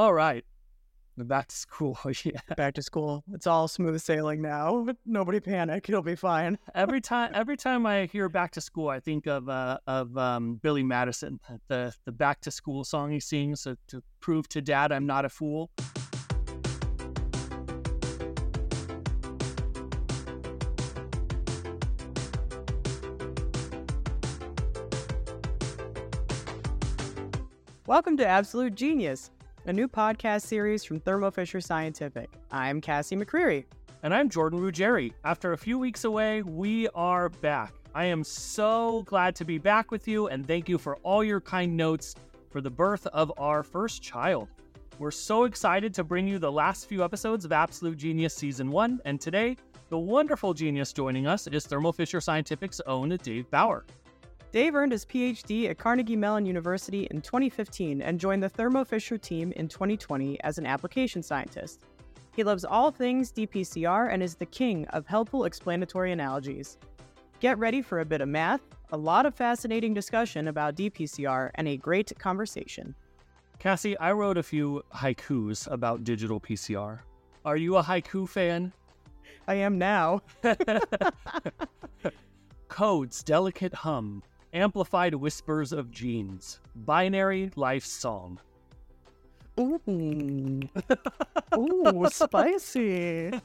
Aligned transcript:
All 0.00 0.14
right. 0.14 0.46
Back 1.18 1.48
to 1.48 1.54
school. 1.54 1.98
yeah. 2.24 2.40
Back 2.56 2.72
to 2.76 2.82
school. 2.82 3.22
It's 3.34 3.46
all 3.46 3.68
smooth 3.68 4.00
sailing 4.00 4.40
now. 4.40 4.86
Nobody 5.04 5.40
panic. 5.40 5.90
It'll 5.90 6.00
be 6.00 6.14
fine. 6.14 6.56
Every 6.74 7.02
time 7.02 7.32
every 7.34 7.58
time 7.58 7.84
I 7.84 8.06
hear 8.06 8.30
back 8.30 8.52
to 8.52 8.62
school, 8.62 8.88
I 8.88 8.98
think 8.98 9.26
of 9.26 9.50
uh, 9.50 9.76
of 9.86 10.16
um, 10.16 10.54
Billy 10.62 10.82
Madison, 10.82 11.38
the 11.68 11.92
the 12.06 12.12
back 12.12 12.40
to 12.40 12.50
school 12.50 12.82
song 12.82 13.10
he 13.10 13.20
sings 13.20 13.60
so 13.60 13.76
to 13.88 14.02
prove 14.20 14.48
to 14.48 14.62
dad 14.62 14.90
I'm 14.90 15.04
not 15.04 15.26
a 15.26 15.28
fool. 15.28 15.70
Welcome 27.86 28.16
to 28.16 28.26
Absolute 28.26 28.74
Gene-ius, 28.76 29.30
a 29.70 29.72
new 29.72 29.86
podcast 29.86 30.42
series 30.42 30.82
from 30.82 30.98
Thermo 30.98 31.30
Fisher 31.30 31.60
Scientific. 31.60 32.28
I'm 32.50 32.80
Cassie 32.80 33.14
McCreary. 33.14 33.66
And 34.02 34.12
I'm 34.12 34.28
Jordan 34.28 34.58
Ruggieri. 34.58 35.12
After 35.22 35.52
a 35.52 35.56
few 35.56 35.78
weeks 35.78 36.02
away, 36.02 36.42
we 36.42 36.88
are 36.88 37.28
back. 37.28 37.72
I 37.94 38.06
am 38.06 38.24
so 38.24 39.04
glad 39.06 39.36
to 39.36 39.44
be 39.44 39.58
back 39.58 39.92
with 39.92 40.08
you, 40.08 40.26
and 40.26 40.44
thank 40.44 40.68
you 40.68 40.76
for 40.76 40.96
all 41.04 41.22
your 41.22 41.40
kind 41.40 41.76
notes 41.76 42.16
for 42.50 42.60
the 42.60 42.68
birth 42.68 43.06
of 43.06 43.32
our 43.38 43.62
first 43.62 44.02
child. 44.02 44.48
We're 44.98 45.12
so 45.12 45.44
excited 45.44 45.94
to 45.94 46.02
bring 46.02 46.26
you 46.26 46.40
the 46.40 46.50
last 46.50 46.88
few 46.88 47.04
episodes 47.04 47.44
of 47.44 47.52
Absolute 47.52 47.96
Gene-ius 47.96 48.34
Season 48.34 48.72
1, 48.72 49.00
and 49.04 49.20
today, 49.20 49.56
the 49.88 49.98
wonderful 49.98 50.52
genius 50.52 50.92
joining 50.92 51.28
us 51.28 51.46
is 51.46 51.64
Thermo 51.64 51.92
Fisher 51.92 52.20
Scientific's 52.20 52.80
own 52.88 53.16
Dave 53.22 53.48
Bauer. 53.52 53.84
Dave 54.52 54.74
earned 54.74 54.90
his 54.90 55.04
PhD 55.04 55.70
at 55.70 55.78
Carnegie 55.78 56.16
Mellon 56.16 56.44
University 56.44 57.06
in 57.12 57.20
2015 57.20 58.02
and 58.02 58.18
joined 58.18 58.42
the 58.42 58.48
Thermo 58.48 58.84
Fisher 58.84 59.16
team 59.16 59.52
in 59.52 59.68
2020 59.68 60.42
as 60.42 60.58
an 60.58 60.66
application 60.66 61.22
scientist. 61.22 61.84
He 62.34 62.42
loves 62.42 62.64
all 62.64 62.90
things 62.90 63.30
dPCR 63.32 64.12
and 64.12 64.20
is 64.20 64.34
the 64.34 64.46
king 64.46 64.86
of 64.88 65.06
helpful 65.06 65.44
explanatory 65.44 66.10
analogies. 66.10 66.78
Get 67.38 67.58
ready 67.58 67.80
for 67.80 68.00
a 68.00 68.04
bit 68.04 68.20
of 68.20 68.28
math, 68.28 68.62
a 68.90 68.96
lot 68.96 69.24
of 69.24 69.36
fascinating 69.36 69.94
discussion 69.94 70.48
about 70.48 70.74
dPCR, 70.74 71.50
and 71.54 71.68
a 71.68 71.76
great 71.76 72.12
conversation. 72.18 72.96
Cassie, 73.60 73.96
I 73.98 74.10
wrote 74.12 74.36
a 74.36 74.42
few 74.42 74.82
haikus 74.92 75.70
about 75.70 76.02
digital 76.02 76.40
PCR. 76.40 76.98
Are 77.44 77.56
you 77.56 77.76
a 77.76 77.82
haiku 77.84 78.28
fan? 78.28 78.72
I 79.46 79.54
am 79.54 79.78
now. 79.78 80.22
Code's 82.68 83.22
delicate 83.22 83.74
hum 83.74 84.22
amplified 84.52 85.14
whispers 85.14 85.72
of 85.72 85.90
genes, 85.90 86.60
binary 86.74 87.50
life 87.56 87.84
song. 87.84 88.38
Ooh, 89.58 89.80
ooh, 91.56 92.06
spicy. 92.10 93.32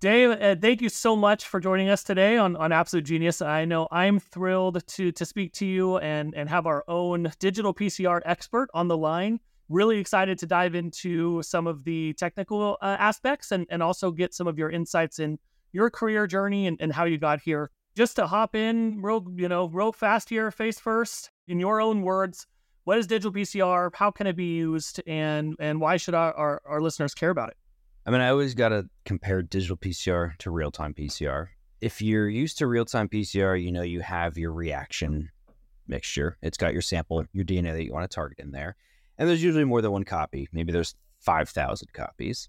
Dave, 0.00 0.30
uh, 0.30 0.56
thank 0.58 0.80
you 0.80 0.88
so 0.88 1.14
much 1.14 1.46
for 1.46 1.60
joining 1.60 1.90
us 1.90 2.02
today 2.02 2.38
on, 2.38 2.56
on 2.56 2.72
Absolute 2.72 3.04
Gene-ius. 3.04 3.44
I 3.46 3.66
know 3.66 3.86
I'm 3.90 4.18
thrilled 4.18 4.86
to 4.86 5.12
to 5.12 5.26
speak 5.26 5.52
to 5.54 5.66
you 5.66 5.98
and 5.98 6.34
and 6.34 6.48
have 6.48 6.66
our 6.66 6.84
own 6.88 7.30
digital 7.38 7.74
PCR 7.74 8.22
expert 8.24 8.70
on 8.72 8.88
the 8.88 8.96
line. 8.96 9.40
Really 9.68 9.98
excited 9.98 10.38
to 10.38 10.46
dive 10.46 10.74
into 10.74 11.42
some 11.42 11.66
of 11.66 11.84
the 11.84 12.14
technical 12.14 12.78
uh, 12.80 12.96
aspects 12.98 13.52
and, 13.52 13.66
and 13.68 13.82
also 13.82 14.10
get 14.10 14.32
some 14.32 14.46
of 14.46 14.58
your 14.58 14.70
insights 14.70 15.18
in 15.18 15.38
your 15.72 15.90
career 15.90 16.26
journey 16.26 16.66
and, 16.66 16.76
and 16.80 16.92
how 16.92 17.04
you 17.04 17.18
got 17.18 17.40
here. 17.40 17.70
Just 17.96 18.16
to 18.16 18.26
hop 18.26 18.54
in 18.54 19.02
real, 19.02 19.24
you 19.34 19.48
know, 19.48 19.66
real 19.66 19.92
fast 19.92 20.28
here, 20.28 20.50
face 20.50 20.78
first, 20.78 21.30
in 21.48 21.58
your 21.58 21.80
own 21.80 22.02
words, 22.02 22.46
what 22.84 22.98
is 22.98 23.06
digital 23.06 23.32
PCR? 23.32 23.90
How 23.94 24.10
can 24.10 24.26
it 24.26 24.36
be 24.36 24.56
used? 24.56 25.02
And 25.06 25.56
and 25.58 25.80
why 25.80 25.96
should 25.96 26.14
our, 26.14 26.32
our, 26.34 26.62
our 26.64 26.80
listeners 26.80 27.14
care 27.14 27.30
about 27.30 27.50
it? 27.50 27.56
I 28.06 28.10
mean, 28.10 28.20
I 28.20 28.28
always 28.30 28.54
got 28.54 28.70
to 28.70 28.88
compare 29.04 29.42
digital 29.42 29.76
PCR 29.76 30.36
to 30.38 30.50
real 30.50 30.70
time 30.70 30.94
PCR. 30.94 31.48
If 31.80 32.00
you're 32.00 32.28
used 32.28 32.58
to 32.58 32.66
real 32.66 32.84
time 32.84 33.08
PCR, 33.08 33.62
you 33.62 33.72
know 33.72 33.82
you 33.82 34.00
have 34.00 34.38
your 34.38 34.52
reaction 34.52 35.30
mixture. 35.86 36.38
It's 36.42 36.56
got 36.56 36.72
your 36.72 36.82
sample, 36.82 37.24
your 37.32 37.44
DNA 37.44 37.72
that 37.72 37.84
you 37.84 37.92
want 37.92 38.10
to 38.10 38.14
target 38.14 38.38
in 38.38 38.52
there. 38.52 38.76
And 39.18 39.28
there's 39.28 39.42
usually 39.42 39.64
more 39.64 39.82
than 39.82 39.92
one 39.92 40.04
copy. 40.04 40.48
Maybe 40.52 40.72
there's 40.72 40.94
5,000 41.20 41.92
copies. 41.92 42.48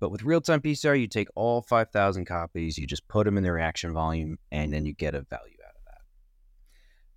But 0.00 0.10
with 0.10 0.24
real 0.24 0.40
time 0.40 0.60
PCR, 0.60 0.98
you 0.98 1.06
take 1.06 1.28
all 1.34 1.62
5,000 1.62 2.24
copies, 2.24 2.78
you 2.78 2.86
just 2.86 3.06
put 3.06 3.26
them 3.26 3.36
in 3.36 3.44
the 3.44 3.52
reaction 3.52 3.92
volume, 3.92 4.38
and 4.50 4.72
then 4.72 4.86
you 4.86 4.94
get 4.94 5.14
a 5.14 5.20
value 5.20 5.58
out 5.64 5.76
of 5.76 5.84
that. 5.84 6.00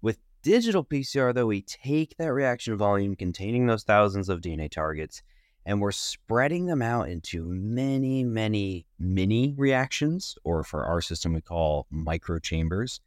With 0.02 0.20
digital 0.44 0.84
PCR, 0.84 1.34
though, 1.34 1.48
we 1.48 1.62
take 1.62 2.16
that 2.18 2.34
reaction 2.34 2.78
volume 2.78 3.16
containing 3.16 3.66
those 3.66 3.84
thousands 3.84 4.30
of 4.30 4.42
DNA 4.42 4.70
targets 4.70 5.24
and 5.66 5.80
we're 5.80 5.92
spreading 5.92 6.66
them 6.66 6.82
out 6.82 7.10
into 7.10 7.46
many, 7.46 8.24
many 8.24 8.86
mini 9.00 9.54
reactions, 9.58 10.36
or 10.44 10.64
for 10.64 10.86
our 10.86 11.02
system, 11.02 11.34
we 11.34 11.42
call 11.42 11.88
micro 11.90 12.40
chambers. 12.40 13.00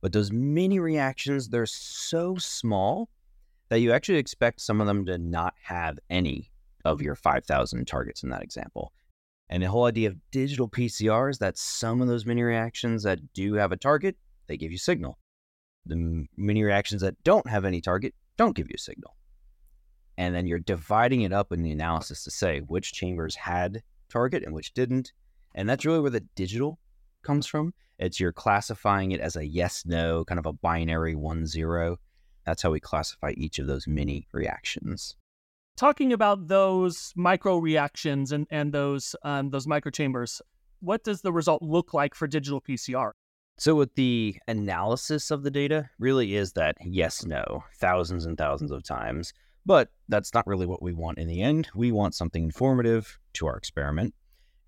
But 0.00 0.12
those 0.12 0.30
mini 0.30 0.78
reactions, 0.78 1.48
they're 1.48 1.66
so 1.66 2.36
small 2.36 3.08
that 3.68 3.80
you 3.80 3.92
actually 3.92 4.18
expect 4.18 4.60
some 4.60 4.80
of 4.80 4.86
them 4.86 5.06
to 5.06 5.18
not 5.18 5.54
have 5.62 5.98
any 6.08 6.50
of 6.84 7.02
your 7.02 7.16
5,000 7.16 7.86
targets 7.86 8.22
in 8.22 8.28
that 8.28 8.42
example. 8.42 8.92
And 9.48 9.62
the 9.62 9.70
whole 9.70 9.84
idea 9.84 10.08
of 10.08 10.16
digital 10.30 10.68
PCR 10.68 11.30
is 11.30 11.38
that 11.38 11.58
some 11.58 12.00
of 12.00 12.08
those 12.08 12.24
mini 12.24 12.42
reactions 12.42 13.02
that 13.02 13.32
do 13.34 13.54
have 13.54 13.72
a 13.72 13.76
target, 13.76 14.16
they 14.46 14.56
give 14.56 14.72
you 14.72 14.78
signal. 14.78 15.18
The 15.86 16.26
mini 16.36 16.62
reactions 16.62 17.02
that 17.02 17.22
don't 17.24 17.48
have 17.48 17.64
any 17.64 17.80
target 17.80 18.14
don't 18.36 18.56
give 18.56 18.68
you 18.68 18.74
a 18.76 18.80
signal. 18.80 19.16
And 20.16 20.34
then 20.34 20.46
you're 20.46 20.60
dividing 20.60 21.22
it 21.22 21.32
up 21.32 21.52
in 21.52 21.62
the 21.62 21.72
analysis 21.72 22.24
to 22.24 22.30
say 22.30 22.60
which 22.60 22.92
chambers 22.92 23.36
had 23.36 23.82
target 24.08 24.44
and 24.44 24.54
which 24.54 24.72
didn't. 24.72 25.12
And 25.54 25.68
that's 25.68 25.84
really 25.84 26.00
where 26.00 26.10
the 26.10 26.26
digital 26.34 26.78
comes 27.22 27.46
from. 27.46 27.74
It's 27.98 28.18
you're 28.18 28.32
classifying 28.32 29.12
it 29.12 29.20
as 29.20 29.36
a 29.36 29.46
yes 29.46 29.84
no, 29.84 30.24
kind 30.24 30.38
of 30.38 30.46
a 30.46 30.52
binary 30.52 31.14
one 31.14 31.46
zero. 31.46 31.98
That's 32.46 32.62
how 32.62 32.70
we 32.70 32.80
classify 32.80 33.34
each 33.36 33.58
of 33.58 33.66
those 33.66 33.86
mini 33.86 34.26
reactions 34.32 35.16
talking 35.76 36.12
about 36.12 36.48
those 36.48 37.12
micro 37.16 37.58
reactions 37.58 38.32
and, 38.32 38.46
and 38.50 38.72
those 38.72 39.16
um, 39.22 39.50
those 39.50 39.66
microchambers, 39.66 40.40
what 40.80 41.04
does 41.04 41.22
the 41.22 41.32
result 41.32 41.62
look 41.62 41.94
like 41.94 42.14
for 42.14 42.26
digital 42.26 42.60
PCR? 42.60 43.12
So, 43.56 43.74
with 43.74 43.94
the 43.94 44.36
analysis 44.48 45.30
of 45.30 45.42
the 45.42 45.50
data, 45.50 45.88
really 45.98 46.34
is 46.34 46.52
that 46.52 46.76
yes, 46.84 47.24
no, 47.24 47.64
thousands 47.78 48.26
and 48.26 48.36
thousands 48.36 48.70
of 48.70 48.82
times. 48.82 49.32
But 49.66 49.88
that's 50.08 50.34
not 50.34 50.46
really 50.46 50.66
what 50.66 50.82
we 50.82 50.92
want 50.92 51.18
in 51.18 51.26
the 51.26 51.40
end. 51.40 51.68
We 51.74 51.90
want 51.90 52.14
something 52.14 52.44
informative 52.44 53.18
to 53.34 53.46
our 53.46 53.56
experiment. 53.56 54.14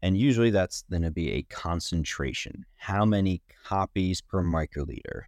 And 0.00 0.16
usually 0.16 0.50
that's 0.50 0.84
going 0.91 1.03
to 1.03 1.11
be 1.11 1.33
a 1.33 1.43
concentration. 1.43 2.65
How 2.77 3.05
many 3.05 3.43
copies 3.65 4.22
per 4.22 4.43
microliter? 4.43 5.25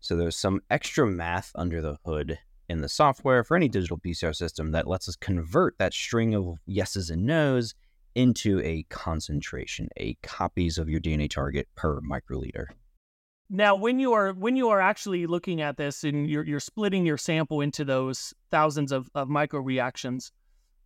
So 0.00 0.16
there's 0.16 0.36
some 0.36 0.62
extra 0.70 1.06
math 1.06 1.50
under 1.56 1.82
the 1.82 1.98
hood 2.06 2.38
in 2.68 2.80
the 2.80 2.88
software 2.88 3.44
for 3.44 3.56
any 3.56 3.68
digital 3.68 3.98
PCR 3.98 4.34
system 4.34 4.72
that 4.72 4.86
lets 4.86 5.08
us 5.08 5.16
convert 5.16 5.78
that 5.78 5.94
string 5.94 6.34
of 6.34 6.58
yeses 6.66 7.10
and 7.10 7.24
nos 7.24 7.74
into 8.14 8.60
a 8.62 8.82
concentration, 8.84 9.88
a 9.98 10.14
copies 10.22 10.78
of 10.78 10.88
your 10.88 11.00
DNA 11.00 11.28
target 11.28 11.68
per 11.76 12.00
microliter. 12.00 12.66
Now, 13.48 13.76
when 13.76 14.00
you 14.00 14.12
are 14.12 14.32
when 14.32 14.56
you 14.56 14.70
are 14.70 14.80
actually 14.80 15.26
looking 15.26 15.60
at 15.60 15.76
this 15.76 16.02
and 16.02 16.28
you're 16.28 16.44
you're 16.44 16.58
splitting 16.58 17.06
your 17.06 17.18
sample 17.18 17.60
into 17.60 17.84
those 17.84 18.34
thousands 18.50 18.90
of, 18.90 19.08
of 19.14 19.28
micro 19.28 19.60
reactions, 19.60 20.32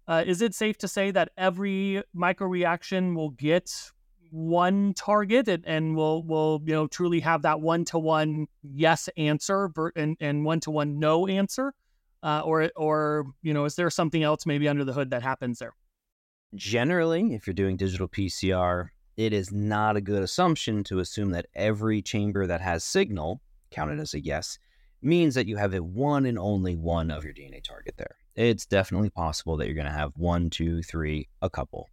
uh, 0.06 0.24
is 0.26 0.42
it 0.42 0.54
safe 0.54 0.76
to 0.78 0.88
say 0.88 1.10
that 1.12 1.30
every 1.38 2.02
micro 2.12 2.47
reaction 2.47 3.14
will 3.14 3.30
get 3.30 3.92
one 4.30 4.94
target 4.94 5.48
and, 5.48 5.64
and 5.66 5.96
will 5.96 6.22
we'll 6.22 6.60
you 6.64 6.72
know 6.72 6.86
truly 6.86 7.20
have 7.20 7.42
that 7.42 7.60
one 7.60 7.84
to 7.86 7.98
one 7.98 8.46
yes 8.62 9.08
answer 9.16 9.70
and 9.96 10.16
and 10.20 10.44
one 10.44 10.60
to 10.60 10.70
one 10.70 10.98
no 10.98 11.26
answer, 11.26 11.74
uh, 12.22 12.42
or 12.44 12.71
or 12.77 13.27
you 13.42 13.54
know 13.54 13.65
is 13.65 13.77
there 13.77 13.91
something 13.91 14.22
else 14.22 14.47
maybe 14.47 14.68
under 14.68 14.84
the 14.84 14.92
hood 14.92 15.10
that 15.10 15.22
happens 15.22 15.59
there? 15.59 15.74
Generally, 16.54 17.34
if 17.34 17.47
you're 17.47 17.54
doing 17.54 17.77
digital 17.77 18.09
PCR, 18.09 18.88
it 19.16 19.32
is 19.32 19.53
not 19.53 19.97
a 19.97 20.00
good 20.00 20.22
assumption 20.22 20.83
to 20.84 20.98
assume 20.98 21.30
that 21.30 21.47
every 21.54 22.03
chamber 22.03 22.47
that 22.47 22.60
has 22.60 22.83
signal 22.83 23.41
counted 23.71 24.00
as 24.00 24.15
a 24.15 24.21
yes 24.21 24.59
means 25.03 25.34
that 25.34 25.47
you 25.47 25.56
have 25.56 25.74
a 25.74 25.83
one 25.83 26.26
and 26.26 26.38
only 26.38 26.76
one 26.76 27.10
of 27.10 27.24
your 27.24 27.33
DNA 27.33 27.62
target 27.62 27.94
there. 27.97 28.16
It's 28.34 28.66
definitely 28.66 29.10
possible 29.10 29.56
that 29.56 29.66
you're 29.66 29.74
going 29.74 29.86
to 29.86 29.92
have 29.92 30.12
one, 30.16 30.50
two, 30.50 30.83
three, 30.83 31.28
a 31.42 31.50
couple. 31.50 31.88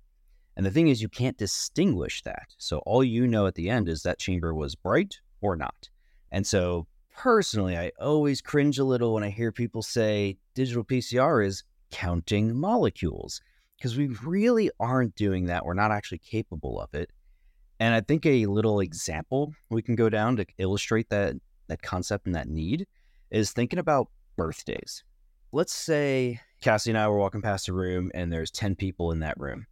And 0.58 0.66
the 0.66 0.72
thing 0.72 0.88
is, 0.88 1.04
you 1.04 1.08
can't 1.08 1.38
distinguish 1.38 2.24
that. 2.24 2.48
So 2.58 2.80
all 2.80 3.04
you 3.04 3.28
know 3.28 3.46
at 3.46 3.54
the 3.54 3.70
end 3.70 3.88
is 3.88 4.02
that 4.02 4.18
chamber 4.18 4.56
was 4.56 4.74
bright 4.74 5.20
or 5.40 5.56
not. 5.56 5.88
And 6.32 6.48
so 6.48 6.88
personally, 7.16 7.78
I 7.78 7.92
always 8.02 8.42
cringe 8.42 8.80
a 8.80 8.84
little 8.84 9.14
when 9.14 9.24
I 9.24 9.30
hear 9.30 9.52
people 9.52 9.84
say 9.84 10.40
digital 10.56 10.84
PCR 10.84 11.46
is 11.46 11.64
counting 11.92 12.60
molecules 12.60 13.40
because 13.78 13.98
we 13.98 14.08
really 14.26 14.72
aren't 14.80 15.14
doing 15.14 15.46
that. 15.46 15.64
We're 15.64 15.76
not 15.76 15.92
actually 15.92 16.18
capable 16.18 16.82
of 16.82 16.92
it. 16.96 17.12
And 17.80 17.94
I 17.94 18.02
think 18.02 18.26
a 18.26 18.48
little 18.48 18.80
example 18.80 19.54
we 19.70 19.84
can 19.84 19.96
go 19.96 20.10
down 20.10 20.38
to 20.38 20.46
illustrate 20.58 21.10
that 21.12 21.36
that 21.68 21.84
concept 21.84 22.26
and 22.26 22.34
that 22.34 22.50
need 22.50 22.88
is 23.30 23.52
thinking 23.52 23.78
about 23.78 24.08
birthdays. 24.38 25.04
Let's 25.52 25.76
say 25.76 26.40
Cassie 26.62 26.90
and 26.90 26.98
I 26.98 27.08
were 27.10 27.20
walking 27.20 27.44
past 27.44 27.68
a 27.68 27.74
room 27.74 28.10
and 28.16 28.34
there's 28.34 28.50
10 28.50 28.76
people 28.76 29.12
in 29.12 29.20
that 29.20 29.40
room. 29.40 29.68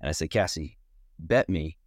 And 0.00 0.08
I 0.08 0.12
say, 0.12 0.28
Cassie, 0.28 0.78
bet 1.18 1.48
me 1.48 1.78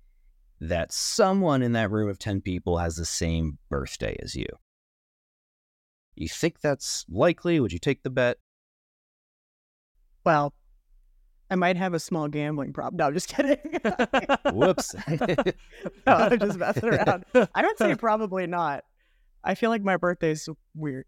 that 0.61 0.91
someone 0.91 1.61
in 1.61 1.73
that 1.73 1.91
room 1.91 2.09
of 2.09 2.19
10 2.19 2.41
people 2.41 2.77
has 2.77 2.95
the 2.95 3.05
same 3.05 3.57
birthday 3.69 4.17
as 4.21 4.35
you. 4.35 4.47
You 6.15 6.27
think 6.27 6.59
that's 6.59 7.05
likely? 7.09 7.59
Would 7.59 7.71
you 7.71 7.79
take 7.79 8.03
the 8.03 8.09
bet? 8.09 8.37
Well, 10.25 10.53
I 11.49 11.55
might 11.55 11.77
have 11.77 11.93
a 11.93 11.99
small 11.99 12.27
gambling 12.27 12.73
problem. 12.73 12.97
No, 12.97 13.07
I'm 13.07 13.13
just 13.13 13.29
kidding. 13.29 13.57
Whoops. 14.53 14.95
no, 15.07 16.13
I'm 16.13 16.39
just 16.39 16.59
messing 16.59 16.89
around. 16.89 17.25
I 17.33 17.61
would 17.61 17.77
say 17.77 17.95
probably 17.95 18.45
not. 18.45 18.83
I 19.43 19.55
feel 19.55 19.69
like 19.69 19.81
my 19.81 19.97
birthday's 19.97 20.49
weird. 20.75 21.05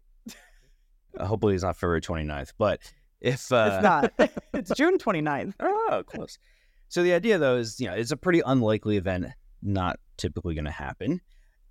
Uh, 1.18 1.26
hopefully 1.26 1.54
it's 1.54 1.62
not 1.62 1.76
February 1.76 2.00
29th, 2.00 2.52
but 2.56 2.80
if 3.20 3.52
uh, 3.52 3.70
It's 3.74 3.82
not. 3.82 4.32
it's 4.54 4.70
June 4.74 4.98
29th. 4.98 5.54
Oh, 5.60 6.02
close. 6.06 6.38
So 6.92 7.02
the 7.02 7.14
idea 7.14 7.38
though 7.38 7.56
is, 7.56 7.80
you 7.80 7.86
know, 7.86 7.94
it's 7.94 8.10
a 8.10 8.18
pretty 8.18 8.42
unlikely 8.44 8.98
event, 8.98 9.24
not 9.62 9.98
typically 10.18 10.54
going 10.54 10.66
to 10.66 10.70
happen. 10.70 11.22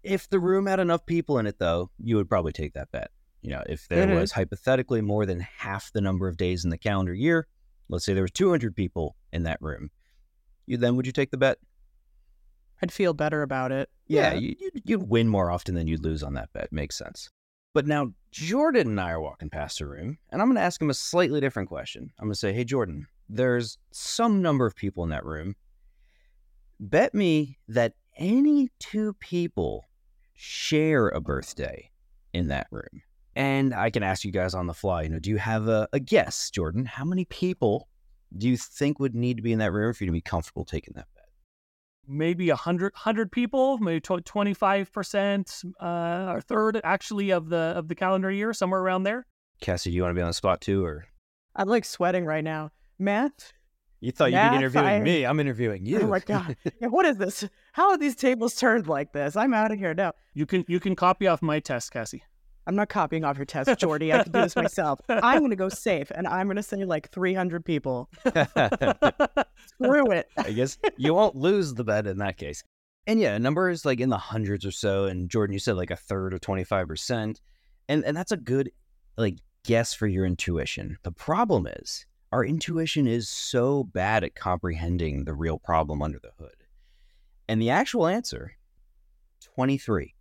If 0.01 0.27
the 0.27 0.39
room 0.39 0.65
had 0.65 0.79
enough 0.79 1.06
people 1.06 1.38
in 1.38 1.45
it 1.45 1.59
though, 1.59 1.91
you 2.03 2.15
would 2.15 2.27
probably 2.27 2.51
take 2.53 2.73
that 2.73 2.91
bet. 2.91 3.12
You 3.44 3.51
know, 3.51 3.62
if 3.69 3.88
there 3.88 4.07
Mhm. 4.07 4.15
was 4.15 4.31
hypothetically 4.31 5.00
more 5.01 5.27
than 5.27 5.41
half 5.41 5.94
the 5.94 6.01
number 6.01 6.27
of 6.27 6.38
days 6.38 6.63
in 6.63 6.71
the 6.71 6.77
calendar 6.79 7.13
year, 7.13 7.45
let's 7.88 8.03
say 8.03 8.15
there 8.15 8.23
was 8.23 8.31
200 8.31 8.75
people 8.75 9.15
in 9.31 9.44
that 9.44 9.62
room, 9.62 9.91
you 10.65 10.77
then 10.77 10.95
would 10.95 11.06
you 11.06 11.12
take 11.12 11.29
the 11.29 11.38
bet? 11.38 11.59
I'd 12.81 12.91
feel 12.91 13.13
better 13.13 13.44
about 13.44 13.71
it. 13.71 13.91
Yeah, 14.07 14.33
you, 14.33 14.56
you'd, 14.59 14.81
you'd 14.85 15.03
win 15.07 15.27
more 15.27 15.51
often 15.51 15.75
than 15.75 15.85
you'd 15.85 16.03
lose 16.03 16.23
on 16.23 16.33
that 16.33 16.51
bet. 16.51 16.73
Makes 16.73 16.97
sense. 16.97 17.29
But 17.75 17.85
now 17.85 18.15
Jordan 18.31 18.88
and 18.88 19.00
I 19.00 19.12
are 19.12 19.21
walking 19.21 19.51
past 19.51 19.77
the 19.77 19.85
room, 19.85 20.18
and 20.31 20.41
I'm 20.41 20.47
going 20.47 20.56
to 20.56 20.62
ask 20.63 20.81
him 20.81 20.89
a 20.89 20.95
slightly 20.95 21.39
different 21.39 21.69
question. 21.69 22.12
I'm 22.18 22.25
going 22.25 22.33
to 22.33 22.39
say, 22.39 22.53
"Hey, 22.53 22.63
Jordan, 22.63 23.06
there's 23.31 23.78
some 23.92 24.42
number 24.42 24.66
of 24.66 24.75
people 24.75 25.04
in 25.04 25.10
that 25.10 25.25
room. 25.25 25.56
Bet 26.80 27.13
me 27.13 27.57
that 27.68 27.94
any 28.18 28.69
two 28.80 29.13
people 29.13 29.86
share 30.33 31.10
a 31.10 31.22
birthday 31.22 31.92
in 32.33 32.48
that 32.48 32.68
room." 32.72 33.01
And 33.36 33.74
I 33.74 33.89
can 33.89 34.04
ask 34.04 34.25
you 34.25 34.31
guys 34.31 34.54
on 34.54 34.68
the 34.68 34.74
fly. 34.74 35.04
You 35.04 35.10
know, 35.10 35.19
do 35.19 35.30
you 35.30 35.38
have 35.38 35.68
a, 35.68 35.88
a 35.94 36.00
guess, 36.00 36.50
Jordan? 36.50 36.86
How 36.86 37.06
many 37.06 37.25
people 37.25 37.88
do 38.38 38.50
you 38.50 38.57
think 38.57 39.00
would 39.00 39.16
need 39.16 39.38
to 39.38 39.44
be 39.44 39.54
in 39.54 39.60
that 39.60 39.72
room 39.72 39.94
for 39.94 40.04
you 40.04 40.07
to 40.07 40.13
be 40.13 40.22
comfortable 40.22 40.66
taking 40.66 40.94
that 40.95 41.07
bet? 41.16 41.22
maybe 42.07 42.50
a 42.50 42.56
hundred 42.56 42.94
hundred 42.95 43.31
people, 43.31 43.78
maybe 43.78 44.01
twenty 44.01 44.54
five 44.54 44.92
percent, 44.92 45.62
uh, 45.80 46.28
or 46.30 46.42
third 46.42 46.81
actually 46.83 47.31
of 47.31 47.50
the 47.50 47.74
of 47.75 47.88
the 47.88 47.95
calendar 47.95 48.31
year, 48.31 48.54
somewhere 48.54 48.81
around 48.81 49.04
there. 49.04 49.25
Cassie, 49.62 49.92
do 49.92 49.95
you 49.95 50.01
want 50.01 50.12
to 50.12 50.16
be 50.16 50.22
on 50.22 50.28
the 50.28 50.33
spot 50.33 50.62
too, 50.62 50.83
or 50.83 51.06
I'm 51.56 51.68
like 51.68 51.86
sweating 51.86 52.25
right 52.25 52.44
now. 52.44 52.72
Math? 53.01 53.51
You 54.00 54.12
thought 54.12 54.31
you'd 54.31 54.50
be 54.50 54.56
interviewing 54.56 54.86
I- 54.88 55.00
me. 55.00 55.25
I'm 55.25 55.39
interviewing 55.39 55.83
oh 55.86 55.89
you. 55.89 56.00
Oh 56.01 56.07
my 56.07 56.19
god. 56.19 56.56
Yeah, 56.81 56.88
what 56.88 57.06
is 57.06 57.18
this? 57.18 57.48
How 57.74 57.89
are 57.92 57.98
these 57.98 58.15
tables 58.15 58.56
turned 58.56 58.88
like 58.88 59.13
this? 59.13 59.36
I'm 59.36 59.53
out 59.53 59.71
of 59.71 59.77
here. 59.77 59.94
now. 59.94 60.13
You 60.33 60.45
can 60.45 60.65
you 60.68 60.80
can 60.80 60.95
copy 60.95 61.27
off 61.27 61.42
my 61.42 61.59
test, 61.59 61.92
Cassie. 61.92 62.24
I'm 62.68 62.75
not 62.75 62.89
copying 62.89 63.24
off 63.24 63.38
your 63.38 63.45
test, 63.45 63.75
Jordy. 63.80 64.13
I 64.13 64.24
can 64.24 64.31
do 64.31 64.42
this 64.42 64.56
myself. 64.56 65.00
I'm 65.09 65.42
gonna 65.42 65.56
go 65.56 65.69
safe 65.69 66.12
and 66.13 66.27
I'm 66.27 66.48
gonna 66.48 66.63
say 66.63 66.86
like 66.86 67.09
300 67.12 67.65
people. 67.65 68.09
Screw 68.24 70.12
it. 70.12 70.27
I 70.38 70.51
guess 70.51 70.77
you 70.97 71.13
won't 71.13 71.36
lose 71.36 71.74
the 71.74 71.83
bet 71.83 72.07
in 72.07 72.18
that 72.19 72.38
case. 72.38 72.63
And 73.07 73.19
yeah, 73.19 73.38
numbers 73.38 73.86
like 73.86 74.00
in 74.00 74.09
the 74.09 74.18
hundreds 74.18 74.65
or 74.65 74.71
so. 74.71 75.06
And 75.06 75.30
Jordan, 75.30 75.54
you 75.54 75.59
said 75.59 75.75
like 75.75 75.92
a 75.92 75.95
third 75.95 76.33
or 76.33 76.39
25%. 76.39 77.39
And 77.89 78.06
and 78.06 78.15
that's 78.15 78.31
a 78.31 78.38
good 78.38 78.71
like 79.18 79.38
guess 79.63 79.94
for 79.94 80.07
your 80.07 80.25
intuition. 80.25 80.97
The 81.04 81.12
problem 81.12 81.68
is 81.68 82.06
our 82.31 82.45
intuition 82.45 83.07
is 83.07 83.28
so 83.30 83.83
bad 83.83 84.24
at 84.24 84.36
comprehending 84.36 85.25
the 85.25 85.33
real 85.33 85.60
problem 85.60 86.01
under 86.01 86.19
the 86.19 86.31
hood. 86.39 86.56
And 87.50 87.62
the 87.62 87.69
actual 87.72 88.07
answer, 88.07 88.54
23. 89.56 90.13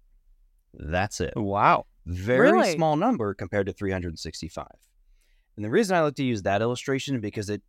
That's 0.75 1.21
it. 1.21 1.35
wow. 1.37 1.87
Very 2.07 2.51
Really? 2.53 2.73
small 2.73 2.97
number 2.97 3.35
compared 3.35 3.67
to 3.67 3.73
365. 3.73 4.67
And 5.57 5.65
the 5.65 5.71
reason 5.71 5.97
I 5.97 6.01
like 6.01 6.15
to 6.17 6.25
use 6.25 6.43
that 6.43 6.63
illustration 6.63 7.15
is 7.17 7.21
because 7.21 7.51
it 7.51 7.63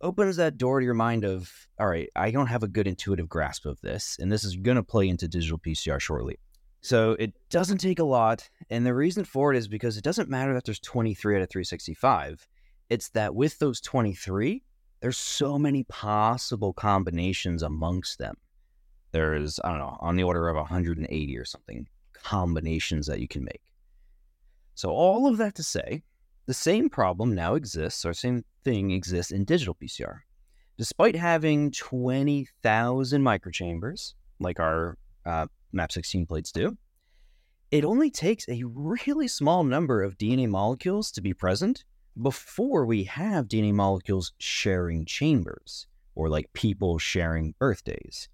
opens 0.00 0.36
that 0.36 0.56
door 0.58 0.80
to 0.80 0.84
your 0.84 0.94
mind 0.94 1.24
of, 1.24 1.50
all 1.78 1.86
right, 1.86 2.08
I 2.16 2.30
don't 2.30 2.46
have 2.46 2.62
a 2.62 2.68
good 2.68 2.86
intuitive 2.86 3.28
grasp 3.28 3.66
of 3.66 3.80
this, 3.82 4.16
and 4.20 4.32
this 4.32 4.42
is 4.44 4.56
going 4.56 4.76
to 4.76 4.82
play 4.82 5.08
into 5.08 5.28
digital 5.28 5.58
PCR 5.58 6.00
shortly. 6.00 6.38
So 6.80 7.12
it 7.12 7.32
doesn't 7.50 7.78
take 7.78 7.98
a 7.98 8.04
lot, 8.04 8.48
and 8.70 8.84
the 8.84 8.94
reason 8.94 9.24
for 9.24 9.52
it 9.52 9.58
is 9.58 9.68
because 9.68 9.96
it 9.96 10.04
doesn't 10.04 10.28
matter 10.28 10.52
that 10.54 10.64
there's 10.64 10.80
23 10.80 11.36
out 11.36 11.42
of 11.42 11.50
365. 11.50 12.46
It's 12.90 13.08
that 13.10 13.34
with 13.34 13.58
those 13.58 13.80
23, 13.80 14.62
there's 15.00 15.16
so 15.16 15.58
many 15.58 15.84
possible 15.84 16.72
combinations 16.72 17.62
amongst 17.62 18.18
them. 18.18 18.36
There's, 19.12 19.60
I 19.62 19.70
don't 19.70 19.78
know, 19.78 19.98
on 20.00 20.16
the 20.16 20.22
order 20.24 20.48
of 20.48 20.56
180 20.56 21.38
or 21.38 21.44
something 21.44 21.86
combinations 22.12 23.06
that 23.06 23.20
you 23.20 23.28
can 23.28 23.44
make. 23.44 23.60
So, 24.74 24.90
all 24.90 25.26
of 25.26 25.36
that 25.36 25.54
to 25.56 25.62
say, 25.62 26.02
the 26.46 26.54
same 26.54 26.88
problem 26.88 27.34
now 27.34 27.54
exists, 27.54 28.04
or 28.04 28.12
same 28.12 28.44
thing 28.64 28.90
exists 28.90 29.30
in 29.30 29.44
digital 29.44 29.74
PCR. 29.74 30.20
Despite 30.76 31.14
having 31.14 31.70
20,000 31.70 33.22
microchambers, 33.22 34.14
like 34.40 34.58
our 34.58 34.98
uh, 35.24 35.46
MAP16 35.74 36.26
plates 36.26 36.50
do, 36.50 36.76
it 37.70 37.84
only 37.84 38.10
takes 38.10 38.48
a 38.48 38.64
really 38.64 39.28
small 39.28 39.64
number 39.64 40.02
of 40.02 40.18
DNA 40.18 40.48
molecules 40.48 41.12
to 41.12 41.20
be 41.20 41.32
present 41.32 41.84
before 42.20 42.86
we 42.86 43.04
have 43.04 43.48
DNA 43.48 43.72
molecules 43.72 44.32
sharing 44.38 45.04
chambers, 45.04 45.86
or 46.14 46.28
like 46.28 46.52
people 46.52 46.98
sharing 46.98 47.54
birthdays. 47.58 48.28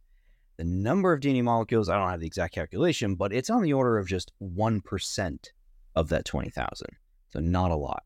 The 0.59 0.65
number 0.65 1.13
of 1.13 1.21
DNA 1.21 1.43
molecules, 1.43 1.89
I 1.89 1.97
don't 1.97 2.11
have 2.11 2.21
the 2.21 2.27
exact 2.27 2.55
calculation, 2.55 3.15
but 3.15 3.33
it's 3.33 3.49
on 3.49 3.63
the 3.63 3.73
order 3.73 3.97
of 3.97 4.07
just 4.07 4.33
1% 4.43 5.39
of 5.97 6.09
that 6.11 6.25
20,000. 6.27 6.87
So 7.31 7.41
not 7.41 7.71
a 7.71 7.77
lot. 7.77 8.03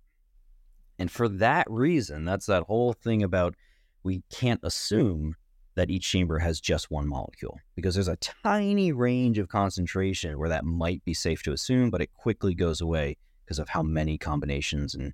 And 0.99 1.11
for 1.11 1.29
that 1.29 1.67
reason, 1.69 2.25
that's 2.25 2.47
that 2.47 2.63
whole 2.65 2.93
thing 2.93 3.25
about 3.25 3.57
we 4.05 4.23
can't 4.31 4.61
assume 4.63 5.35
that 5.75 5.91
each 5.91 6.09
chamber 6.09 6.39
has 6.39 6.61
just 6.61 6.91
one 6.91 7.09
molecule 7.09 7.59
because 7.75 7.95
there's 7.95 8.07
a 8.07 8.17
tiny 8.17 8.93
range 8.93 9.39
of 9.39 9.49
concentration 9.49 10.39
where 10.39 10.49
that 10.49 10.65
might 10.65 11.05
be 11.05 11.15
safe 11.15 11.43
to 11.43 11.53
assume, 11.53 11.91
but 11.91 12.01
it 12.01 12.15
quickly 12.15 12.55
goes 12.55 12.81
away 12.81 13.17
because 13.45 13.59
of 13.59 13.71
how 13.71 13.83
many 13.83 14.17
combinations 14.17 14.95
and 14.95 15.13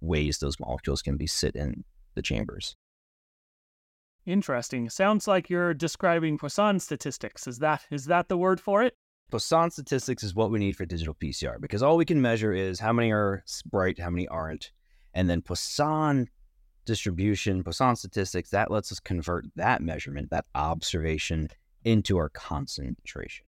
ways 0.00 0.38
those 0.38 0.60
molecules 0.60 1.02
can 1.02 1.16
be 1.16 1.26
sit 1.26 1.54
in 1.54 1.84
the 2.14 2.22
chambers. 2.22 2.76
Interesting. 4.26 4.90
Sounds 4.90 5.26
like 5.26 5.48
you're 5.48 5.72
describing 5.72 6.36
Poisson 6.36 6.80
statistics. 6.80 7.46
Is 7.46 7.58
that 7.60 7.84
is 7.90 8.06
that 8.06 8.28
the 8.28 8.36
word 8.36 8.60
for 8.60 8.82
it? 8.82 8.94
Poisson 9.30 9.70
statistics 9.70 10.22
is 10.22 10.34
what 10.34 10.50
we 10.50 10.58
need 10.58 10.76
for 10.76 10.84
digital 10.84 11.14
PCR 11.14 11.60
because 11.60 11.82
all 11.82 11.96
we 11.96 12.04
can 12.04 12.20
measure 12.20 12.52
is 12.52 12.80
how 12.80 12.92
many 12.92 13.10
are 13.10 13.42
bright, 13.70 13.98
how 13.98 14.10
many 14.10 14.28
aren't. 14.28 14.72
And 15.14 15.28
then 15.28 15.42
Poisson 15.42 16.28
distribution, 16.84 17.62
Poisson 17.62 17.96
statistics, 17.96 18.50
that 18.50 18.70
lets 18.70 18.90
us 18.90 18.98
convert 18.98 19.46
that 19.56 19.82
measurement, 19.82 20.30
that 20.30 20.46
observation, 20.54 21.48
into 21.84 22.16
our 22.16 22.30
concentration. 22.30 23.44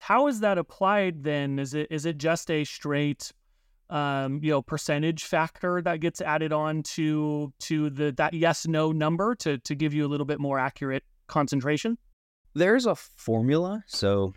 How 0.00 0.26
is 0.26 0.40
that 0.40 0.58
applied 0.58 1.22
then? 1.22 1.58
Is 1.58 1.74
it 1.74 1.88
is 1.90 2.06
it 2.06 2.18
just 2.18 2.50
a 2.50 2.64
straight 2.64 3.32
um, 3.90 4.40
you 4.42 4.50
know, 4.50 4.62
percentage 4.62 5.24
factor 5.24 5.80
that 5.82 6.00
gets 6.00 6.20
added 6.20 6.52
on 6.52 6.82
to 6.82 7.52
to 7.60 7.90
the 7.90 8.12
that 8.12 8.34
yes 8.34 8.66
no 8.66 8.92
number 8.92 9.34
to 9.36 9.58
to 9.58 9.74
give 9.74 9.94
you 9.94 10.06
a 10.06 10.08
little 10.08 10.26
bit 10.26 10.40
more 10.40 10.58
accurate 10.58 11.04
concentration? 11.26 11.98
There's 12.54 12.86
a 12.86 12.94
formula. 12.94 13.84
So, 13.86 14.34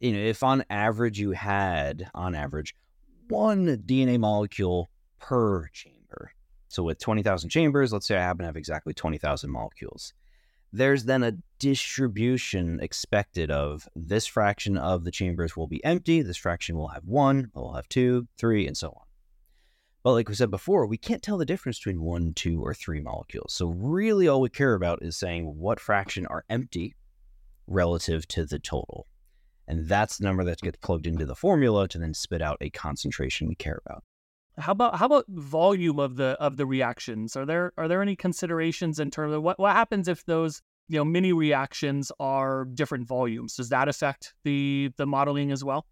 you 0.00 0.12
know, 0.12 0.18
if 0.18 0.42
on 0.42 0.64
average 0.70 1.18
you 1.18 1.32
had, 1.32 2.08
on 2.14 2.34
average, 2.34 2.74
one 3.28 3.78
DNA 3.86 4.18
molecule 4.18 4.90
per 5.18 5.68
chamber. 5.68 6.32
So 6.68 6.84
with 6.84 7.00
20,000 7.00 7.50
chambers, 7.50 7.92
let's 7.92 8.06
say 8.06 8.16
I 8.16 8.20
happen 8.20 8.40
to 8.40 8.46
have 8.46 8.56
exactly 8.56 8.94
20,000 8.94 9.50
molecules. 9.50 10.14
There's 10.72 11.04
then 11.04 11.22
a 11.22 11.36
distribution 11.58 12.78
expected 12.80 13.50
of 13.50 13.88
this 13.96 14.26
fraction 14.26 14.76
of 14.76 15.04
the 15.04 15.10
chambers 15.10 15.56
will 15.56 15.66
be 15.66 15.84
empty, 15.84 16.22
this 16.22 16.36
fraction 16.36 16.76
will 16.76 16.88
have 16.88 17.04
one, 17.04 17.50
will 17.54 17.74
have 17.74 17.88
two, 17.88 18.28
three, 18.38 18.66
and 18.66 18.76
so 18.76 18.88
on. 18.88 19.04
But 20.02 20.12
like 20.12 20.28
we 20.28 20.34
said 20.34 20.50
before, 20.50 20.86
we 20.86 20.96
can't 20.96 21.22
tell 21.22 21.36
the 21.36 21.44
difference 21.44 21.78
between 21.78 22.00
one, 22.00 22.32
two, 22.32 22.64
or 22.64 22.72
three 22.72 23.00
molecules. 23.00 23.52
So 23.52 23.66
really 23.66 24.28
all 24.28 24.40
we 24.40 24.48
care 24.48 24.74
about 24.74 25.02
is 25.02 25.16
saying 25.16 25.44
what 25.44 25.78
fraction 25.78 26.26
are 26.26 26.44
empty 26.48 26.94
relative 27.66 28.26
to 28.28 28.46
the 28.46 28.58
total. 28.58 29.06
And 29.68 29.86
that's 29.86 30.16
the 30.16 30.24
number 30.24 30.42
that 30.44 30.60
gets 30.60 30.78
plugged 30.78 31.06
into 31.06 31.26
the 31.26 31.34
formula 31.34 31.86
to 31.88 31.98
then 31.98 32.14
spit 32.14 32.40
out 32.40 32.58
a 32.60 32.70
concentration 32.70 33.46
we 33.46 33.54
care 33.54 33.80
about. 33.84 34.02
How 34.60 34.72
about 34.72 34.96
how 34.96 35.06
about 35.06 35.24
volume 35.28 35.98
of 35.98 36.16
the 36.16 36.36
of 36.40 36.56
the 36.56 36.66
reactions? 36.66 37.36
Are 37.36 37.46
there 37.46 37.72
are 37.76 37.88
there 37.88 38.02
any 38.02 38.16
considerations 38.16 38.98
in 38.98 39.10
terms 39.10 39.34
of 39.34 39.42
what 39.42 39.58
what 39.58 39.74
happens 39.74 40.08
if 40.08 40.24
those 40.26 40.62
you 40.88 40.98
know 40.98 41.04
mini 41.04 41.32
reactions 41.32 42.12
are 42.20 42.66
different 42.66 43.06
volumes? 43.06 43.56
Does 43.56 43.70
that 43.70 43.88
affect 43.88 44.34
the 44.44 44.92
the 44.96 45.06
modeling 45.06 45.50
as 45.50 45.64
well? 45.64 45.86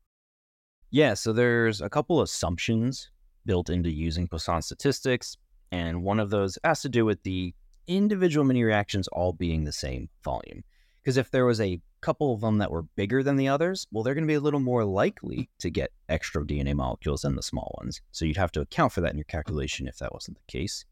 Yeah, 0.90 1.14
so 1.14 1.32
there's 1.32 1.80
a 1.80 1.90
couple 1.90 2.22
assumptions 2.22 3.10
built 3.44 3.70
into 3.70 3.90
using 3.90 4.28
Poisson 4.28 4.62
statistics. 4.62 5.36
And 5.70 6.02
one 6.02 6.18
of 6.18 6.30
those 6.30 6.58
has 6.64 6.80
to 6.82 6.88
do 6.88 7.04
with 7.04 7.22
the 7.24 7.54
individual 7.86 8.44
mini 8.44 8.64
reactions 8.64 9.08
all 9.08 9.32
being 9.32 9.64
the 9.64 9.72
same 9.72 10.08
volume. 10.22 10.64
Because 11.08 11.16
if 11.16 11.30
there 11.30 11.46
was 11.46 11.58
a 11.58 11.80
couple 12.02 12.34
of 12.34 12.42
them 12.42 12.58
that 12.58 12.70
were 12.70 12.82
bigger 12.82 13.22
than 13.22 13.36
the 13.36 13.48
others, 13.48 13.86
well, 13.90 14.04
they're 14.04 14.12
going 14.12 14.26
to 14.26 14.28
be 14.28 14.34
a 14.34 14.40
little 14.40 14.60
more 14.60 14.84
likely 14.84 15.48
to 15.60 15.70
get 15.70 15.90
extra 16.10 16.44
DNA 16.44 16.74
molecules 16.74 17.22
than 17.22 17.34
the 17.34 17.42
small 17.42 17.74
ones. 17.80 18.02
So 18.12 18.26
you'd 18.26 18.36
have 18.36 18.52
to 18.52 18.60
account 18.60 18.92
for 18.92 19.00
that 19.00 19.12
in 19.12 19.16
your 19.16 19.24
calculation 19.24 19.88
if 19.88 19.96
that 20.00 20.12
wasn't 20.12 20.36
the 20.36 20.52
case. 20.52 20.84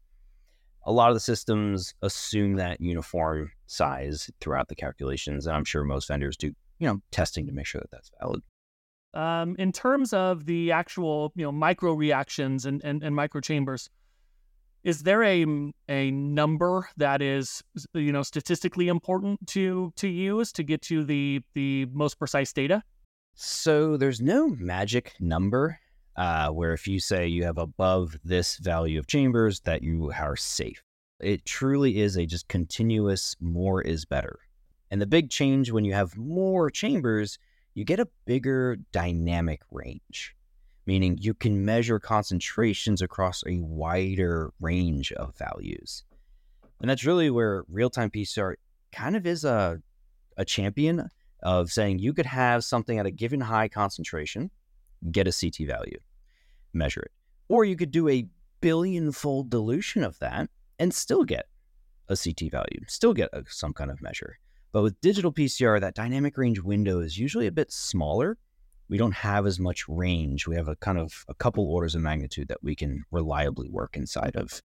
A 0.87 0.91
lot 0.91 1.09
of 1.09 1.15
the 1.15 1.19
systems 1.19 1.93
assume 2.01 2.55
that 2.55 2.81
uniform 2.81 3.51
size 3.67 4.31
throughout 4.41 4.69
the 4.69 4.75
calculations, 4.75 5.45
and 5.45 5.55
I'm 5.55 5.65
sure 5.65 5.83
most 5.83 6.07
vendors 6.07 6.35
do, 6.35 6.47
you 6.79 6.87
know, 6.87 6.99
testing 7.11 7.45
to 7.45 7.53
make 7.53 7.67
sure 7.67 7.81
that 7.81 7.91
that's 7.91 8.09
valid. 8.19 8.41
Um, 9.13 9.55
in 9.59 9.71
terms 9.71 10.13
of 10.13 10.47
the 10.47 10.71
actual, 10.71 11.31
you 11.35 11.43
know, 11.43 11.51
micro 11.51 11.93
reactions 11.93 12.65
and, 12.65 12.83
and, 12.83 13.03
and 13.03 13.15
micro 13.15 13.39
chambers, 13.39 13.87
is 14.87 15.03
there 15.03 15.21
a 15.21 15.45
a 15.89 16.11
number 16.11 16.87
that 16.95 17.21
is 17.21 17.61
you 17.93 18.13
know 18.13 18.23
statistically 18.23 18.87
important 18.87 19.45
to 19.45 19.91
to 19.97 20.07
use 20.07 20.53
to 20.53 20.63
get 20.63 20.89
you 20.89 21.03
the 21.03 21.41
the 21.55 21.85
most 21.91 22.17
precise 22.17 22.53
data? 22.53 22.81
So 23.35 23.97
there's 23.97 24.21
no 24.21 24.47
magic 24.47 25.13
number 25.19 25.77
uh, 26.15 26.49
where 26.51 26.71
if 26.71 26.87
you 26.87 27.01
say 27.01 27.27
you 27.27 27.43
have 27.43 27.57
above 27.57 28.17
this 28.23 28.57
value 28.59 28.97
of 28.97 29.07
chambers 29.07 29.59
that 29.61 29.83
you 29.83 30.09
are 30.17 30.37
safe. 30.37 30.81
It 31.19 31.43
truly 31.43 31.99
is 31.99 32.15
a 32.15 32.25
just 32.25 32.47
continuous 32.47 33.35
more 33.41 33.81
is 33.81 34.05
better. 34.05 34.39
And 34.89 35.01
the 35.01 35.05
big 35.05 35.29
change 35.29 35.69
when 35.69 35.83
you 35.83 35.93
have 35.95 36.15
more 36.15 36.69
chambers, 36.69 37.37
you 37.73 37.83
get 37.83 37.99
a 37.99 38.07
bigger 38.25 38.77
dynamic 38.93 39.63
range 39.69 40.36
meaning 40.87 41.17
you 41.19 41.33
can 41.33 41.65
measure 41.65 41.99
concentrations 41.99 43.01
across 43.01 43.43
a 43.45 43.59
wider 43.59 44.51
range 44.61 45.11
of 45.11 45.37
values. 45.37 46.03
And 46.79 46.89
that's 46.89 47.05
really 47.05 47.29
where 47.29 47.65
real 47.67 47.89
time 47.89 48.09
PCR 48.09 48.53
kind 48.93 49.15
of 49.17 49.27
is 49.27 49.43
a, 49.43 49.81
a 50.37 50.45
champion 50.45 51.09
of 51.43 51.69
saying 51.71 51.99
you 51.99 52.13
could 52.13 52.25
have 52.25 52.63
something 52.63 52.97
at 52.97 53.05
a 53.05 53.11
given 53.11 53.41
high 53.41 53.67
concentration, 53.67 54.49
get 55.11 55.27
a 55.27 55.31
CT 55.31 55.67
value, 55.67 55.99
measure 56.73 57.01
it. 57.01 57.11
Or 57.49 57.65
you 57.65 57.75
could 57.75 57.91
do 57.91 58.07
a 58.07 58.25
billion 58.61 59.11
fold 59.11 59.49
dilution 59.49 60.03
of 60.03 60.17
that 60.19 60.49
and 60.79 60.93
still 60.93 61.25
get 61.25 61.47
a 62.07 62.15
CT 62.15 62.49
value, 62.49 62.79
still 62.87 63.13
get 63.13 63.29
a, 63.33 63.43
some 63.49 63.73
kind 63.73 63.91
of 63.91 64.01
measure. 64.01 64.39
But 64.71 64.83
with 64.83 65.01
digital 65.01 65.33
PCR, 65.33 65.81
that 65.81 65.95
dynamic 65.95 66.37
range 66.37 66.61
window 66.61 66.99
is 66.99 67.17
usually 67.17 67.47
a 67.47 67.51
bit 67.51 67.73
smaller 67.73 68.37
we 68.89 68.97
don't 68.97 69.13
have 69.13 69.45
as 69.45 69.59
much 69.59 69.87
range. 69.87 70.47
We 70.47 70.55
have 70.55 70.67
a 70.67 70.75
kind 70.77 70.97
of 70.97 71.25
a 71.27 71.33
couple 71.33 71.65
orders 71.65 71.95
of 71.95 72.01
magnitude 72.01 72.47
that 72.49 72.63
we 72.63 72.75
can 72.75 73.03
reliably 73.11 73.69
work 73.69 73.97
inside 73.97 74.35
of. 74.35 74.61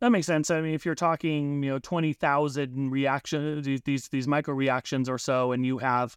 That 0.00 0.10
makes 0.10 0.26
sense. 0.26 0.50
I 0.50 0.60
mean, 0.60 0.74
if 0.74 0.86
you're 0.86 0.94
talking, 0.94 1.62
you 1.62 1.70
know, 1.70 1.78
twenty 1.78 2.12
thousand 2.12 2.90
reactions, 2.90 3.66
these, 3.66 3.82
these 3.82 4.08
these 4.08 4.26
micro 4.26 4.54
reactions 4.54 5.08
or 5.08 5.18
so, 5.18 5.52
and 5.52 5.64
you 5.64 5.78
have, 5.78 6.16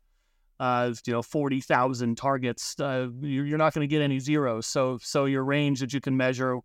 uh, 0.59 0.93
you 1.05 1.13
know, 1.13 1.21
forty 1.21 1.59
thousand 1.59 2.15
targets, 2.15 2.79
uh, 2.79 3.07
you're 3.21 3.57
not 3.57 3.73
going 3.73 3.87
to 3.87 3.93
get 3.93 4.01
any 4.01 4.19
zeros. 4.19 4.67
So, 4.67 4.99
so 5.01 5.25
your 5.25 5.43
range 5.43 5.81
that 5.81 5.91
you 5.91 5.99
can 5.99 6.15
measure 6.15 6.59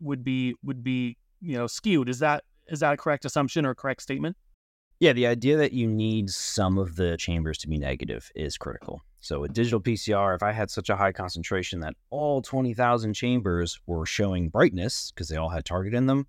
would 0.00 0.22
be 0.22 0.54
would 0.62 0.84
be 0.84 1.16
you 1.40 1.56
know 1.58 1.66
skewed. 1.66 2.08
Is 2.08 2.20
that 2.20 2.44
is 2.68 2.80
that 2.80 2.94
a 2.94 2.96
correct 2.96 3.24
assumption 3.24 3.66
or 3.66 3.70
a 3.70 3.74
correct 3.74 4.02
statement? 4.02 4.36
Yeah, 5.00 5.12
the 5.12 5.26
idea 5.26 5.56
that 5.56 5.72
you 5.72 5.88
need 5.88 6.30
some 6.30 6.78
of 6.78 6.96
the 6.96 7.16
chambers 7.16 7.58
to 7.58 7.68
be 7.68 7.78
negative 7.78 8.30
is 8.36 8.56
critical. 8.56 9.00
So 9.20 9.40
with 9.40 9.52
digital 9.52 9.80
PCR, 9.80 10.34
if 10.34 10.42
I 10.42 10.52
had 10.52 10.70
such 10.70 10.88
a 10.88 10.96
high 10.96 11.12
concentration 11.12 11.80
that 11.80 11.94
all 12.08 12.40
20,000 12.40 13.12
chambers 13.12 13.78
were 13.86 14.06
showing 14.06 14.48
brightness 14.48 15.12
because 15.12 15.28
they 15.28 15.36
all 15.36 15.50
had 15.50 15.64
target 15.64 15.94
in 15.94 16.06
them, 16.06 16.26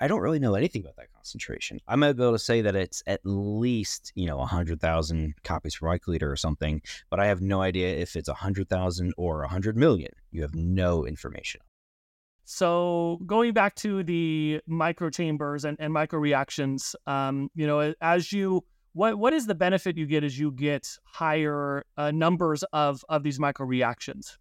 I 0.00 0.08
don't 0.08 0.20
really 0.20 0.38
know 0.38 0.54
anything 0.54 0.82
about 0.82 0.96
that 0.96 1.12
concentration. 1.12 1.78
I 1.86 1.94
might 1.94 2.14
be 2.14 2.22
able 2.22 2.32
to 2.32 2.38
say 2.38 2.62
that 2.62 2.74
it's 2.74 3.02
at 3.06 3.20
least, 3.24 4.12
you 4.14 4.26
know, 4.26 4.38
100,000 4.38 5.34
copies 5.44 5.76
per 5.76 5.86
microliter 5.86 6.30
or 6.30 6.36
something, 6.36 6.80
but 7.10 7.20
I 7.20 7.26
have 7.26 7.42
no 7.42 7.60
idea 7.60 7.96
if 7.96 8.16
it's 8.16 8.28
100,000 8.28 9.12
or 9.16 9.40
100 9.40 9.76
million. 9.76 10.10
You 10.30 10.42
have 10.42 10.54
no 10.54 11.06
information. 11.06 11.60
So 12.44 13.20
going 13.26 13.52
back 13.52 13.76
to 13.76 14.02
the 14.02 14.60
micro 14.66 15.10
chambers 15.10 15.64
and, 15.64 15.76
and 15.78 15.92
micro 15.92 16.18
reactions, 16.18 16.96
um, 17.06 17.50
you 17.54 17.66
know, 17.66 17.94
as 18.00 18.32
you 18.32 18.64
what 18.92 19.18
what 19.18 19.32
is 19.32 19.46
the 19.46 19.54
benefit 19.54 19.96
you 19.96 20.06
get 20.06 20.24
as 20.24 20.38
you 20.38 20.50
get 20.50 20.98
higher 21.04 21.84
uh, 21.96 22.10
numbers 22.10 22.62
of 22.72 23.04
of 23.08 23.22
these 23.22 23.38
micro 23.38 23.66
reactions? 23.66 24.38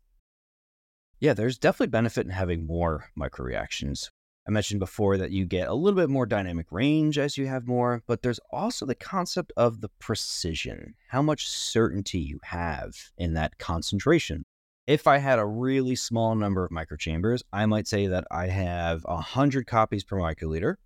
Yeah, 1.20 1.34
there's 1.34 1.58
definitely 1.58 1.88
benefit 1.88 2.26
in 2.26 2.32
having 2.32 2.66
more 2.66 3.10
micro 3.16 3.46
reactions. 3.46 4.10
I 4.48 4.52
mentioned 4.52 4.80
before 4.80 5.18
that 5.18 5.32
you 5.32 5.46
get 5.46 5.68
a 5.68 5.74
little 5.74 6.00
bit 6.00 6.10
more 6.10 6.26
dynamic 6.26 6.72
range 6.72 7.20
as 7.20 7.38
you 7.38 7.46
have 7.46 7.68
more, 7.68 8.02
but 8.08 8.24
there's 8.24 8.40
also 8.52 8.86
the 8.86 8.96
concept 8.96 9.52
of 9.56 9.82
the 9.82 9.90
precision, 10.00 10.96
how 11.10 11.22
much 11.22 11.48
certainty 11.48 12.20
you 12.20 12.40
have 12.44 12.96
in 13.18 13.34
that 13.34 13.60
concentration. 13.60 14.44
If 14.88 15.06
I 15.06 15.20
had 15.20 15.38
a 15.38 15.46
really 15.46 15.96
small 15.96 16.34
number 16.34 16.66
of 16.66 16.72
microchambers, 16.72 17.44
I 17.54 17.68
might 17.68 17.88
say 17.88 18.08
that 18.08 18.26
I 18.32 18.48
have 18.48 19.04
100 19.04 19.68
copies 19.68 20.04
per 20.04 20.18
microliter, 20.18 20.78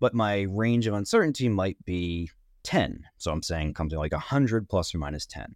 but 0.00 0.14
my 0.14 0.46
range 0.48 0.86
of 0.86 0.94
uncertainty 0.94 1.50
might 1.50 1.76
be 1.84 2.30
10. 2.64 3.04
So 3.16 3.32
I'm 3.32 3.42
saying 3.42 3.74
something 3.76 3.98
like 3.98 4.12
100 4.12 4.68
plus 4.68 4.94
or 4.94 4.98
minus 4.98 5.26
10. 5.26 5.54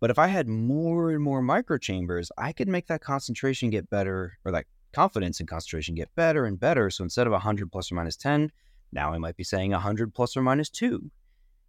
But 0.00 0.10
if 0.10 0.18
I 0.18 0.26
had 0.26 0.48
more 0.48 1.10
and 1.10 1.22
more 1.22 1.40
microchambers, 1.40 2.30
I 2.36 2.52
could 2.52 2.68
make 2.68 2.88
that 2.88 3.02
concentration 3.02 3.70
get 3.70 3.88
better, 3.88 4.38
or 4.44 4.50
that 4.50 4.66
confidence 4.92 5.38
in 5.40 5.46
concentration 5.46 5.94
get 5.94 6.12
better 6.16 6.44
and 6.44 6.58
better. 6.58 6.90
So 6.90 7.04
instead 7.04 7.26
of 7.26 7.32
100 7.32 7.70
plus 7.70 7.92
or 7.92 7.94
minus 7.94 8.16
10, 8.16 8.50
now 8.92 9.12
I 9.12 9.18
might 9.18 9.36
be 9.36 9.44
saying 9.44 9.70
100 9.70 10.12
plus 10.12 10.36
or 10.36 10.42
minus 10.42 10.68
2. 10.70 11.10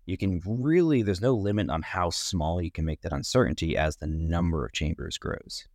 You 0.06 0.18
can 0.18 0.42
really, 0.46 1.02
there's 1.02 1.22
no 1.22 1.34
limit 1.34 1.70
on 1.70 1.82
how 1.82 2.10
small 2.10 2.62
you 2.62 2.72
can 2.72 2.86
make 2.86 3.02
that 3.02 3.14
uncertainty 3.14 3.78
as 3.78 3.98
the 3.98 4.08
number 4.08 4.66
of 4.66 4.74
chambers 4.74 5.18
grows. 5.18 5.68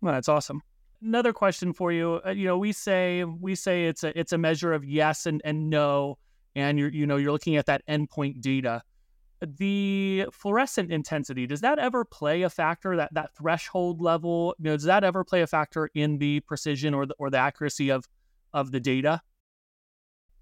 Well, 0.00 0.12
that's 0.12 0.28
awesome. 0.28 0.60
Another 1.00 1.32
question 1.32 1.72
for 1.72 1.92
you. 1.92 2.20
Uh, 2.26 2.30
you 2.30 2.46
know, 2.46 2.58
we 2.58 2.72
say 2.72 3.24
we 3.24 3.54
say 3.54 3.86
it's 3.86 4.04
a 4.04 4.18
it's 4.18 4.32
a 4.32 4.38
measure 4.38 4.72
of 4.72 4.84
yes 4.84 5.26
and, 5.26 5.40
and 5.44 5.70
no 5.70 6.18
and 6.54 6.78
you're 6.78 6.90
you 6.90 7.06
know 7.06 7.16
you're 7.16 7.32
looking 7.32 7.56
at 7.56 7.66
that 7.66 7.82
endpoint 7.88 8.40
data 8.40 8.82
the 9.46 10.26
fluorescent 10.32 10.90
intensity 10.90 11.46
does 11.46 11.60
that 11.60 11.78
ever 11.78 12.04
play 12.04 12.42
a 12.42 12.50
factor 12.50 12.96
that 12.96 13.12
that 13.12 13.34
threshold 13.36 14.00
level? 14.00 14.54
You 14.58 14.64
know 14.64 14.76
does 14.76 14.84
that 14.84 15.04
ever 15.04 15.24
play 15.24 15.42
a 15.42 15.46
factor 15.46 15.90
in 15.94 16.18
the 16.18 16.40
precision 16.40 16.94
or 16.94 17.06
the, 17.06 17.14
or 17.18 17.30
the 17.30 17.38
accuracy 17.38 17.90
of 17.90 18.08
of 18.52 18.70
the 18.72 18.80
data? 18.80 19.20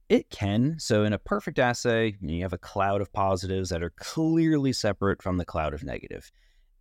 It 0.09 0.29
can. 0.29 0.77
So 0.79 1.05
in 1.05 1.13
a 1.13 1.19
perfect 1.19 1.59
assay 1.59 2.17
you 2.21 2.43
have 2.43 2.53
a 2.53 2.59
cloud 2.59 3.01
of 3.01 3.13
positives 3.13 3.71
that 3.71 3.83
are 3.83 3.93
clearly 3.97 4.73
separate 4.73 5.23
from 5.23 5.39
the 5.39 5.45
cloud 5.45 5.75
of 5.75 5.83
negative. 5.83 6.31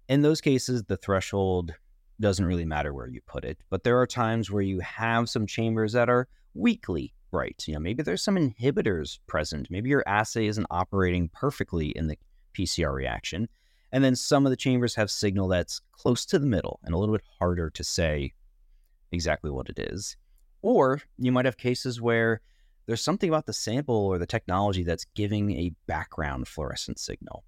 In 0.07 0.21
those 0.21 0.41
cases 0.41 0.83
the 0.83 0.97
threshold 0.97 1.73
doesn't 2.19 2.45
really 2.45 2.65
matter 2.65 2.93
where 2.93 3.07
you 3.07 3.19
put 3.25 3.43
it 3.43 3.57
but 3.71 3.83
there 3.83 3.99
are 3.99 4.05
times 4.05 4.51
where 4.51 4.61
you 4.61 4.79
have 4.81 5.27
some 5.27 5.47
chambers 5.47 5.93
that 5.93 6.07
are 6.07 6.27
weakly 6.53 7.15
right. 7.31 7.61
You 7.65 7.73
know, 7.73 7.79
maybe 7.79 8.03
there's 8.03 8.23
some 8.23 8.35
inhibitors 8.35 9.19
present. 9.27 9.67
Maybe 9.69 9.89
your 9.89 10.03
assay 10.07 10.47
isn't 10.47 10.67
operating 10.69 11.29
perfectly 11.29 11.89
in 11.89 12.07
the 12.07 12.17
PCR 12.53 12.93
reaction. 12.93 13.47
And 13.91 14.03
then 14.03 14.15
some 14.15 14.45
of 14.45 14.49
the 14.51 14.57
chambers 14.57 14.95
have 14.95 15.11
signal 15.11 15.47
that's 15.47 15.81
close 15.91 16.25
to 16.27 16.39
the 16.39 16.45
middle 16.45 16.79
and 16.83 16.93
a 16.93 16.97
little 16.97 17.15
bit 17.15 17.25
harder 17.39 17.69
to 17.71 17.83
say 17.83 18.33
exactly 19.11 19.51
what 19.51 19.69
it 19.69 19.79
is. 19.79 20.15
Or 20.61 21.01
you 21.17 21.31
might 21.31 21.45
have 21.45 21.57
cases 21.57 21.99
where 21.99 22.41
there's 22.85 23.01
something 23.03 23.29
about 23.29 23.45
the 23.45 23.53
sample 23.53 23.95
or 23.95 24.17
the 24.17 24.25
technology 24.25 24.83
that's 24.83 25.05
giving 25.15 25.51
a 25.51 25.73
background 25.87 26.47
fluorescent 26.47 26.99
signal. 26.99 27.43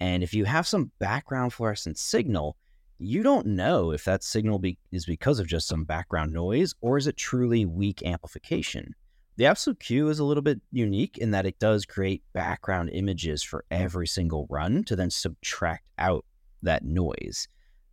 And 0.00 0.22
if 0.22 0.34
you 0.34 0.44
have 0.44 0.66
some 0.66 0.90
background 0.98 1.52
fluorescent 1.52 1.98
signal, 1.98 2.56
you 2.98 3.22
don't 3.22 3.46
know 3.46 3.92
if 3.92 4.04
that 4.04 4.22
signal 4.22 4.58
be- 4.58 4.78
is 4.90 5.06
because 5.06 5.38
of 5.38 5.46
just 5.46 5.68
some 5.68 5.84
background 5.84 6.32
noise 6.32 6.74
or 6.80 6.98
is 6.98 7.06
it 7.06 7.16
truly 7.16 7.64
weak 7.64 8.02
amplification. 8.02 8.94
The 9.36 9.44
absolute 9.44 9.80
Q 9.80 10.08
is 10.08 10.18
a 10.18 10.24
little 10.24 10.42
bit 10.42 10.62
unique 10.72 11.18
in 11.18 11.32
that 11.32 11.44
it 11.44 11.58
does 11.58 11.84
create 11.84 12.22
background 12.32 12.88
images 12.90 13.42
for 13.42 13.66
every 13.70 14.06
single 14.06 14.46
run 14.48 14.82
to 14.84 14.96
then 14.96 15.10
subtract 15.10 15.84
out 15.98 16.24
that 16.62 16.84
noise. 16.84 17.46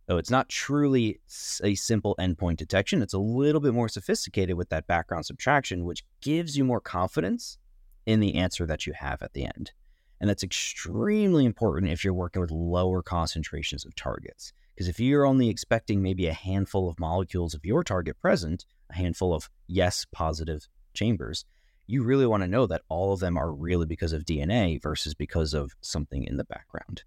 Though 0.06 0.16
it's 0.16 0.30
not 0.30 0.48
truly 0.48 1.20
a 1.62 1.74
simple 1.74 2.16
endpoint 2.18 2.56
detection, 2.56 3.02
it's 3.02 3.12
a 3.12 3.18
little 3.18 3.60
bit 3.60 3.74
more 3.74 3.90
sophisticated 3.90 4.56
with 4.56 4.70
that 4.70 4.86
background 4.86 5.26
subtraction, 5.26 5.84
which 5.84 6.04
gives 6.22 6.56
you 6.56 6.64
more 6.64 6.80
confidence 6.80 7.58
in 8.06 8.20
the 8.20 8.36
answer 8.36 8.64
that 8.64 8.86
you 8.86 8.94
have 8.94 9.22
at 9.22 9.34
the 9.34 9.44
end. 9.44 9.72
And 10.20 10.30
that's 10.30 10.42
extremely 10.42 11.44
important 11.44 11.92
if 11.92 12.04
you're 12.04 12.14
working 12.14 12.40
with 12.40 12.50
lower 12.50 13.02
concentrations 13.02 13.84
of 13.84 13.94
targets. 13.94 14.54
Because 14.74 14.88
if 14.88 14.98
you're 14.98 15.26
only 15.26 15.50
expecting 15.50 16.00
maybe 16.00 16.26
a 16.26 16.32
handful 16.32 16.88
of 16.88 16.98
molecules 16.98 17.52
of 17.52 17.66
your 17.66 17.84
target 17.84 18.18
present, 18.18 18.64
a 18.90 18.94
handful 18.94 19.34
of 19.34 19.50
yes 19.66 20.06
positive 20.10 20.68
chambers, 20.94 21.44
you 21.86 22.02
really 22.02 22.26
want 22.26 22.42
to 22.42 22.48
know 22.48 22.66
that 22.66 22.82
all 22.88 23.12
of 23.12 23.20
them 23.20 23.36
are 23.36 23.52
really 23.52 23.86
because 23.86 24.12
of 24.12 24.24
DNA 24.24 24.80
versus 24.80 25.14
because 25.14 25.54
of 25.54 25.72
something 25.80 26.24
in 26.24 26.36
the 26.36 26.44
background. 26.44 27.02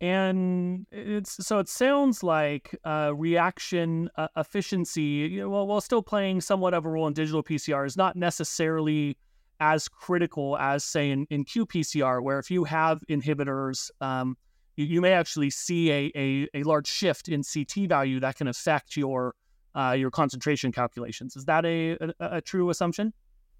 and 0.00 0.86
it's 0.92 1.44
so 1.44 1.58
it 1.58 1.68
sounds 1.68 2.22
like 2.22 2.76
uh, 2.84 3.12
reaction 3.14 4.08
uh, 4.16 4.28
efficiency, 4.36 5.02
you 5.02 5.40
know, 5.40 5.48
while, 5.48 5.66
while 5.66 5.80
still 5.80 6.02
playing 6.02 6.40
somewhat 6.40 6.74
of 6.74 6.84
a 6.84 6.88
role 6.88 7.06
in 7.06 7.12
digital 7.12 7.42
PCR, 7.42 7.86
is 7.86 7.96
not 7.96 8.16
necessarily 8.16 9.16
as 9.60 9.88
critical 9.88 10.56
as, 10.58 10.84
say, 10.84 11.10
in, 11.10 11.26
in 11.30 11.44
qPCR, 11.44 12.22
where 12.22 12.38
if 12.38 12.50
you 12.50 12.64
have 12.64 13.02
inhibitors, 13.08 13.90
um, 14.00 14.36
you, 14.76 14.86
you, 14.86 15.00
may 15.00 15.12
actually 15.12 15.50
see 15.50 15.90
a, 15.90 16.12
a, 16.14 16.48
a, 16.54 16.62
large 16.62 16.86
shift 16.86 17.28
in 17.28 17.42
CT 17.42 17.88
value 17.88 18.20
that 18.20 18.36
can 18.36 18.46
affect 18.46 18.96
your 18.96 19.34
uh, 19.74 19.94
your 19.98 20.10
concentration 20.10 20.72
calculations. 20.72 21.36
Is 21.36 21.44
that 21.46 21.64
a, 21.64 21.92
a, 22.00 22.12
a 22.20 22.40
true 22.40 22.70
assumption? 22.70 23.12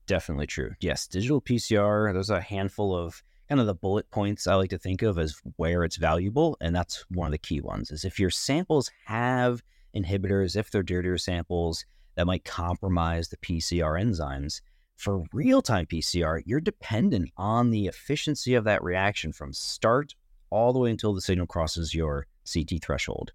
Definitely 0.06 0.46
true. 0.46 0.72
Yes, 0.80 1.06
digital 1.06 1.40
PCR. 1.40 2.12
There's 2.12 2.30
a 2.30 2.40
handful 2.40 2.96
of 2.96 3.22
kind 3.48 3.60
of 3.60 3.66
the 3.66 3.74
bullet 3.74 4.10
points 4.10 4.46
I 4.46 4.54
like 4.54 4.70
to 4.70 4.78
think 4.78 5.02
of 5.02 5.18
as 5.18 5.40
where 5.56 5.84
it's 5.84 5.96
valuable. 5.96 6.56
And 6.60 6.74
that's 6.74 7.04
one 7.10 7.26
of 7.26 7.32
the 7.32 7.38
key 7.38 7.60
ones 7.60 7.90
is 7.90 8.04
if 8.04 8.18
your 8.18 8.30
samples 8.30 8.90
have 9.06 9.62
inhibitors, 9.94 10.56
if 10.56 10.70
they're 10.70 10.82
dirtier 10.82 11.18
samples 11.18 11.84
that 12.14 12.26
might 12.26 12.44
compromise 12.44 13.28
the 13.28 13.36
PCR 13.38 14.00
enzymes, 14.00 14.60
for 14.96 15.22
real 15.32 15.62
time 15.62 15.86
PCR, 15.86 16.42
you're 16.44 16.60
dependent 16.60 17.30
on 17.36 17.70
the 17.70 17.86
efficiency 17.86 18.54
of 18.54 18.64
that 18.64 18.82
reaction 18.82 19.32
from 19.32 19.52
start 19.52 20.14
all 20.50 20.72
the 20.72 20.78
way 20.78 20.90
until 20.90 21.14
the 21.14 21.20
signal 21.20 21.46
crosses 21.46 21.94
your 21.94 22.26
CT 22.52 22.82
threshold. 22.82 23.32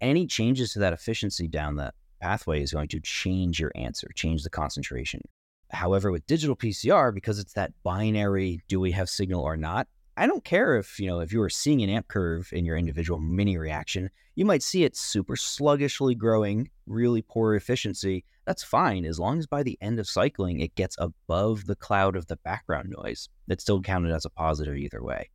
Any 0.00 0.26
changes 0.26 0.72
to 0.72 0.78
that 0.80 0.92
efficiency 0.92 1.48
down 1.48 1.76
that 1.76 1.94
pathway 2.20 2.62
is 2.62 2.72
going 2.72 2.88
to 2.88 3.00
change 3.00 3.60
your 3.60 3.72
answer, 3.74 4.08
change 4.14 4.42
the 4.42 4.50
concentration. 4.50 5.22
However, 5.70 6.10
with 6.10 6.26
digital 6.26 6.56
PCR, 6.56 7.12
because 7.12 7.38
it's 7.38 7.52
that 7.54 7.72
binary, 7.82 8.62
do 8.68 8.80
we 8.80 8.92
have 8.92 9.08
signal 9.08 9.42
or 9.42 9.56
not? 9.56 9.86
I 10.16 10.26
don't 10.26 10.44
care 10.44 10.76
if, 10.76 10.98
you 10.98 11.06
know, 11.06 11.20
if 11.20 11.32
you 11.32 11.38
were 11.38 11.50
seeing 11.50 11.82
an 11.82 11.90
amp 11.90 12.08
curve 12.08 12.48
in 12.52 12.64
your 12.64 12.76
individual 12.76 13.20
mini 13.20 13.56
reaction, 13.56 14.10
you 14.34 14.44
might 14.44 14.62
see 14.62 14.82
it 14.82 14.96
super 14.96 15.36
sluggishly 15.36 16.14
growing, 16.14 16.70
really 16.86 17.22
poor 17.22 17.54
efficiency. 17.54 18.24
That's 18.44 18.64
fine 18.64 19.04
as 19.04 19.20
long 19.20 19.38
as 19.38 19.46
by 19.46 19.62
the 19.62 19.78
end 19.80 20.00
of 20.00 20.08
cycling 20.08 20.60
it 20.60 20.74
gets 20.74 20.96
above 20.98 21.66
the 21.66 21.76
cloud 21.76 22.16
of 22.16 22.26
the 22.26 22.36
background 22.36 22.92
noise. 22.96 23.28
It's 23.46 23.62
still 23.62 23.80
counted 23.80 24.12
as 24.12 24.24
a 24.24 24.30
positive 24.30 24.76
either 24.76 25.02
way. 25.02 25.30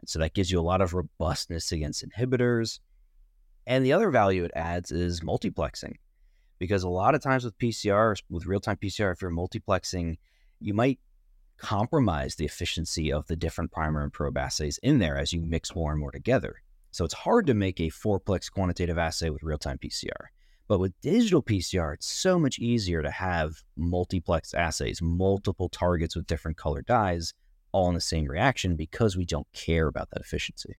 And 0.00 0.08
so 0.08 0.18
that 0.18 0.34
gives 0.34 0.50
you 0.50 0.58
a 0.58 0.62
lot 0.62 0.80
of 0.80 0.94
robustness 0.94 1.70
against 1.72 2.04
inhibitors. 2.04 2.80
And 3.66 3.84
the 3.84 3.92
other 3.92 4.10
value 4.10 4.44
it 4.44 4.52
adds 4.54 4.92
is 4.92 5.20
multiplexing 5.20 5.94
because 6.58 6.82
a 6.82 6.88
lot 6.88 7.14
of 7.14 7.22
times 7.22 7.44
with 7.44 7.58
PCR, 7.58 8.16
with 8.28 8.46
real 8.46 8.60
time 8.60 8.76
PCR, 8.76 9.12
if 9.12 9.22
you're 9.22 9.30
multiplexing, 9.30 10.16
you 10.60 10.74
might 10.74 10.98
compromise 11.56 12.34
the 12.34 12.44
efficiency 12.44 13.12
of 13.12 13.26
the 13.26 13.36
different 13.36 13.72
primer 13.72 14.02
and 14.02 14.12
probe 14.12 14.36
assays 14.36 14.78
in 14.82 14.98
there 14.98 15.16
as 15.16 15.32
you 15.32 15.40
mix 15.40 15.74
more 15.74 15.92
and 15.92 16.00
more 16.00 16.10
together. 16.10 16.56
So 16.90 17.04
it's 17.04 17.14
hard 17.14 17.46
to 17.46 17.54
make 17.54 17.80
a 17.80 17.90
fourplex 17.90 18.50
quantitative 18.50 18.98
assay 18.98 19.30
with 19.30 19.42
real 19.42 19.58
time 19.58 19.78
PCR. 19.78 20.28
But 20.66 20.80
with 20.80 20.98
digital 21.00 21.42
PCR, 21.42 21.94
it's 21.94 22.06
so 22.06 22.38
much 22.38 22.58
easier 22.58 23.02
to 23.02 23.10
have 23.10 23.62
multiplex 23.76 24.54
assays, 24.54 25.02
multiple 25.02 25.68
targets 25.68 26.16
with 26.16 26.26
different 26.26 26.56
color 26.56 26.82
dyes, 26.82 27.34
all 27.72 27.88
in 27.88 27.94
the 27.94 28.00
same 28.00 28.26
reaction 28.26 28.76
because 28.76 29.16
we 29.16 29.26
don't 29.26 29.46
care 29.52 29.88
about 29.88 30.10
that 30.10 30.20
efficiency. 30.20 30.76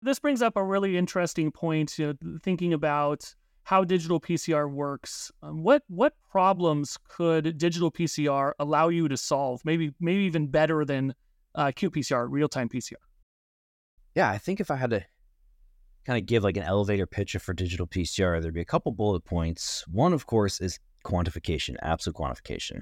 This 0.00 0.18
brings 0.18 0.42
up 0.42 0.56
a 0.56 0.62
really 0.62 0.96
interesting 0.96 1.50
point, 1.50 1.98
you 1.98 2.06
know, 2.22 2.38
thinking 2.42 2.72
about 2.72 3.34
how 3.64 3.84
digital 3.84 4.20
PCR 4.20 4.70
works. 4.70 5.30
Um, 5.42 5.62
what 5.62 5.82
what 5.88 6.14
problems 6.30 6.96
could 7.08 7.58
digital 7.58 7.90
PCR 7.90 8.52
allow 8.58 8.88
you 8.88 9.08
to 9.08 9.16
solve? 9.16 9.60
Maybe 9.64 9.92
maybe 10.00 10.22
even 10.22 10.46
better 10.46 10.84
than 10.84 11.14
uh, 11.54 11.66
qPCR, 11.66 12.28
real 12.30 12.48
time 12.48 12.68
PCR. 12.68 12.94
Yeah, 14.14 14.30
I 14.30 14.38
think 14.38 14.60
if 14.60 14.70
I 14.70 14.76
had 14.76 14.90
to 14.90 15.04
kind 16.06 16.18
of 16.18 16.26
give 16.26 16.44
like 16.44 16.56
an 16.56 16.62
elevator 16.62 17.06
pitch 17.06 17.36
for 17.36 17.52
digital 17.52 17.86
PCR, 17.86 18.40
there'd 18.40 18.54
be 18.54 18.62
a 18.62 18.64
couple 18.64 18.90
bullet 18.92 19.24
points. 19.24 19.84
One, 19.88 20.14
of 20.14 20.26
course, 20.26 20.60
is 20.60 20.78
quantification, 21.04 21.76
absolute 21.82 22.16
quantification. 22.16 22.80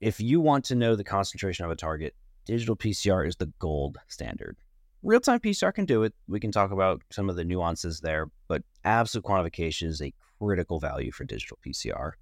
If 0.00 0.20
you 0.20 0.40
want 0.40 0.64
to 0.66 0.74
know 0.74 0.96
the 0.96 1.04
concentration 1.04 1.66
of 1.66 1.70
a 1.70 1.76
target, 1.76 2.14
digital 2.46 2.76
PCR 2.76 3.26
is 3.28 3.36
the 3.36 3.52
gold 3.58 3.98
standard. 4.08 4.56
Real 5.04 5.20
time 5.20 5.38
PCR 5.38 5.74
can 5.74 5.84
do 5.84 6.02
it. 6.02 6.14
We 6.28 6.40
can 6.40 6.50
talk 6.50 6.70
about 6.70 7.02
some 7.10 7.28
of 7.28 7.36
the 7.36 7.44
nuances 7.44 8.00
there, 8.00 8.30
but 8.48 8.62
absolute 8.84 9.26
quantification 9.26 9.88
is 9.88 10.00
a 10.00 10.14
critical 10.40 10.80
value 10.80 11.12
for 11.12 11.24
digital 11.24 11.58
PCR. 11.64 12.12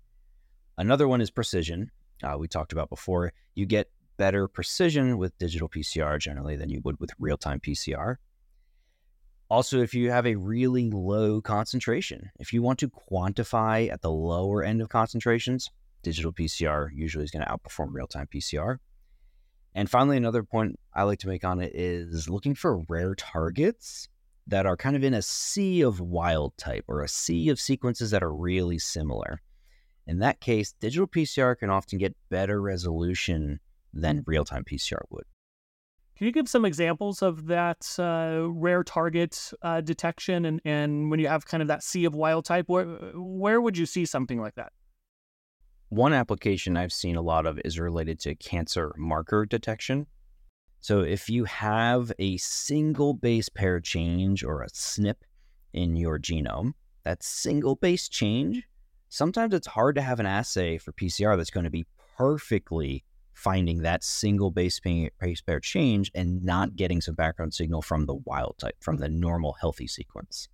Another 0.77 1.07
one 1.07 1.21
is 1.21 1.31
precision. 1.31 1.92
Uh, 2.25 2.37
we 2.37 2.49
talked 2.49 2.73
about 2.73 2.90
before. 2.90 3.33
You 3.55 3.66
get 3.66 3.88
better 4.16 4.49
precision 4.49 5.16
with 5.16 5.38
digital 5.38 5.68
PCR 5.68 6.18
generally 6.18 6.57
than 6.57 6.71
you 6.71 6.81
would 6.85 6.99
with 6.99 7.11
real 7.21 7.37
time 7.37 7.61
PCR. 7.61 8.16
Also, 9.49 9.81
if 9.81 9.95
you 9.95 10.11
have 10.11 10.27
a 10.27 10.35
really 10.35 10.90
low 10.90 11.40
concentration, 11.40 12.33
if 12.40 12.53
you 12.53 12.62
want 12.62 12.81
to 12.81 12.88
quantify 12.88 13.92
at 13.92 14.03
the 14.03 14.11
lower 14.11 14.64
end 14.64 14.83
of 14.83 14.88
concentrations, 14.88 15.71
digital 16.03 16.33
PCR 16.33 16.88
usually 16.92 17.25
is 17.25 17.31
going 17.31 17.45
to 17.45 17.49
outperform 17.49 17.90
real 17.92 18.09
time 18.09 18.27
PCR. 18.35 18.79
And 19.75 19.89
finally, 19.89 20.17
another 20.17 20.43
point 20.43 20.79
I 20.95 21.05
like 21.05 21.19
to 21.21 21.29
make 21.29 21.45
on 21.45 21.61
it 21.61 21.73
is 21.75 22.29
looking 22.29 22.55
for 22.55 22.85
rare 22.89 23.15
targets 23.15 24.09
that 24.47 24.67
are 24.67 24.77
kind 24.77 24.97
of 24.97 25.05
in 25.05 25.15
a 25.15 25.23
sea 25.23 25.83
of 25.83 26.01
wild 26.01 26.57
type 26.59 26.85
or 26.89 27.03
a 27.03 27.09
sea 27.09 27.49
of 27.49 27.61
sequences 27.61 28.11
that 28.11 28.23
are 28.23 28.33
really 28.33 28.79
similar. 28.79 29.41
In 30.07 30.19
that 30.19 30.41
case, 30.41 30.73
digital 30.81 31.07
PCR 31.07 31.57
can 31.57 31.71
often 31.71 31.99
get 31.99 32.17
better 32.29 32.61
resolution 32.61 33.61
than 33.95 34.25
real 34.27 34.45
time 34.45 34.65
PCR 34.65 35.03
would. 35.11 35.25
Can 36.17 36.27
you 36.27 36.33
give 36.33 36.49
some 36.49 36.65
examples 36.65 37.23
of 37.23 37.47
that 37.47 37.89
uh, 37.99 38.49
rare 38.51 38.85
target 38.85 39.53
uh, 39.63 39.81
detection 39.81 40.45
and, 40.45 40.61
and 40.65 41.11
when 41.11 41.19
you 41.19 41.29
have 41.29 41.47
kind 41.47 41.63
of 41.63 41.69
that 41.69 41.83
sea 41.83 42.05
of 42.05 42.15
wild 42.15 42.45
type? 42.45 42.69
Where, 42.69 42.85
where 43.15 43.61
would 43.61 43.79
you 43.79 43.87
see 43.87 44.05
something 44.05 44.41
like 44.41 44.55
that? 44.57 44.73
One 45.93 46.15
application 46.15 46.79
I've 46.79 46.91
seen 46.91 47.17
a 47.17 47.21
lot 47.21 47.45
of 47.45 47.61
is 47.67 47.79
related 47.79 48.19
to 48.21 48.35
cancer 48.35 48.95
marker 48.97 49.45
detection. 49.45 50.07
So 50.81 51.01
if 51.01 51.29
you 51.29 51.45
have 51.45 52.11
a 52.19 52.39
single 52.39 53.13
base 53.13 53.51
pair 53.51 53.79
change 53.79 54.43
or 54.43 54.63
a 54.63 54.71
SNP 54.71 55.17
in 55.75 55.95
your 55.97 56.19
genome, 56.19 56.73
that 57.05 57.23
single 57.23 57.77
base 57.77 58.09
change, 58.09 58.63
sometimes 59.11 59.53
it's 59.53 59.67
hard 59.67 59.95
to 59.97 60.01
have 60.01 60.19
an 60.19 60.25
assay 60.25 60.79
for 60.79 60.93
PCR 60.93 61.37
that's 61.37 61.51
going 61.51 61.65
to 61.65 61.71
be 61.71 61.85
perfectly 62.17 63.05
finding 63.35 63.83
that 63.83 64.03
single 64.03 64.51
base 64.51 64.81
pair 64.81 65.61
change 65.61 66.11
and 66.15 66.43
not 66.43 66.75
getting 66.75 67.03
some 67.03 67.17
background 67.17 67.53
signal 67.53 67.83
from 67.83 68.07
the 68.07 68.15
wild 68.15 68.57
type, 68.57 68.77
from 68.81 68.97
the 68.97 69.11
normal 69.11 69.57
healthy 69.61 69.87
sequence. 69.87 70.49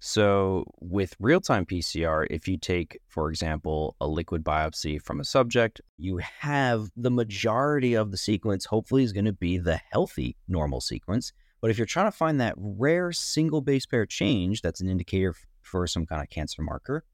So, 0.00 0.64
with 0.80 1.16
real 1.18 1.40
time 1.40 1.64
PCR, 1.64 2.26
if 2.28 2.46
you 2.46 2.58
take, 2.58 3.00
for 3.08 3.30
example, 3.30 3.96
a 4.00 4.06
liquid 4.06 4.44
biopsy 4.44 5.00
from 5.00 5.18
a 5.18 5.24
subject, 5.24 5.80
you 5.96 6.18
have 6.40 6.90
the 6.94 7.10
majority 7.10 7.94
of 7.94 8.10
the 8.10 8.18
sequence, 8.18 8.66
hopefully, 8.66 9.02
is 9.02 9.14
going 9.14 9.24
to 9.24 9.32
be 9.32 9.56
the 9.56 9.80
healthy 9.90 10.36
normal 10.46 10.82
sequence. 10.82 11.32
But 11.62 11.70
if 11.70 11.78
you're 11.78 11.86
trying 11.86 12.10
to 12.10 12.16
find 12.16 12.38
that 12.40 12.54
rare 12.58 13.12
single 13.12 13.62
base 13.62 13.86
pair 13.86 14.04
change, 14.04 14.60
that's 14.60 14.82
an 14.82 14.88
indicator 14.90 15.34
for 15.62 15.86
some 15.86 16.04
kind 16.04 16.20
of 16.20 16.28
cancer 16.28 16.60
marker. 16.60 17.04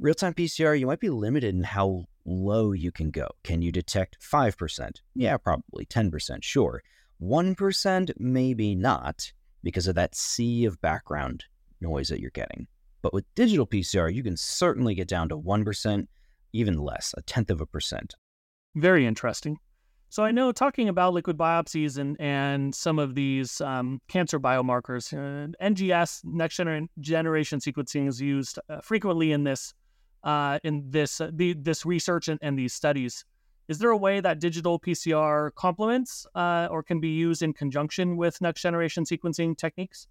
Real 0.00 0.14
time 0.14 0.34
PCR, 0.34 0.76
you 0.76 0.88
might 0.88 0.98
be 0.98 1.10
limited 1.10 1.54
in 1.54 1.62
how 1.62 2.06
low 2.24 2.72
you 2.72 2.90
can 2.90 3.10
go. 3.10 3.28
Can 3.44 3.62
you 3.62 3.70
detect 3.70 4.18
5%? 4.20 4.90
Yeah, 5.14 5.36
probably. 5.36 5.86
10%, 5.86 6.42
sure. 6.42 6.82
1%, 7.22 8.12
maybe 8.18 8.74
not, 8.74 9.32
because 9.62 9.86
of 9.86 9.94
that 9.94 10.16
sea 10.16 10.64
of 10.64 10.80
background 10.80 11.44
noise 11.80 12.08
that 12.08 12.20
you're 12.20 12.30
getting. 12.30 12.66
But 13.02 13.14
with 13.14 13.24
digital 13.34 13.66
PCR, 13.66 14.12
you 14.12 14.22
can 14.22 14.36
certainly 14.36 14.94
get 14.94 15.08
down 15.08 15.28
to 15.30 15.38
1%, 15.38 16.06
even 16.52 16.78
less, 16.78 17.14
a 17.16 17.22
tenth 17.22 17.50
of 17.50 17.60
a 17.60 17.66
percent. 17.66 18.14
Very 18.74 19.06
interesting. 19.06 19.58
So 20.12 20.24
I 20.24 20.32
know 20.32 20.50
talking 20.50 20.88
about 20.88 21.14
liquid 21.14 21.38
biopsies 21.38 21.96
and, 21.96 22.16
and 22.20 22.74
some 22.74 22.98
of 22.98 23.14
these 23.14 23.60
um, 23.60 24.00
cancer 24.08 24.40
biomarkers, 24.40 25.12
uh, 25.12 25.52
NGS, 25.62 26.22
next 26.24 26.58
gener- 26.58 26.88
generation 26.98 27.60
sequencing, 27.60 28.08
is 28.08 28.20
used 28.20 28.58
uh, 28.68 28.80
frequently 28.80 29.30
in 29.30 29.44
this 29.44 29.72
uh, 30.24 30.58
in 30.64 30.84
this 30.90 31.20
uh, 31.20 31.30
the, 31.32 31.54
this 31.54 31.86
research 31.86 32.26
and, 32.26 32.40
and, 32.42 32.58
these 32.58 32.74
studies. 32.74 33.24
Is 33.68 33.78
there 33.78 33.90
a 33.90 33.96
way 33.96 34.20
that 34.20 34.40
digital 34.40 34.80
PCR 34.80 35.54
complements 35.54 36.26
uh, 36.34 36.66
or 36.70 36.82
can 36.82 37.00
be 37.00 37.10
used 37.10 37.42
in 37.42 37.52
conjunction 37.52 38.16
with 38.16 38.40
next 38.40 38.62
generation 38.62 39.04
sequencing 39.04 39.56
techniques? 39.56 40.08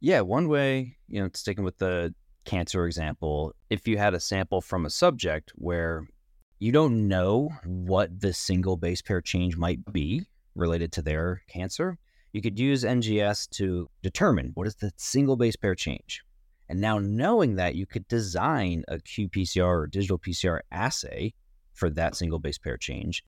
Yeah, 0.00 0.20
one 0.20 0.48
way, 0.48 0.96
you 1.08 1.22
know, 1.22 1.30
sticking 1.34 1.64
with 1.64 1.78
the 1.78 2.14
cancer 2.44 2.86
example, 2.86 3.54
if 3.70 3.88
you 3.88 3.96
had 3.96 4.14
a 4.14 4.20
sample 4.20 4.60
from 4.60 4.84
a 4.84 4.90
subject 4.90 5.52
where 5.54 6.06
you 6.58 6.72
don't 6.72 7.08
know 7.08 7.50
what 7.64 8.20
the 8.20 8.32
single 8.32 8.76
base 8.76 9.02
pair 9.02 9.20
change 9.20 9.56
might 9.56 9.92
be 9.92 10.26
related 10.54 10.92
to 10.92 11.02
their 11.02 11.42
cancer, 11.48 11.98
you 12.32 12.42
could 12.42 12.58
use 12.58 12.84
NGS 12.84 13.48
to 13.50 13.88
determine 14.02 14.50
what 14.54 14.66
is 14.66 14.74
the 14.76 14.92
single 14.96 15.36
base 15.36 15.56
pair 15.56 15.74
change. 15.74 16.22
And 16.68 16.80
now 16.80 16.98
knowing 16.98 17.56
that, 17.56 17.74
you 17.74 17.86
could 17.86 18.08
design 18.08 18.84
a 18.88 18.96
qPCR 18.96 19.66
or 19.66 19.86
digital 19.86 20.18
PCR 20.18 20.60
assay 20.72 21.34
for 21.72 21.90
that 21.90 22.16
single 22.16 22.38
base 22.38 22.58
pair 22.58 22.76
change. 22.76 23.22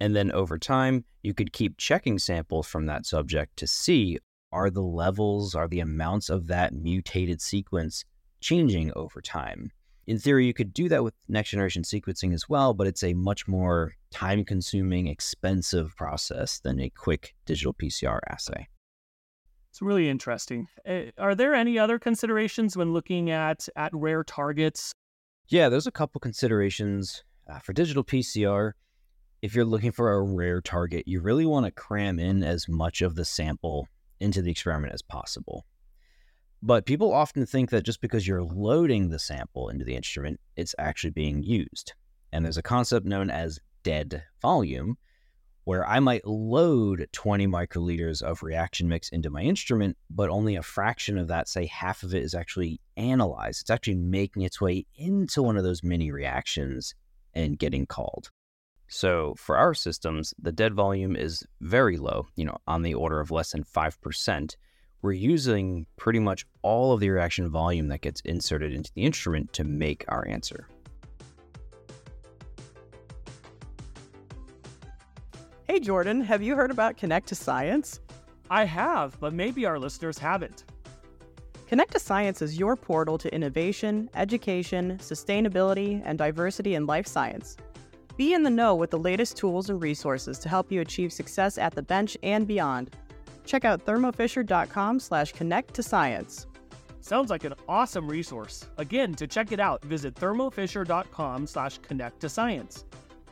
And 0.00 0.14
then 0.14 0.32
over 0.32 0.58
time, 0.58 1.04
you 1.22 1.32
could 1.32 1.52
keep 1.52 1.78
checking 1.78 2.18
samples 2.18 2.66
from 2.66 2.86
that 2.86 3.06
subject 3.06 3.56
to 3.58 3.66
see 3.66 4.18
are 4.52 4.70
the 4.70 4.82
levels, 4.82 5.54
are 5.54 5.68
the 5.68 5.80
amounts 5.80 6.28
of 6.28 6.46
that 6.48 6.74
mutated 6.74 7.40
sequence 7.40 8.04
changing 8.40 8.92
over 8.94 9.20
time? 9.20 9.70
In 10.06 10.18
theory, 10.18 10.46
you 10.46 10.52
could 10.52 10.74
do 10.74 10.88
that 10.88 11.04
with 11.04 11.14
next 11.28 11.50
generation 11.50 11.82
sequencing 11.82 12.34
as 12.34 12.48
well, 12.48 12.74
but 12.74 12.86
it's 12.86 13.04
a 13.04 13.14
much 13.14 13.46
more 13.46 13.92
time 14.10 14.44
consuming, 14.44 15.06
expensive 15.06 15.94
process 15.96 16.58
than 16.58 16.80
a 16.80 16.90
quick 16.90 17.34
digital 17.46 17.72
PCR 17.72 18.18
assay. 18.28 18.68
It's 19.70 19.80
really 19.80 20.08
interesting. 20.08 20.68
Uh, 20.86 21.04
are 21.16 21.34
there 21.34 21.54
any 21.54 21.78
other 21.78 21.98
considerations 21.98 22.76
when 22.76 22.92
looking 22.92 23.30
at 23.30 23.68
at 23.76 23.90
rare 23.94 24.24
targets? 24.24 24.92
Yeah, 25.48 25.68
there's 25.68 25.86
a 25.86 25.92
couple 25.92 26.20
considerations 26.20 27.24
uh, 27.48 27.58
for 27.60 27.72
digital 27.72 28.04
PCR. 28.04 28.72
If 29.40 29.54
you're 29.54 29.64
looking 29.64 29.92
for 29.92 30.12
a 30.12 30.22
rare 30.22 30.60
target, 30.60 31.08
you 31.08 31.20
really 31.20 31.46
want 31.46 31.66
to 31.66 31.72
cram 31.72 32.18
in 32.18 32.44
as 32.44 32.68
much 32.68 33.02
of 33.02 33.14
the 33.14 33.24
sample 33.24 33.88
into 34.22 34.40
the 34.40 34.50
experiment 34.50 34.94
as 34.94 35.02
possible. 35.02 35.66
But 36.62 36.86
people 36.86 37.12
often 37.12 37.44
think 37.44 37.70
that 37.70 37.84
just 37.84 38.00
because 38.00 38.26
you're 38.26 38.44
loading 38.44 39.10
the 39.10 39.18
sample 39.18 39.68
into 39.68 39.84
the 39.84 39.96
instrument, 39.96 40.40
it's 40.56 40.76
actually 40.78 41.10
being 41.10 41.42
used. 41.42 41.94
And 42.32 42.44
there's 42.44 42.56
a 42.56 42.62
concept 42.62 43.04
known 43.04 43.30
as 43.30 43.58
dead 43.82 44.22
volume, 44.40 44.96
where 45.64 45.86
I 45.86 46.00
might 46.00 46.26
load 46.26 47.08
20 47.12 47.46
microliters 47.48 48.22
of 48.22 48.42
reaction 48.42 48.88
mix 48.88 49.08
into 49.10 49.28
my 49.30 49.42
instrument, 49.42 49.96
but 50.08 50.30
only 50.30 50.56
a 50.56 50.62
fraction 50.62 51.18
of 51.18 51.28
that, 51.28 51.48
say 51.48 51.66
half 51.66 52.04
of 52.04 52.14
it, 52.14 52.22
is 52.22 52.34
actually 52.34 52.80
analyzed. 52.96 53.62
It's 53.62 53.70
actually 53.70 53.96
making 53.96 54.42
its 54.42 54.60
way 54.60 54.86
into 54.94 55.42
one 55.42 55.56
of 55.56 55.64
those 55.64 55.82
mini 55.82 56.10
reactions 56.12 56.94
and 57.34 57.58
getting 57.58 57.86
called. 57.86 58.30
So 58.92 59.34
for 59.38 59.56
our 59.56 59.72
systems, 59.72 60.34
the 60.38 60.52
dead 60.52 60.74
volume 60.74 61.16
is 61.16 61.46
very 61.62 61.96
low, 61.96 62.26
you 62.36 62.44
know, 62.44 62.58
on 62.66 62.82
the 62.82 62.92
order 62.92 63.20
of 63.20 63.30
less 63.30 63.52
than 63.52 63.64
5%. 63.64 64.56
We're 65.00 65.12
using 65.12 65.86
pretty 65.96 66.18
much 66.18 66.44
all 66.60 66.92
of 66.92 67.00
the 67.00 67.08
reaction 67.08 67.48
volume 67.48 67.88
that 67.88 68.02
gets 68.02 68.20
inserted 68.20 68.74
into 68.74 68.92
the 68.94 69.04
instrument 69.04 69.54
to 69.54 69.64
make 69.64 70.04
our 70.08 70.28
answer. 70.28 70.68
Hey, 75.66 75.80
Jordan, 75.80 76.20
have 76.20 76.42
you 76.42 76.54
heard 76.54 76.70
about 76.70 76.98
Connect 76.98 77.26
to 77.28 77.34
Science? 77.34 77.98
I 78.50 78.66
have, 78.66 79.18
but 79.20 79.32
maybe 79.32 79.64
our 79.64 79.78
listeners 79.78 80.18
haven't. 80.18 80.64
Connect 81.66 81.92
to 81.92 81.98
Science 81.98 82.42
is 82.42 82.58
your 82.58 82.76
portal 82.76 83.16
to 83.16 83.34
innovation, 83.34 84.10
education, 84.14 84.98
sustainability, 84.98 86.02
and 86.04 86.18
diversity 86.18 86.74
in 86.74 86.84
life 86.84 87.06
science. 87.06 87.56
Be 88.22 88.34
in 88.34 88.44
the 88.44 88.50
know 88.50 88.76
with 88.76 88.90
the 88.90 89.00
latest 89.00 89.36
tools 89.36 89.68
and 89.68 89.82
resources 89.82 90.38
to 90.38 90.48
help 90.48 90.70
you 90.70 90.80
achieve 90.80 91.12
success 91.12 91.58
at 91.58 91.74
the 91.74 91.82
bench 91.82 92.16
and 92.22 92.46
beyond. 92.46 92.94
Check 93.44 93.64
out 93.64 93.84
thermofisher.com 93.84 95.00
slash 95.00 95.32
connect 95.32 95.74
to 95.74 95.82
science. 95.82 96.46
Sounds 97.00 97.30
like 97.30 97.42
an 97.42 97.54
awesome 97.68 98.06
resource. 98.06 98.64
Again, 98.78 99.12
to 99.14 99.26
check 99.26 99.50
it 99.50 99.58
out, 99.58 99.84
visit 99.84 100.14
thermofisher.com 100.14 101.48
slash 101.48 101.78
connect 101.78 102.20
to 102.20 102.28
science. 102.28 102.84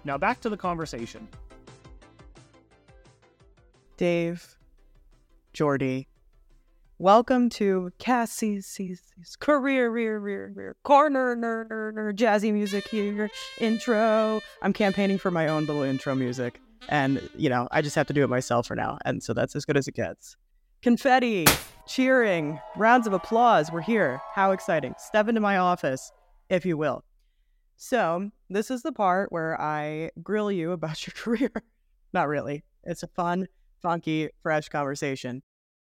Now 0.02 0.18
back 0.18 0.40
to 0.40 0.48
the 0.48 0.56
conversation. 0.56 1.28
Dave, 3.96 4.58
Jordy, 5.52 6.08
welcome 7.00 7.48
to 7.48 7.90
Cassie's 7.98 8.78
career, 9.38 9.90
rear, 9.90 10.18
rear, 10.18 10.52
rear, 10.54 10.76
corner, 10.82 11.34
ner, 11.34 11.66
ner, 11.70 11.92
ner, 11.92 12.12
jazzy 12.12 12.52
music 12.52 12.86
here, 12.86 13.30
intro. 13.58 14.42
I'm 14.60 14.74
campaigning 14.74 15.16
for 15.16 15.30
my 15.30 15.48
own 15.48 15.64
little 15.64 15.82
intro 15.82 16.14
music, 16.14 16.60
and 16.90 17.26
you 17.34 17.48
know, 17.48 17.68
I 17.70 17.80
just 17.80 17.96
have 17.96 18.06
to 18.08 18.12
do 18.12 18.22
it 18.22 18.28
myself 18.28 18.66
for 18.66 18.76
now, 18.76 18.98
and 19.06 19.22
so 19.22 19.32
that's 19.32 19.56
as 19.56 19.64
good 19.64 19.78
as 19.78 19.88
it 19.88 19.94
gets. 19.94 20.36
Confetti, 20.82 21.46
cheering, 21.86 22.60
rounds 22.76 23.06
of 23.06 23.14
applause. 23.14 23.72
We're 23.72 23.80
here. 23.80 24.20
How 24.34 24.50
exciting! 24.50 24.94
Step 24.98 25.26
into 25.26 25.40
my 25.40 25.56
office, 25.56 26.12
if 26.50 26.66
you 26.66 26.76
will. 26.76 27.02
So, 27.76 28.30
this 28.50 28.70
is 28.70 28.82
the 28.82 28.92
part 28.92 29.32
where 29.32 29.58
I 29.58 30.10
grill 30.22 30.52
you 30.52 30.72
about 30.72 31.06
your 31.06 31.14
career. 31.14 31.50
Not 32.12 32.28
really. 32.28 32.62
It's 32.84 33.02
a 33.02 33.08
fun 33.08 33.46
funky, 33.80 34.28
fresh 34.42 34.68
conversation. 34.68 35.42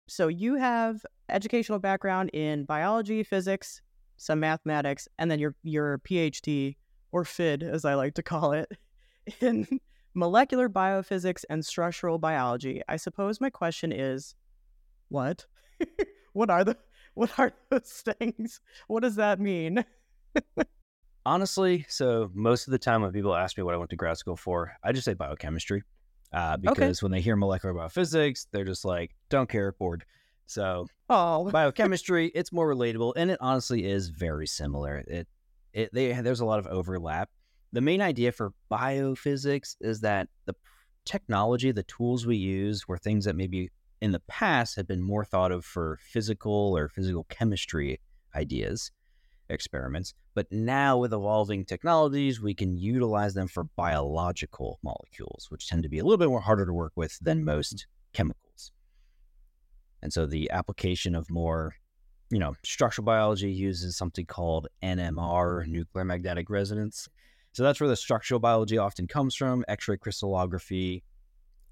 So 0.08 0.30
you 0.30 0.56
have 0.56 1.06
educational 1.30 1.80
background 1.80 2.30
in 2.30 2.63
biology, 2.63 3.24
physics, 3.24 3.82
some 4.15 4.39
mathematics, 4.39 5.08
and 5.20 5.30
then 5.30 5.39
your 5.39 5.54
your 5.63 6.00
PhD 6.00 6.76
or 7.12 7.26
FID, 7.26 7.63
as 7.63 7.84
I 7.84 7.93
like 7.96 8.13
to 8.15 8.24
call 8.24 8.54
it, 8.54 8.72
in 9.41 9.67
molecular 10.13 10.70
biophysics 10.70 11.43
and 11.50 11.65
structural 11.65 12.17
biology. 12.20 12.82
I 12.88 12.96
suppose 12.96 13.41
my 13.41 13.50
question 13.50 13.91
is, 13.91 14.34
what? 15.10 15.46
what 16.34 16.50
are 16.50 16.63
the 16.63 16.78
what 17.13 17.38
are 17.38 17.54
those 17.70 18.04
things? 18.20 18.62
What 18.88 19.04
does 19.04 19.15
that 19.15 19.39
mean? 19.41 19.84
Honestly, 21.26 21.86
so 21.89 22.32
most 22.34 22.67
of 22.67 22.72
the 22.72 22.80
time 22.80 23.02
when 23.02 23.12
people 23.12 23.36
ask 23.36 23.58
me 23.58 23.63
what 23.63 23.74
I 23.74 23.78
went 23.78 23.89
to 23.89 23.98
grad 23.98 24.17
school 24.17 24.38
for, 24.38 24.72
I 24.82 24.93
just 24.93 25.04
say 25.04 25.13
biochemistry 25.13 25.84
uh, 26.34 26.58
because 26.58 27.00
okay. 27.00 27.06
when 27.06 27.12
they 27.12 27.22
hear 27.22 27.36
molecular 27.36 27.74
biophysics, 27.74 28.48
they're 28.52 28.66
just 28.66 28.86
like, 28.86 29.16
don't 29.30 29.50
care, 29.50 29.72
bored. 29.72 30.06
So, 30.46 30.88
oh, 31.10 31.50
biochemistry, 31.52 32.32
it's 32.34 32.52
more 32.52 32.74
relatable, 32.74 33.13
and 33.16 33.32
it 33.32 33.38
honestly 33.42 33.86
is 33.86 34.10
very 34.10 34.48
similar. 34.48 35.04
It, 35.08 35.28
it, 35.74 35.94
they, 35.94 36.13
there's 36.13 36.40
a 36.40 36.46
lot 36.46 36.60
of 36.60 36.68
overlap. 36.68 37.30
The 37.74 37.82
main 37.82 38.02
idea 38.02 38.32
for 38.32 38.54
biophysics 38.72 39.76
is 39.82 40.02
that 40.02 40.30
the 40.46 40.56
technology, 41.06 41.72
the 41.72 41.84
tools 41.84 42.26
we 42.26 42.38
use, 42.38 42.88
were 42.88 42.98
things 42.98 43.26
that 43.26 43.36
maybe 43.36 43.70
in 44.02 44.12
the 44.12 44.22
past 44.28 44.76
had 44.76 44.88
been 44.88 45.02
more 45.02 45.26
thought 45.26 45.52
of 45.52 45.66
for 45.66 46.00
physical 46.02 46.78
or 46.78 46.88
physical 46.88 47.26
chemistry 47.30 48.00
ideas 48.36 48.92
experiments. 49.50 50.14
But 50.34 50.52
now, 50.52 50.98
with 50.98 51.14
evolving 51.14 51.66
technologies, 51.66 52.42
we 52.42 52.54
can 52.54 52.78
utilize 52.78 53.34
them 53.34 53.48
for 53.48 53.66
biological 53.76 54.80
molecules, 54.84 55.48
which 55.50 55.68
tend 55.68 55.84
to 55.84 55.90
be 55.90 56.00
a 56.00 56.04
little 56.04 56.18
bit 56.18 56.30
more 56.30 56.42
harder 56.42 56.66
to 56.66 56.74
work 56.74 56.94
with 56.96 57.18
than 57.20 57.44
most 57.44 57.76
mm-hmm. 57.76 58.14
chemicals. 58.14 58.72
And 60.02 60.14
so, 60.14 60.26
the 60.26 60.52
application 60.52 61.16
of 61.16 61.30
more, 61.30 61.76
you 62.30 62.40
know, 62.40 62.56
structural 62.64 63.06
biology 63.06 63.52
uses 63.52 63.98
something 63.98 64.26
called 64.26 64.68
NMR, 64.84 65.68
nuclear 65.68 66.06
magnetic 66.06 66.50
resonance. 66.50 67.08
So, 67.54 67.64
that's 67.64 67.80
where 67.80 67.90
the 67.90 67.96
structural 67.96 68.40
biology 68.40 68.78
often 68.78 69.08
comes 69.08 69.36
from, 69.36 69.66
X 69.68 69.88
ray 69.88 69.98
crystallography, 69.98 71.04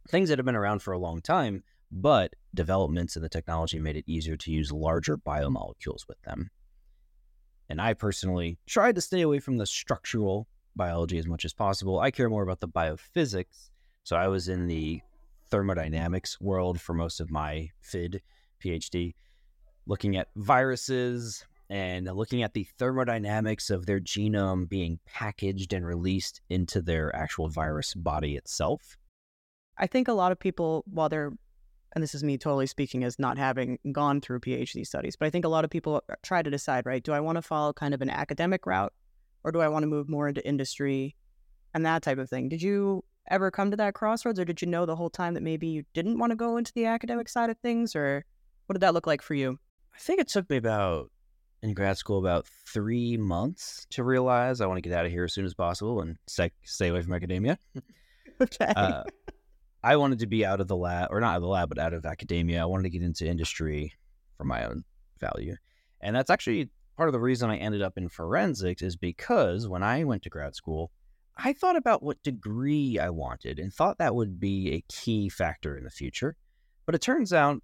things 0.07 0.29
that 0.29 0.39
have 0.39 0.45
been 0.45 0.55
around 0.55 0.81
for 0.81 0.93
a 0.93 0.99
long 0.99 1.21
time, 1.21 1.63
but 1.91 2.33
developments 2.53 3.15
in 3.15 3.21
the 3.21 3.29
technology 3.29 3.79
made 3.79 3.95
it 3.95 4.05
easier 4.07 4.37
to 4.37 4.51
use 4.51 4.71
larger 4.71 5.17
biomolecules 5.17 6.07
with 6.07 6.21
them. 6.23 6.49
And 7.69 7.81
I 7.81 7.93
personally 7.93 8.57
tried 8.67 8.95
to 8.95 9.01
stay 9.01 9.21
away 9.21 9.39
from 9.39 9.57
the 9.57 9.65
structural 9.65 10.47
biology 10.75 11.17
as 11.17 11.27
much 11.27 11.45
as 11.45 11.53
possible. 11.53 11.99
I 11.99 12.11
care 12.11 12.29
more 12.29 12.43
about 12.43 12.59
the 12.59 12.67
biophysics. 12.67 13.69
So 14.03 14.15
I 14.15 14.27
was 14.27 14.49
in 14.49 14.67
the 14.67 15.01
thermodynamics 15.49 16.39
world 16.39 16.79
for 16.79 16.93
most 16.93 17.19
of 17.19 17.31
my 17.31 17.69
FID 17.81 18.21
PhD, 18.63 19.15
looking 19.87 20.15
at 20.17 20.27
viruses 20.35 21.45
and 21.69 22.05
looking 22.05 22.43
at 22.43 22.53
the 22.53 22.67
thermodynamics 22.77 23.69
of 23.69 23.85
their 23.85 23.99
genome 23.99 24.69
being 24.69 24.99
packaged 25.05 25.73
and 25.73 25.85
released 25.85 26.41
into 26.49 26.81
their 26.81 27.15
actual 27.15 27.49
virus 27.49 27.93
body 27.95 28.35
itself. 28.35 28.97
I 29.77 29.87
think 29.87 30.07
a 30.07 30.13
lot 30.13 30.31
of 30.31 30.39
people, 30.39 30.83
while 30.87 31.09
they're 31.09 31.33
and 31.95 32.03
this 32.03 32.13
is 32.13 32.23
me 32.23 32.37
totally 32.37 32.67
speaking 32.67 33.05
as 33.05 33.17
not 33.17 33.37
having 33.37 33.79
gone 33.91 34.19
through 34.19 34.41
PhD 34.41 34.85
studies, 34.85 35.15
but 35.15 35.25
I 35.25 35.29
think 35.29 35.45
a 35.45 35.49
lot 35.49 35.63
of 35.63 35.71
people 35.71 36.03
try 36.21 36.41
to 36.41 36.49
decide, 36.49 36.85
right? 36.85 37.01
Do 37.01 37.13
I 37.13 37.21
want 37.21 37.37
to 37.37 37.41
follow 37.41 37.71
kind 37.71 37.93
of 37.93 38.01
an 38.01 38.09
academic 38.09 38.65
route 38.65 38.93
or 39.45 39.51
do 39.53 39.61
I 39.61 39.69
want 39.69 39.83
to 39.83 39.87
move 39.87 40.09
more 40.09 40.27
into 40.27 40.45
industry 40.45 41.15
and 41.73 41.85
that 41.85 42.03
type 42.03 42.17
of 42.17 42.29
thing? 42.29 42.49
Did 42.49 42.61
you 42.61 43.05
ever 43.31 43.49
come 43.49 43.71
to 43.71 43.77
that 43.77 43.93
crossroads 43.93 44.39
or 44.39 44.45
did 44.45 44.61
you 44.61 44.67
know 44.67 44.85
the 44.85 44.95
whole 44.95 45.09
time 45.09 45.33
that 45.35 45.43
maybe 45.43 45.67
you 45.67 45.83
didn't 45.93 46.19
want 46.19 46.31
to 46.31 46.35
go 46.35 46.57
into 46.57 46.73
the 46.73 46.85
academic 46.85 47.29
side 47.29 47.49
of 47.49 47.57
things 47.59 47.95
or 47.95 48.25
what 48.65 48.73
did 48.73 48.81
that 48.81 48.93
look 48.93 49.07
like 49.07 49.21
for 49.21 49.33
you? 49.33 49.57
I 49.95 49.99
think 49.99 50.19
it 50.19 50.27
took 50.27 50.49
me 50.49 50.57
about 50.57 51.11
in 51.63 51.73
grad 51.73 51.97
school 51.97 52.19
about 52.19 52.45
three 52.67 53.15
months 53.15 53.87
to 53.91 54.03
realize 54.03 54.59
I 54.59 54.65
want 54.65 54.77
to 54.83 54.87
get 54.87 54.97
out 54.97 55.05
of 55.05 55.11
here 55.11 55.23
as 55.23 55.33
soon 55.33 55.45
as 55.45 55.53
possible 55.53 56.01
and 56.01 56.17
stay, 56.27 56.51
stay 56.63 56.89
away 56.89 57.01
from 57.01 57.13
academia. 57.13 57.57
okay. 58.41 58.73
Uh, 58.75 59.03
I 59.85 59.97
wanted 59.97 60.17
to 60.17 60.25
be 60.25 60.43
out 60.43 60.61
of 60.61 60.67
the 60.67 60.75
lab, 60.75 61.09
or 61.11 61.19
not 61.19 61.33
out 61.33 61.35
of 61.35 61.41
the 61.43 61.47
lab, 61.47 61.69
but 61.69 61.77
out 61.77 61.93
of 61.93 62.07
academia. 62.07 62.59
I 62.59 62.65
wanted 62.65 62.85
to 62.85 62.89
get 62.89 63.03
into 63.03 63.27
industry 63.27 63.93
for 64.35 64.43
my 64.43 64.65
own 64.65 64.83
value. 65.19 65.57
And 66.01 66.15
that's 66.15 66.31
actually 66.31 66.71
part 66.97 67.07
of 67.07 67.13
the 67.13 67.19
reason 67.19 67.51
I 67.51 67.57
ended 67.57 67.83
up 67.83 67.95
in 67.95 68.09
forensics 68.09 68.81
is 68.81 68.95
because 68.95 69.67
when 69.67 69.83
I 69.83 70.03
went 70.03 70.23
to 70.23 70.29
grad 70.31 70.55
school, 70.55 70.89
I 71.37 71.53
thought 71.53 71.75
about 71.75 72.01
what 72.01 72.23
degree 72.23 72.97
I 72.97 73.11
wanted 73.11 73.59
and 73.59 73.71
thought 73.71 73.99
that 73.99 74.15
would 74.15 74.39
be 74.39 74.71
a 74.71 74.83
key 74.91 75.29
factor 75.29 75.77
in 75.77 75.83
the 75.83 75.91
future. 75.91 76.35
But 76.87 76.95
it 76.95 77.01
turns 77.01 77.31
out, 77.31 77.57
at 77.57 77.61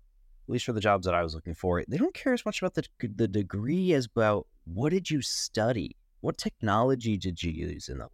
least 0.53 0.65
for 0.65 0.73
the 0.73 0.79
jobs 0.79 1.07
that 1.07 1.15
I 1.15 1.23
was 1.23 1.33
looking 1.33 1.55
for, 1.55 1.83
they 1.87 1.97
don't 1.97 2.13
care 2.13 2.33
as 2.33 2.45
much 2.45 2.61
about 2.61 2.75
the, 2.75 2.83
the 3.15 3.27
degree 3.27 3.93
as 3.93 4.05
about 4.05 4.45
what 4.65 4.91
did 4.91 5.09
you 5.09 5.23
study? 5.23 5.95
What 6.19 6.37
technology 6.37 7.17
did 7.17 7.41
you 7.41 7.51
use 7.51 7.89
in 7.89 7.97
the 7.97 8.03
lab? 8.03 8.11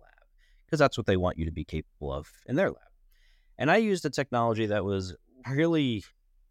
Because 0.66 0.80
that's 0.80 0.98
what 0.98 1.08
they 1.08 1.18
want 1.18 1.38
you 1.38 1.44
to 1.44 1.52
be 1.52 1.66
capable 1.66 2.14
of 2.14 2.32
in 2.46 2.56
their 2.56 2.70
lab. 2.70 2.87
And 3.58 3.72
I 3.72 3.78
used 3.78 4.06
a 4.06 4.10
technology 4.10 4.68
that 4.68 4.86
was 4.86 5.16
really 5.50 6.04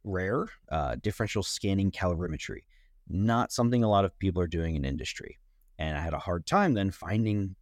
rare. 0.05 0.47
Uh, 0.71 0.97
differential 1.03 1.43
scanning 1.43 1.91
calorimetry, 1.91 2.61
not 3.09 3.53
something 3.53 3.85
a 3.85 3.89
lot 3.89 4.05
of 4.05 4.19
people 4.19 4.41
are 4.41 4.47
doing 4.47 4.77
in 4.77 4.85
industry. 4.85 5.39
And 5.79 5.97
I 5.97 6.01
had 6.01 6.15
a 6.15 6.19
hard 6.19 6.47
time 6.47 6.75
then 6.75 6.91
finding 6.91 7.57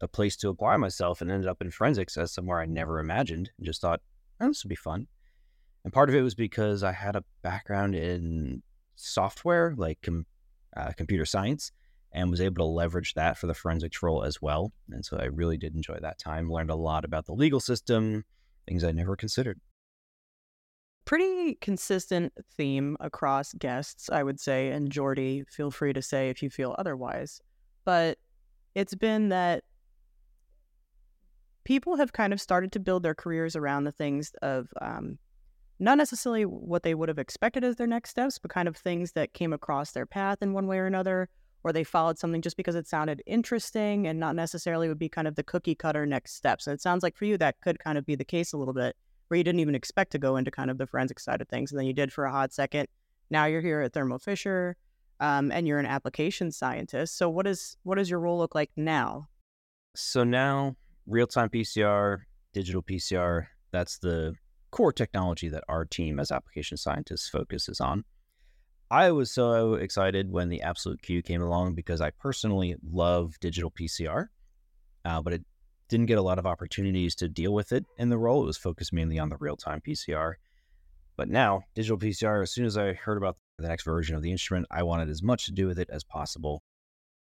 a 0.00 0.08
place 0.08 0.36
to 0.38 0.48
apply 0.48 0.76
myself 0.78 1.20
and 1.20 1.30
ended 1.30 1.48
up 1.48 1.60
in 1.60 1.70
forensics 1.70 2.16
as 2.16 2.32
somewhere 2.32 2.60
I 2.60 2.66
never 2.66 2.98
imagined 2.98 3.50
and 3.58 3.66
just 3.66 3.80
thought, 3.80 4.00
oh, 4.40 4.48
this 4.48 4.64
would 4.64 4.70
be 4.70 4.76
fun. 4.76 5.06
And 5.84 5.92
part 5.92 6.08
of 6.08 6.14
it 6.14 6.22
was 6.22 6.34
because 6.34 6.82
I 6.82 6.92
had 6.92 7.16
a 7.16 7.24
background 7.42 7.94
in 7.94 8.62
software, 8.96 9.74
like 9.76 9.98
com- 10.02 10.26
uh, 10.76 10.92
computer 10.96 11.24
science, 11.24 11.72
and 12.12 12.30
was 12.30 12.40
able 12.40 12.64
to 12.64 12.70
leverage 12.70 13.14
that 13.14 13.38
for 13.38 13.46
the 13.46 13.54
forensics 13.54 14.02
role 14.02 14.24
as 14.24 14.42
well. 14.42 14.72
And 14.90 15.04
so 15.04 15.16
I 15.16 15.24
really 15.26 15.56
did 15.56 15.74
enjoy 15.74 15.98
that 16.00 16.18
time, 16.18 16.50
learned 16.50 16.70
a 16.70 16.76
lot 16.76 17.04
about 17.04 17.26
the 17.26 17.34
legal 17.34 17.60
system, 17.60 18.24
things 18.66 18.84
I 18.84 18.92
never 18.92 19.16
considered. 19.16 19.60
Pretty 21.04 21.56
consistent 21.60 22.32
theme 22.56 22.96
across 23.00 23.52
guests, 23.54 24.08
I 24.10 24.22
would 24.22 24.38
say. 24.38 24.70
And 24.70 24.90
Jordy, 24.90 25.44
feel 25.48 25.70
free 25.70 25.92
to 25.92 26.02
say 26.02 26.28
if 26.28 26.42
you 26.42 26.50
feel 26.50 26.74
otherwise. 26.78 27.40
But 27.84 28.18
it's 28.74 28.94
been 28.94 29.30
that 29.30 29.64
people 31.64 31.96
have 31.96 32.12
kind 32.12 32.32
of 32.32 32.40
started 32.40 32.72
to 32.72 32.80
build 32.80 33.02
their 33.02 33.14
careers 33.14 33.56
around 33.56 33.84
the 33.84 33.92
things 33.92 34.32
of 34.42 34.68
um, 34.80 35.18
not 35.78 35.98
necessarily 35.98 36.44
what 36.44 36.82
they 36.82 36.94
would 36.94 37.08
have 37.08 37.18
expected 37.18 37.64
as 37.64 37.76
their 37.76 37.86
next 37.86 38.10
steps, 38.10 38.38
but 38.38 38.50
kind 38.50 38.68
of 38.68 38.76
things 38.76 39.12
that 39.12 39.32
came 39.32 39.52
across 39.52 39.92
their 39.92 40.06
path 40.06 40.38
in 40.42 40.52
one 40.52 40.66
way 40.66 40.78
or 40.78 40.86
another, 40.86 41.28
or 41.62 41.72
they 41.72 41.84
followed 41.84 42.18
something 42.18 42.42
just 42.42 42.56
because 42.56 42.74
it 42.74 42.86
sounded 42.86 43.22
interesting 43.26 44.06
and 44.06 44.18
not 44.18 44.34
necessarily 44.34 44.88
would 44.88 44.98
be 44.98 45.08
kind 45.08 45.28
of 45.28 45.34
the 45.34 45.42
cookie 45.42 45.74
cutter 45.74 46.06
next 46.06 46.34
steps. 46.34 46.66
And 46.66 46.74
it 46.74 46.80
sounds 46.80 47.02
like 47.02 47.16
for 47.16 47.24
you, 47.26 47.36
that 47.38 47.60
could 47.60 47.78
kind 47.78 47.98
of 47.98 48.06
be 48.06 48.14
the 48.14 48.24
case 48.24 48.52
a 48.52 48.56
little 48.56 48.74
bit, 48.74 48.96
where 49.28 49.38
you 49.38 49.44
didn't 49.44 49.60
even 49.60 49.74
expect 49.74 50.12
to 50.12 50.18
go 50.18 50.36
into 50.36 50.50
kind 50.50 50.70
of 50.70 50.78
the 50.78 50.86
forensic 50.86 51.20
side 51.20 51.40
of 51.40 51.48
things. 51.48 51.70
And 51.70 51.78
then 51.78 51.86
you 51.86 51.92
did 51.92 52.12
for 52.12 52.24
a 52.24 52.32
hot 52.32 52.52
second. 52.52 52.88
Now 53.30 53.44
you're 53.44 53.60
here 53.60 53.80
at 53.80 53.92
Thermo 53.92 54.18
Fisher 54.18 54.76
um, 55.20 55.52
and 55.52 55.68
you're 55.68 55.78
an 55.78 55.86
application 55.86 56.50
scientist. 56.50 57.16
So 57.16 57.28
what 57.28 57.46
is 57.46 57.76
what 57.82 57.96
does 57.96 58.10
your 58.10 58.20
role 58.20 58.38
look 58.38 58.54
like 58.54 58.70
now? 58.76 59.28
So 59.94 60.24
now 60.24 60.76
real 61.06 61.26
time 61.26 61.48
PCR, 61.50 62.20
digital 62.52 62.82
PCR, 62.82 63.46
that's 63.70 63.98
the 63.98 64.34
core 64.70 64.92
technology 64.92 65.48
that 65.48 65.64
our 65.68 65.84
team 65.84 66.18
as 66.18 66.30
application 66.30 66.76
scientists 66.76 67.28
focuses 67.28 67.80
on. 67.80 68.04
I 68.90 69.12
was 69.12 69.30
so 69.30 69.74
excited 69.74 70.32
when 70.32 70.48
the 70.48 70.62
Absolute 70.62 71.00
Q 71.00 71.22
came 71.22 71.42
along 71.42 71.74
because 71.74 72.00
I 72.00 72.10
personally 72.10 72.74
love 72.82 73.38
digital 73.38 73.70
PCR, 73.70 74.26
uh, 75.04 75.22
but 75.22 75.32
it 75.32 75.44
didn't 75.88 76.06
get 76.06 76.18
a 76.18 76.22
lot 76.22 76.40
of 76.40 76.46
opportunities 76.46 77.14
to 77.16 77.28
deal 77.28 77.54
with 77.54 77.70
it 77.70 77.84
in 77.98 78.08
the 78.08 78.18
role. 78.18 78.42
It 78.42 78.46
was 78.46 78.56
focused 78.56 78.92
mainly 78.92 79.18
on 79.18 79.28
the 79.28 79.36
real 79.38 79.56
time 79.56 79.80
PCR. 79.80 80.34
But 81.16 81.28
now, 81.28 81.62
digital 81.74 81.98
PCR, 81.98 82.42
as 82.42 82.50
soon 82.52 82.64
as 82.64 82.76
I 82.76 82.94
heard 82.94 83.16
about 83.16 83.36
the 83.58 83.68
next 83.68 83.84
version 83.84 84.16
of 84.16 84.22
the 84.22 84.32
instrument, 84.32 84.66
I 84.70 84.82
wanted 84.82 85.08
as 85.08 85.22
much 85.22 85.44
to 85.46 85.52
do 85.52 85.68
with 85.68 85.78
it 85.78 85.90
as 85.92 86.02
possible. 86.02 86.62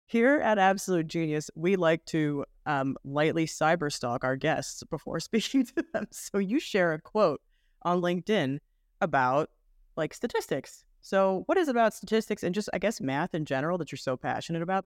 Here 0.07 0.41
at 0.41 0.59
Absolute 0.59 1.07
Gene-ius, 1.07 1.49
we 1.55 1.77
like 1.77 2.05
to 2.07 2.45
um, 2.67 2.97
lightly 3.05 3.47
cyberstalk 3.47 4.25
our 4.25 4.37
guests 4.37 4.83
before 4.91 5.21
speaking 5.21 5.65
to 5.67 5.85
them. 5.93 6.07
So 6.11 6.39
you 6.39 6.59
share 6.59 6.93
a 6.93 7.01
quote 7.01 7.41
on 7.83 8.01
LinkedIn 8.01 8.59
about 9.01 9.51
like 9.97 10.13
statistics. 10.13 10.85
So, 11.03 11.43
what 11.47 11.59
is 11.59 11.69
about 11.69 11.93
statistics 11.95 12.45
and 12.45 12.55
just, 12.55 12.71
I 12.73 12.79
guess, 12.79 13.01
math 13.01 13.35
in 13.35 13.45
general 13.45 13.77
that 13.79 13.91
you're 13.91 13.99
so 13.99 14.17
passionate 14.17 14.63
about? 14.63 14.87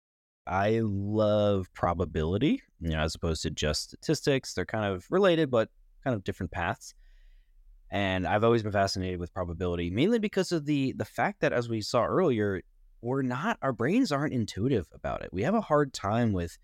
I 0.47 0.81
love 0.83 1.67
probability, 1.75 2.63
you 2.81 2.91
know, 2.91 3.01
as 3.01 3.15
opposed 3.15 3.43
to 3.43 3.51
just 3.51 3.91
statistics. 3.91 4.55
They're 4.55 4.65
kind 4.65 4.87
of 4.87 5.07
related, 5.11 5.51
but 5.51 5.69
kind 6.03 6.17
of 6.17 6.25
different 6.25 6.51
paths. 6.51 6.95
And 7.91 8.27
I've 8.27 8.43
always 8.43 8.63
been 8.63 8.73
fascinated 8.73 9.21
with 9.21 9.35
probability, 9.35 9.91
mainly 9.91 10.19
because 10.19 10.51
of 10.51 10.65
the 10.65 10.93
the 10.97 11.05
fact 11.05 11.41
that, 11.41 11.53
as 11.53 11.69
we 11.69 11.83
saw 11.83 12.05
earlier, 12.05 12.63
we're 13.03 13.23
not 13.23 13.59
our 13.61 13.75
brains 13.75 14.11
aren't 14.11 14.33
intuitive 14.33 14.89
about 14.95 15.23
it. 15.23 15.31
We 15.33 15.43
have 15.43 15.55
a 15.55 15.61
hard 15.61 15.93
time 15.93 16.33
with 16.33 16.57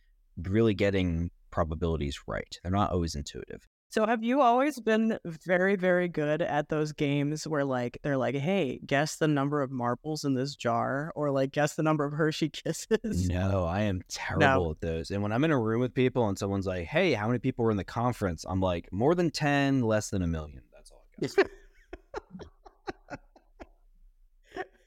really 0.43 0.75
getting 0.75 1.31
probabilities 1.51 2.19
right. 2.27 2.59
They're 2.63 2.73
not 2.73 2.93
always 2.93 3.15
intuitive. 3.15 3.69
So 3.95 4.05
have 4.07 4.25
you 4.25 4.41
always 4.41 4.81
been 4.81 5.21
very, 5.25 5.77
very 5.77 6.09
good 6.09 6.43
at 6.43 6.69
those 6.69 6.91
games 6.91 7.47
where 7.47 7.65
like 7.65 7.97
they're 8.03 8.17
like, 8.17 8.35
hey, 8.35 8.81
guess 8.85 9.15
the 9.15 9.29
number 9.29 9.63
of 9.63 9.71
marbles 9.71 10.25
in 10.25 10.35
this 10.35 10.57
jar 10.57 11.13
or 11.15 11.31
like 11.31 11.53
guess 11.53 11.77
the 11.77 11.85
number 11.85 12.05
of 12.05 12.13
Hershey 12.13 12.49
kisses? 12.53 13.29
No, 13.29 13.65
I 13.65 13.83
am 13.83 14.03
terrible 14.09 14.65
no. 14.65 14.71
at 14.73 14.81
those. 14.81 15.13
And 15.13 15.23
when 15.23 15.31
I'm 15.31 15.45
in 15.45 15.53
a 15.53 15.61
room 15.61 15.81
with 15.81 15.95
people 15.95 16.27
and 16.27 16.37
someone's 16.37 16.67
like, 16.67 16.87
hey, 16.87 17.13
how 17.13 17.29
many 17.29 17.39
people 17.39 17.65
were 17.65 17.71
in 17.71 17.77
the 17.77 17.85
conference? 17.85 18.45
I'm 18.49 18.59
like, 18.59 18.93
more 18.93 19.15
than 19.15 19.31
10, 19.31 19.83
less 19.83 20.11
than 20.11 20.23
a 20.23 20.27
million. 20.27 20.63
That's 20.73 20.91
all 20.91 21.05
I 21.23 21.27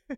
got. 0.09 0.17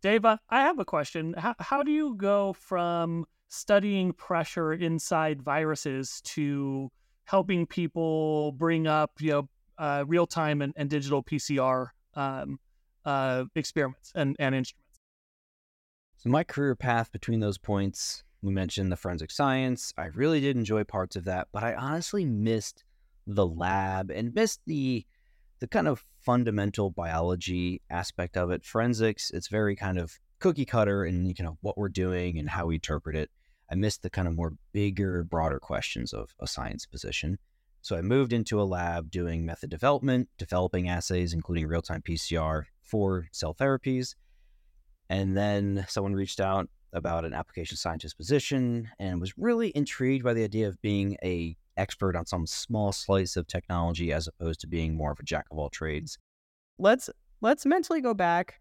Dave, 0.00 0.24
uh, 0.24 0.38
I 0.48 0.62
have 0.62 0.78
a 0.78 0.86
question. 0.86 1.34
How, 1.36 1.54
how 1.58 1.82
do 1.82 1.92
you 1.92 2.14
go 2.14 2.54
from 2.54 3.26
studying 3.48 4.14
pressure 4.14 4.72
inside 4.72 5.42
viruses 5.42 6.22
to 6.22 6.90
helping 7.24 7.66
people 7.66 8.52
bring 8.52 8.86
up 8.86 9.12
you 9.20 9.30
know 9.30 9.48
uh, 9.78 10.04
real 10.06 10.26
time 10.26 10.62
and, 10.62 10.72
and, 10.76 10.88
digital 10.90 11.22
PCR 11.22 11.88
um, 12.14 12.58
uh, 13.04 13.44
experiments 13.54 14.12
and, 14.14 14.36
and 14.38 14.54
instruments. 14.54 15.00
So 16.18 16.30
my 16.30 16.44
career 16.44 16.76
path 16.76 17.10
between 17.10 17.40
those 17.40 17.58
points, 17.58 18.22
we 18.42 18.52
mentioned 18.52 18.92
the 18.92 18.96
forensic 18.96 19.30
science. 19.30 19.92
I 19.96 20.06
really 20.06 20.40
did 20.40 20.56
enjoy 20.56 20.84
parts 20.84 21.16
of 21.16 21.24
that, 21.24 21.48
but 21.52 21.64
I 21.64 21.74
honestly 21.74 22.24
missed 22.24 22.84
the 23.26 23.46
lab 23.46 24.10
and 24.10 24.34
missed 24.34 24.60
the 24.66 25.06
the 25.60 25.68
kind 25.68 25.86
of 25.86 26.04
fundamental 26.18 26.90
biology 26.90 27.82
aspect 27.88 28.36
of 28.36 28.50
it. 28.50 28.64
Forensics, 28.64 29.30
it's 29.30 29.46
very 29.46 29.76
kind 29.76 29.96
of 29.96 30.18
cookie 30.40 30.64
cutter 30.64 31.04
and 31.04 31.26
you 31.38 31.44
know 31.44 31.56
what 31.60 31.78
we're 31.78 31.88
doing 31.88 32.38
and 32.38 32.50
how 32.50 32.66
we 32.66 32.74
interpret 32.74 33.16
it. 33.16 33.30
I 33.72 33.74
missed 33.74 34.02
the 34.02 34.10
kind 34.10 34.28
of 34.28 34.36
more 34.36 34.52
bigger, 34.74 35.24
broader 35.24 35.58
questions 35.58 36.12
of 36.12 36.34
a 36.38 36.46
science 36.46 36.84
position. 36.84 37.38
So 37.80 37.96
I 37.96 38.02
moved 38.02 38.34
into 38.34 38.60
a 38.60 38.64
lab 38.64 39.10
doing 39.10 39.46
method 39.46 39.70
development, 39.70 40.28
developing 40.36 40.90
assays, 40.90 41.32
including 41.32 41.66
real 41.66 41.80
time 41.80 42.02
PCR 42.02 42.64
for 42.82 43.28
cell 43.32 43.54
therapies. 43.54 44.14
And 45.08 45.34
then 45.34 45.86
someone 45.88 46.12
reached 46.12 46.38
out 46.38 46.68
about 46.92 47.24
an 47.24 47.32
application 47.32 47.78
scientist 47.78 48.18
position 48.18 48.90
and 48.98 49.20
was 49.20 49.38
really 49.38 49.70
intrigued 49.74 50.22
by 50.22 50.34
the 50.34 50.44
idea 50.44 50.68
of 50.68 50.80
being 50.82 51.16
a 51.24 51.56
expert 51.78 52.14
on 52.14 52.26
some 52.26 52.46
small 52.46 52.92
slice 52.92 53.36
of 53.36 53.46
technology 53.46 54.12
as 54.12 54.28
opposed 54.28 54.60
to 54.60 54.66
being 54.66 54.94
more 54.94 55.12
of 55.12 55.18
a 55.18 55.24
jack 55.24 55.46
of 55.50 55.58
all 55.58 55.70
trades. 55.70 56.18
Let's 56.78 57.08
let's 57.40 57.64
mentally 57.64 58.02
go 58.02 58.12
back 58.12 58.60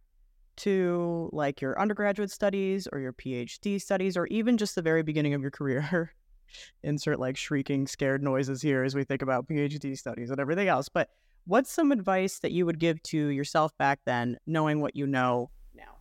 to 0.57 1.29
like 1.31 1.61
your 1.61 1.79
undergraduate 1.79 2.31
studies 2.31 2.87
or 2.91 2.99
your 2.99 3.13
PhD 3.13 3.81
studies 3.81 4.17
or 4.17 4.27
even 4.27 4.57
just 4.57 4.75
the 4.75 4.81
very 4.81 5.03
beginning 5.03 5.33
of 5.33 5.41
your 5.41 5.51
career. 5.51 6.13
Insert 6.83 7.19
like 7.19 7.37
shrieking, 7.37 7.87
scared 7.87 8.21
noises 8.21 8.61
here 8.61 8.83
as 8.83 8.93
we 8.93 9.03
think 9.03 9.21
about 9.21 9.47
PhD 9.47 9.97
studies 9.97 10.31
and 10.31 10.39
everything 10.39 10.67
else. 10.67 10.89
But 10.89 11.09
what's 11.45 11.71
some 11.71 11.91
advice 11.91 12.39
that 12.39 12.51
you 12.51 12.65
would 12.65 12.79
give 12.79 13.01
to 13.03 13.27
yourself 13.27 13.75
back 13.77 13.99
then, 14.05 14.37
knowing 14.45 14.81
what 14.81 14.95
you 14.95 15.07
know 15.07 15.49
now? 15.73 15.99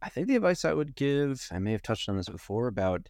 I 0.00 0.08
think 0.08 0.28
the 0.28 0.36
advice 0.36 0.64
I 0.64 0.72
would 0.72 0.96
give, 0.96 1.46
I 1.52 1.58
may 1.58 1.72
have 1.72 1.82
touched 1.82 2.08
on 2.08 2.16
this 2.16 2.28
before, 2.28 2.68
about 2.68 3.08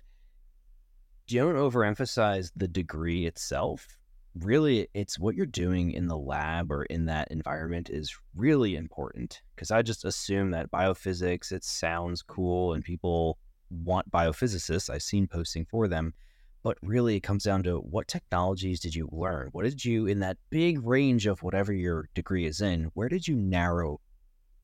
don't 1.29 1.55
overemphasize 1.55 2.51
the 2.57 2.67
degree 2.67 3.27
itself 3.27 4.00
really 4.35 4.89
it's 4.95 5.19
what 5.19 5.35
you're 5.35 5.47
doing 5.47 5.91
in 5.91 6.07
the 6.07 6.17
lab 6.17 6.71
or 6.71 6.85
in 6.85 7.07
that 7.07 7.29
environment 7.31 7.91
is 7.91 8.17
really 8.37 8.77
important 8.77 9.43
because 9.55 9.71
i 9.71 9.83
just 9.83 10.05
assume 10.05 10.53
that 10.53 10.71
biophysics 10.71 11.51
it 11.51 11.65
sounds 11.65 12.23
cool 12.23 12.73
and 12.73 12.85
people 12.85 13.39
want 13.71 14.11
biophysicists. 14.11 14.91
I've 14.91 15.03
seen 15.03 15.27
posting 15.27 15.65
for 15.65 15.89
them 15.89 16.15
but 16.63 16.77
really 16.83 17.17
it 17.17 17.21
comes 17.21 17.45
down 17.45 17.63
to 17.63 17.77
what 17.79 18.07
technologies 18.07 18.81
did 18.81 18.95
you 18.95 19.09
learn? 19.11 19.49
What 19.53 19.63
did 19.63 19.83
you 19.83 20.07
in 20.07 20.21
that 20.21 20.37
big 20.51 20.85
range 20.85 21.27
of 21.27 21.43
whatever 21.43 21.73
your 21.73 22.09
degree 22.15 22.47
is 22.47 22.61
in 22.61 22.91
where 22.95 23.09
did 23.09 23.27
you 23.27 23.37
narrow 23.37 24.01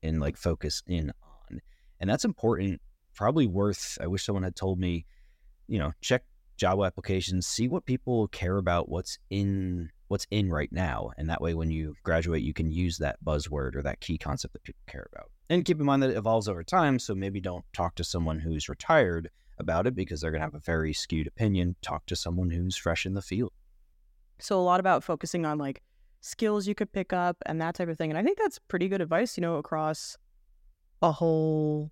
and 0.03 0.19
like 0.19 0.37
focus 0.37 0.83
in 0.87 1.11
on? 1.23 1.59
And 1.99 2.09
that's 2.09 2.25
important 2.25 2.81
probably 3.15 3.47
worth 3.47 3.97
i 3.99 4.05
wish 4.05 4.23
someone 4.23 4.43
had 4.43 4.55
told 4.55 4.79
me 4.79 5.03
you 5.67 5.79
know 5.79 5.91
check 6.01 6.23
job 6.57 6.83
applications, 6.83 7.47
see 7.47 7.67
what 7.67 7.85
people 7.85 8.27
care 8.29 8.57
about, 8.57 8.89
what's 8.89 9.17
in 9.29 9.89
what's 10.09 10.27
in 10.31 10.49
right 10.49 10.71
now, 10.71 11.11
and 11.17 11.29
that 11.29 11.41
way 11.41 11.53
when 11.53 11.69
you 11.69 11.93
graduate, 12.03 12.41
you 12.41 12.53
can 12.53 12.71
use 12.71 12.97
that 12.97 13.17
buzzword 13.23 13.75
or 13.75 13.81
that 13.83 13.99
key 13.99 14.17
concept 14.17 14.53
that 14.53 14.63
people 14.63 14.81
care 14.87 15.07
about. 15.13 15.29
And 15.49 15.65
keep 15.65 15.79
in 15.79 15.85
mind 15.85 16.01
that 16.03 16.11
it 16.11 16.17
evolves 16.17 16.47
over 16.47 16.63
time, 16.63 16.99
so 16.99 17.13
maybe 17.13 17.41
don't 17.41 17.65
talk 17.73 17.95
to 17.95 18.03
someone 18.03 18.39
who's 18.39 18.69
retired 18.69 19.29
about 19.59 19.87
it 19.87 19.95
because 19.95 20.21
they're 20.21 20.31
going 20.31 20.41
to 20.41 20.45
have 20.45 20.55
a 20.55 20.59
very 20.59 20.93
skewed 20.93 21.27
opinion. 21.27 21.75
Talk 21.81 22.05
to 22.07 22.15
someone 22.15 22.49
who's 22.49 22.77
fresh 22.77 23.05
in 23.05 23.13
the 23.13 23.21
field. 23.21 23.51
So 24.39 24.59
a 24.59 24.61
lot 24.61 24.79
about 24.79 25.03
focusing 25.03 25.45
on 25.45 25.57
like 25.57 25.81
skills 26.21 26.67
you 26.67 26.75
could 26.75 26.91
pick 26.91 27.11
up 27.11 27.37
and 27.45 27.61
that 27.61 27.75
type 27.75 27.89
of 27.89 27.97
thing. 27.97 28.11
And 28.11 28.17
I 28.17 28.23
think 28.23 28.37
that's 28.37 28.59
pretty 28.59 28.87
good 28.87 29.01
advice, 29.01 29.37
you 29.37 29.41
know, 29.41 29.55
across 29.55 30.17
a 31.01 31.11
whole 31.11 31.91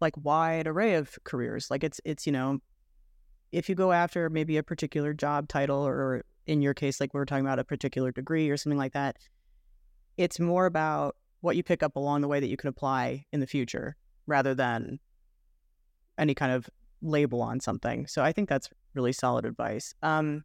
like 0.00 0.14
wide 0.22 0.66
array 0.66 0.94
of 0.94 1.18
careers. 1.24 1.70
Like 1.70 1.82
it's 1.82 2.00
it's, 2.04 2.26
you 2.26 2.32
know, 2.32 2.60
if 3.52 3.68
you 3.68 3.74
go 3.74 3.92
after 3.92 4.28
maybe 4.28 4.56
a 4.56 4.62
particular 4.62 5.12
job 5.12 5.48
title 5.48 5.86
or 5.86 6.24
in 6.46 6.62
your 6.62 6.74
case 6.74 7.00
like 7.00 7.12
we 7.14 7.18
were 7.18 7.26
talking 7.26 7.44
about 7.44 7.58
a 7.58 7.64
particular 7.64 8.12
degree 8.12 8.48
or 8.48 8.56
something 8.56 8.78
like 8.78 8.92
that 8.92 9.16
it's 10.16 10.40
more 10.40 10.66
about 10.66 11.16
what 11.40 11.56
you 11.56 11.62
pick 11.62 11.82
up 11.82 11.96
along 11.96 12.20
the 12.20 12.28
way 12.28 12.40
that 12.40 12.48
you 12.48 12.56
can 12.56 12.68
apply 12.68 13.24
in 13.32 13.40
the 13.40 13.46
future 13.46 13.96
rather 14.26 14.54
than 14.54 14.98
any 16.18 16.34
kind 16.34 16.52
of 16.52 16.68
label 17.02 17.42
on 17.42 17.60
something. 17.60 18.06
So 18.06 18.22
I 18.22 18.32
think 18.32 18.48
that's 18.48 18.68
really 18.94 19.12
solid 19.12 19.44
advice. 19.44 19.94
Um, 20.02 20.44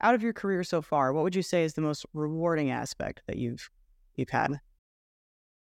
out 0.00 0.14
of 0.14 0.22
your 0.22 0.32
career 0.32 0.62
so 0.64 0.82
far, 0.82 1.12
what 1.12 1.24
would 1.24 1.34
you 1.34 1.42
say 1.42 1.64
is 1.64 1.74
the 1.74 1.80
most 1.80 2.04
rewarding 2.12 2.70
aspect 2.70 3.22
that 3.26 3.36
you've 3.36 3.70
you've 4.16 4.30
had? 4.30 4.60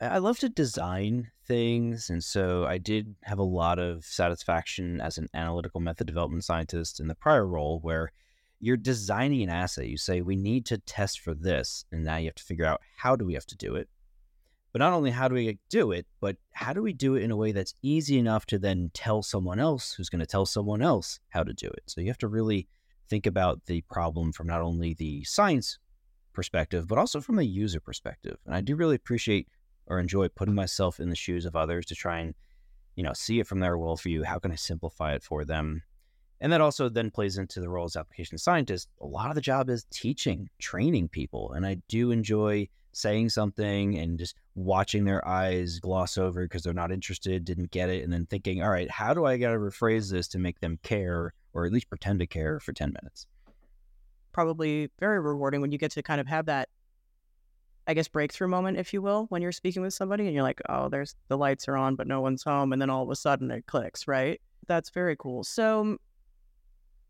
I 0.01 0.19
love 0.19 0.39
to 0.41 0.49
design 0.49 1.33
things, 1.45 2.09
and 2.09 2.23
so 2.23 2.65
I 2.65 2.79
did 2.79 3.17
have 3.23 3.41
a 3.41 3.43
lot 3.43 3.81
of 3.81 4.05
satisfaction 4.05 5.01
as 5.01 5.19
an 5.19 5.27
analytical 5.35 5.81
method 5.81 6.07
development 6.07 6.45
scientist 6.45 7.01
in 7.01 7.09
the 7.09 7.17
prior 7.17 7.45
role, 7.45 7.81
where 7.81 8.13
you're 8.61 8.77
designing 8.77 9.43
an 9.43 9.49
assay. 9.49 9.89
You 9.89 9.97
say 9.97 10.21
we 10.21 10.37
need 10.37 10.67
to 10.67 10.79
test 10.79 11.19
for 11.19 11.35
this, 11.35 11.85
and 11.91 12.05
now 12.05 12.17
you 12.17 12.27
have 12.27 12.37
to 12.37 12.45
figure 12.45 12.65
out 12.65 12.81
how 12.97 13.17
do 13.17 13.25
we 13.25 13.35
have 13.35 13.47
to 13.47 13.57
do 13.57 13.75
it. 13.75 13.89
But 14.71 14.79
not 14.79 14.93
only 14.93 15.11
how 15.11 15.27
do 15.27 15.35
we 15.35 15.59
do 15.69 15.91
it, 15.91 16.07
but 16.21 16.37
how 16.53 16.73
do 16.73 16.81
we 16.81 16.93
do 16.93 17.17
it 17.17 17.25
in 17.25 17.33
a 17.33 17.37
way 17.37 17.51
that's 17.51 17.75
easy 17.83 18.19
enough 18.19 18.47
to 18.47 18.59
then 18.59 18.93
tell 18.95 19.23
someone 19.23 19.59
else 19.59 19.95
who's 19.95 20.11
going 20.11 20.21
to 20.21 20.27
tell 20.27 20.47
someone 20.47 20.83
else 20.83 21.19
how 21.31 21.43
to 21.43 21.53
do 21.53 21.67
it. 21.67 21.83
So 21.87 22.01
you 22.01 22.07
have 22.07 22.19
to 22.19 22.29
really 22.29 22.69
think 23.09 23.27
about 23.27 23.67
the 23.67 23.81
problem 23.91 24.31
from 24.33 24.47
not 24.47 24.61
only 24.61 24.95
the 24.95 25.25
science 25.25 25.79
perspective, 26.35 26.87
but 26.87 26.99
also 26.99 27.21
from 27.21 27.35
the 27.35 27.47
user 27.47 27.81
perspective. 27.81 28.37
And 28.47 28.55
I 28.55 28.61
do 28.61 28.77
really 28.77 28.95
appreciate 28.95 29.49
or 29.89 29.99
enjoy 29.99 30.29
putting 30.29 30.55
myself 30.55 31.01
in 31.01 31.11
the 31.11 31.17
shoes 31.17 31.45
of 31.45 31.57
others 31.57 31.87
to 31.87 31.95
try 31.95 32.21
and, 32.21 32.35
you 32.95 33.03
know, 33.03 33.13
see 33.13 33.41
it 33.41 33.47
from 33.47 33.61
their 33.61 33.77
worldview. 33.77 34.25
How 34.25 34.39
can 34.39 34.53
I 34.53 34.57
simplify 34.57 35.15
it 35.15 35.23
for 35.23 35.45
them? 35.45 35.83
And 36.41 36.53
that 36.53 36.61
also 36.61 36.89
then 36.89 37.11
plays 37.11 37.37
into 37.37 37.61
the 37.61 37.69
role 37.69 37.87
as 37.87 37.97
application 37.97 38.39
scientist. 38.39 38.89
A 39.01 39.07
lot 39.07 39.29
of 39.29 39.35
the 39.35 39.41
job 39.41 39.69
is 39.69 39.87
teaching, 39.91 40.49
training 40.61 41.09
people. 41.09 41.53
And 41.53 41.67
I 41.67 41.79
do 41.89 42.13
enjoy 42.13 42.69
saying 42.93 43.29
something 43.31 43.99
and 43.99 44.19
just 44.19 44.37
watching 44.55 45.05
their 45.05 45.27
eyes 45.27 45.79
gloss 45.81 46.17
over 46.17 46.45
because 46.45 46.63
they're 46.63 46.73
not 46.73 46.93
interested, 46.93 47.45
didn't 47.45 47.71
get 47.71 47.89
it, 47.89 48.05
and 48.05 48.13
then 48.13 48.27
thinking, 48.27 48.63
all 48.63 48.71
right, 48.71 48.91
how 48.91 49.15
do 49.15 49.25
I 49.25 49.37
got 49.37 49.51
to 49.51 49.59
rephrase 49.59 50.11
this 50.11 50.29
to 50.29 50.39
make 50.39 50.61
them 50.61 50.79
care 50.83 51.33
or 51.53 51.65
at 51.65 51.73
least 51.73 51.89
pretend 51.89 52.21
to 52.21 52.27
care 52.27 52.61
for 52.61 52.73
10 52.73 52.93
minutes? 53.01 53.27
Probably 54.33 54.91
very 55.01 55.21
rewarding 55.21 55.61
when 55.61 55.73
you 55.73 55.79
get 55.79 55.93
to 55.93 56.03
kind 56.03 56.21
of 56.21 56.27
have 56.29 56.47
that 56.47 56.69
I 57.89 57.95
guess, 57.95 58.07
breakthrough 58.07 58.49
moment, 58.49 58.77
if 58.77 58.93
you 58.93 59.01
will, 59.01 59.25
when 59.31 59.41
you're 59.41 59.51
speaking 59.51 59.81
with 59.81 59.95
somebody 59.95 60.27
and 60.27 60.35
you're 60.35 60.43
like, 60.43 60.61
oh, 60.69 60.91
there's 60.91 61.15
the 61.29 61.39
lights 61.39 61.67
are 61.69 61.77
on, 61.77 61.97
but 61.97 62.07
no 62.07 62.21
one's 62.21 62.43
home. 62.45 62.75
And 62.75 62.83
then 62.83 62.91
all 62.91 63.03
of 63.03 63.09
a 63.09 63.17
sudden 63.17 63.51
it 63.51 63.67
clicks, 63.67 64.07
right? 64.07 64.39
That's 64.67 64.91
very 64.91 65.17
cool. 65.17 65.43
So 65.43 65.85
mm, 65.85 65.97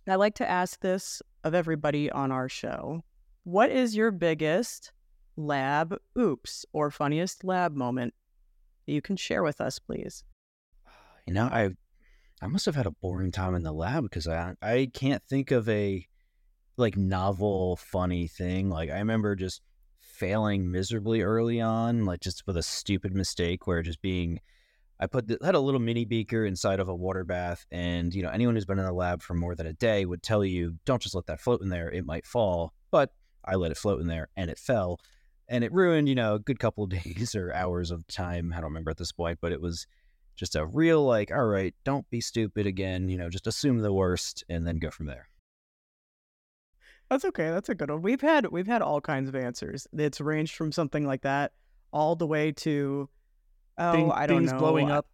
I 0.06 0.14
like 0.14 0.36
to 0.36 0.48
ask 0.48 0.78
this 0.78 1.20
of 1.42 1.52
everybody 1.52 2.12
on 2.12 2.30
our 2.30 2.48
show. 2.48 3.02
What 3.42 3.72
is 3.72 3.96
your 3.96 4.12
biggest 4.12 4.92
lab 5.36 5.96
oops 6.16 6.64
or 6.72 6.92
funniest 6.92 7.42
lab 7.42 7.74
moment 7.74 8.14
that 8.86 8.92
you 8.92 9.02
can 9.02 9.16
share 9.16 9.42
with 9.42 9.60
us, 9.60 9.80
please? 9.80 10.22
You 11.26 11.34
know, 11.34 11.46
I 11.46 11.70
I 12.40 12.46
must 12.46 12.66
have 12.66 12.76
had 12.76 12.86
a 12.86 12.92
boring 12.92 13.32
time 13.32 13.56
in 13.56 13.64
the 13.64 13.72
lab 13.72 14.04
because 14.04 14.28
I 14.28 14.54
I 14.62 14.90
can't 14.94 15.24
think 15.24 15.50
of 15.50 15.68
a 15.68 16.06
like 16.76 16.96
novel 16.96 17.76
funny 17.76 18.28
thing. 18.28 18.70
Like 18.70 18.90
I 18.90 18.98
remember 18.98 19.34
just 19.34 19.60
failing 20.18 20.70
miserably 20.70 21.22
early 21.22 21.60
on, 21.60 22.04
like 22.04 22.20
just 22.20 22.46
with 22.46 22.56
a 22.56 22.62
stupid 22.62 23.14
mistake 23.14 23.66
where 23.66 23.82
just 23.82 24.02
being 24.02 24.40
I 25.00 25.06
put 25.06 25.28
the, 25.28 25.38
had 25.44 25.54
a 25.54 25.60
little 25.60 25.80
mini 25.80 26.04
beaker 26.04 26.44
inside 26.44 26.80
of 26.80 26.88
a 26.88 26.94
water 26.94 27.24
bath, 27.24 27.64
and 27.70 28.12
you 28.12 28.22
know 28.22 28.30
anyone 28.30 28.54
who's 28.54 28.64
been 28.64 28.80
in 28.80 28.84
the 28.84 28.92
lab 28.92 29.22
for 29.22 29.34
more 29.34 29.54
than 29.54 29.66
a 29.66 29.72
day 29.72 30.04
would 30.04 30.22
tell 30.22 30.44
you 30.44 30.76
don't 30.84 31.00
just 31.00 31.14
let 31.14 31.26
that 31.26 31.40
float 31.40 31.62
in 31.62 31.68
there; 31.68 31.90
it 31.90 32.04
might 32.04 32.26
fall. 32.26 32.72
But 32.90 33.12
I 33.44 33.54
let 33.54 33.70
it 33.70 33.76
float 33.76 34.00
in 34.00 34.08
there, 34.08 34.28
and 34.36 34.50
it 34.50 34.58
fell, 34.58 34.98
and 35.48 35.62
it 35.62 35.72
ruined 35.72 36.08
you 36.08 36.16
know 36.16 36.34
a 36.34 36.40
good 36.40 36.58
couple 36.58 36.84
of 36.84 36.90
days 36.90 37.34
or 37.36 37.52
hours 37.52 37.92
of 37.92 38.06
time. 38.08 38.52
I 38.52 38.56
don't 38.56 38.64
remember 38.64 38.90
at 38.90 38.96
this 38.96 39.12
point, 39.12 39.38
but 39.40 39.52
it 39.52 39.60
was 39.60 39.86
just 40.34 40.56
a 40.56 40.66
real 40.66 41.04
like, 41.04 41.30
all 41.30 41.46
right, 41.46 41.74
don't 41.84 42.08
be 42.10 42.20
stupid 42.20 42.66
again. 42.66 43.08
You 43.08 43.18
know, 43.18 43.28
just 43.28 43.46
assume 43.46 43.78
the 43.78 43.92
worst 43.92 44.44
and 44.48 44.66
then 44.66 44.78
go 44.78 44.90
from 44.90 45.06
there. 45.06 45.28
That's 47.10 47.24
okay. 47.24 47.50
That's 47.50 47.68
a 47.68 47.74
good 47.74 47.90
one. 47.90 48.02
We've 48.02 48.20
had 48.20 48.46
we've 48.48 48.66
had 48.66 48.82
all 48.82 49.00
kinds 49.00 49.28
of 49.28 49.34
answers. 49.34 49.86
It's 49.92 50.20
ranged 50.20 50.54
from 50.56 50.72
something 50.72 51.06
like 51.06 51.22
that 51.22 51.52
all 51.92 52.16
the 52.16 52.26
way 52.26 52.52
to 52.52 53.08
oh, 53.78 53.92
Thing, 53.92 54.12
I 54.12 54.26
don't 54.26 54.38
things 54.38 54.52
know, 54.52 54.58
blowing 54.58 54.90
up, 54.90 55.06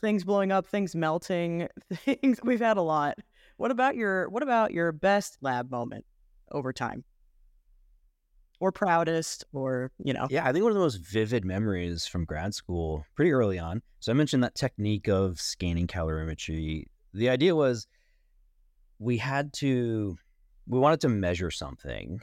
things 0.00 0.24
blowing 0.24 0.52
up, 0.52 0.66
things 0.66 0.94
melting, 0.94 1.68
things. 1.92 2.40
We've 2.42 2.60
had 2.60 2.76
a 2.76 2.82
lot. 2.82 3.16
What 3.56 3.70
about 3.70 3.96
your 3.96 4.28
What 4.28 4.42
about 4.42 4.72
your 4.72 4.92
best 4.92 5.38
lab 5.40 5.70
moment 5.70 6.04
over 6.52 6.72
time, 6.72 7.04
or 8.60 8.70
proudest, 8.72 9.44
or 9.52 9.92
you 9.98 10.12
know? 10.12 10.26
Yeah, 10.28 10.46
I 10.46 10.52
think 10.52 10.62
one 10.62 10.72
of 10.72 10.76
the 10.76 10.82
most 10.82 10.96
vivid 10.96 11.44
memories 11.44 12.06
from 12.06 12.24
grad 12.24 12.54
school, 12.54 13.06
pretty 13.14 13.32
early 13.32 13.58
on. 13.58 13.80
So 14.00 14.12
I 14.12 14.14
mentioned 14.14 14.42
that 14.42 14.54
technique 14.54 15.08
of 15.08 15.40
scanning 15.40 15.86
calorimetry. 15.86 16.84
The 17.14 17.30
idea 17.30 17.54
was 17.54 17.86
we 18.98 19.16
had 19.18 19.52
to 19.54 20.18
we 20.66 20.78
wanted 20.78 21.00
to 21.00 21.08
measure 21.08 21.50
something 21.50 22.20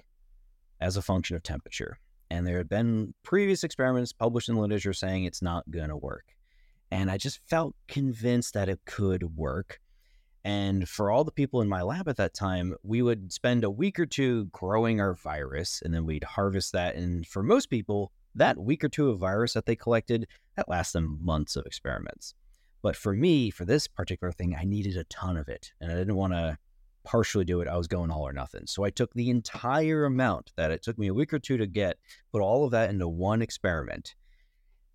as 0.80 0.98
a 0.98 1.02
function 1.02 1.36
of 1.36 1.44
temperature. 1.44 1.98
And 2.30 2.48
there 2.48 2.58
had 2.58 2.70
been 2.70 3.14
previous 3.24 3.64
experiments 3.64 4.14
published 4.14 4.50
in 4.50 4.56
the 4.56 4.62
literature 4.62 4.94
saying 4.94 5.26
it's 5.26 5.42
not 5.42 5.70
going 5.70 5.90
to 5.90 5.98
work. 5.98 6.26
And 6.90 7.12
I 7.12 7.18
just 7.18 7.40
felt 7.48 7.76
convinced 7.88 8.54
that 8.54 8.70
it 8.70 8.80
could 8.86 9.36
work. 9.36 9.80
And 10.44 10.90
for 10.90 11.12
all 11.12 11.24
the 11.24 11.32
people 11.32 11.62
in 11.62 11.70
my 11.70 11.82
lab 11.84 12.08
at 12.08 12.18
that 12.18 12.34
time, 12.34 12.76
we 12.84 13.02
would 13.02 13.32
spend 13.32 13.64
a 13.64 13.70
week 13.70 14.00
or 14.00 14.06
two 14.06 14.46
growing 14.46 15.00
our 15.00 15.14
virus 15.14 15.82
and 15.84 15.94
then 15.94 16.06
we'd 16.06 16.24
harvest 16.24 16.72
that. 16.74 16.96
And 16.96 17.28
for 17.28 17.44
most 17.44 17.70
people, 17.70 18.12
that 18.36 18.58
week 18.58 18.84
or 18.84 18.90
two 18.90 19.10
of 19.10 19.20
virus 19.20 19.54
that 19.54 19.66
they 19.66 19.76
collected, 19.76 20.28
that 20.56 20.70
lasts 20.70 20.94
them 20.94 21.20
months 21.22 21.56
of 21.56 21.66
experiments. 21.66 22.34
But 22.82 22.96
for 22.96 23.14
me, 23.14 23.52
for 23.52 23.66
this 23.66 23.88
particular 23.88 24.32
thing, 24.32 24.56
I 24.58 24.64
needed 24.64 24.98
a 24.98 25.04
ton 25.06 25.38
of 25.38 25.48
it. 25.48 25.74
And 25.80 25.92
I 25.92 25.96
didn't 25.96 26.16
want 26.16 26.34
to 26.34 26.58
partially 27.04 27.46
do 27.46 27.62
it, 27.62 27.68
I 27.68 27.78
was 27.78 27.88
going 27.88 28.12
all 28.12 28.28
or 28.28 28.34
nothing. 28.34 28.68
So 28.68 28.84
I 28.84 28.90
took 28.90 29.14
the 29.14 29.30
entire 29.30 30.06
amount 30.06 30.52
that 30.56 30.72
it 30.72 30.84
took 30.84 30.98
me 30.98 31.08
a 31.08 31.14
week 31.14 31.34
or 31.34 31.40
two 31.40 31.58
to 31.58 31.68
get, 31.68 31.98
put 32.32 32.42
all 32.42 32.66
of 32.66 32.72
that 32.72 32.90
into 32.90 33.08
one 33.08 33.42
experiment. 33.42 34.16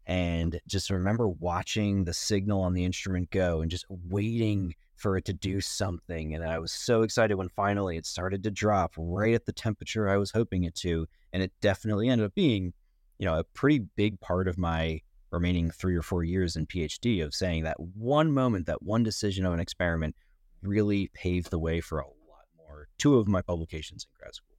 And 0.06 0.60
just 0.68 0.90
remember 0.90 1.28
watching 1.28 2.04
the 2.04 2.14
signal 2.14 2.62
on 2.62 2.74
the 2.74 2.84
instrument 2.84 3.30
go 3.30 3.60
and 3.60 3.70
just 3.70 3.86
waiting 3.88 4.74
for 4.94 5.16
it 5.16 5.24
to 5.26 5.32
do 5.32 5.60
something. 5.60 6.34
And 6.34 6.44
I 6.44 6.58
was 6.58 6.72
so 6.72 7.02
excited 7.02 7.34
when 7.34 7.48
finally 7.48 7.96
it 7.96 8.06
started 8.06 8.42
to 8.44 8.50
drop 8.50 8.94
right 8.96 9.34
at 9.34 9.44
the 9.44 9.52
temperature 9.52 10.08
I 10.08 10.16
was 10.16 10.30
hoping 10.30 10.64
it 10.64 10.74
to. 10.76 11.06
And 11.32 11.42
it 11.42 11.52
definitely 11.60 12.08
ended 12.08 12.26
up 12.26 12.34
being, 12.34 12.72
you 13.18 13.26
know, 13.26 13.38
a 13.38 13.44
pretty 13.44 13.80
big 13.96 14.20
part 14.20 14.46
of 14.46 14.56
my 14.56 15.00
remaining 15.32 15.70
three 15.70 15.96
or 15.96 16.02
four 16.02 16.22
years 16.22 16.56
in 16.56 16.66
PhD 16.66 17.24
of 17.24 17.34
saying 17.34 17.64
that 17.64 17.78
one 17.80 18.32
moment, 18.32 18.66
that 18.66 18.82
one 18.82 19.02
decision 19.02 19.44
of 19.44 19.52
an 19.52 19.60
experiment 19.60 20.14
really 20.62 21.10
paved 21.14 21.50
the 21.50 21.58
way 21.58 21.80
for 21.80 21.98
a 21.98 22.06
lot 22.06 22.46
more. 22.56 22.88
Two 22.98 23.18
of 23.18 23.28
my 23.28 23.42
publications 23.42 24.04
in 24.04 24.18
grad 24.18 24.34
school. 24.34 24.56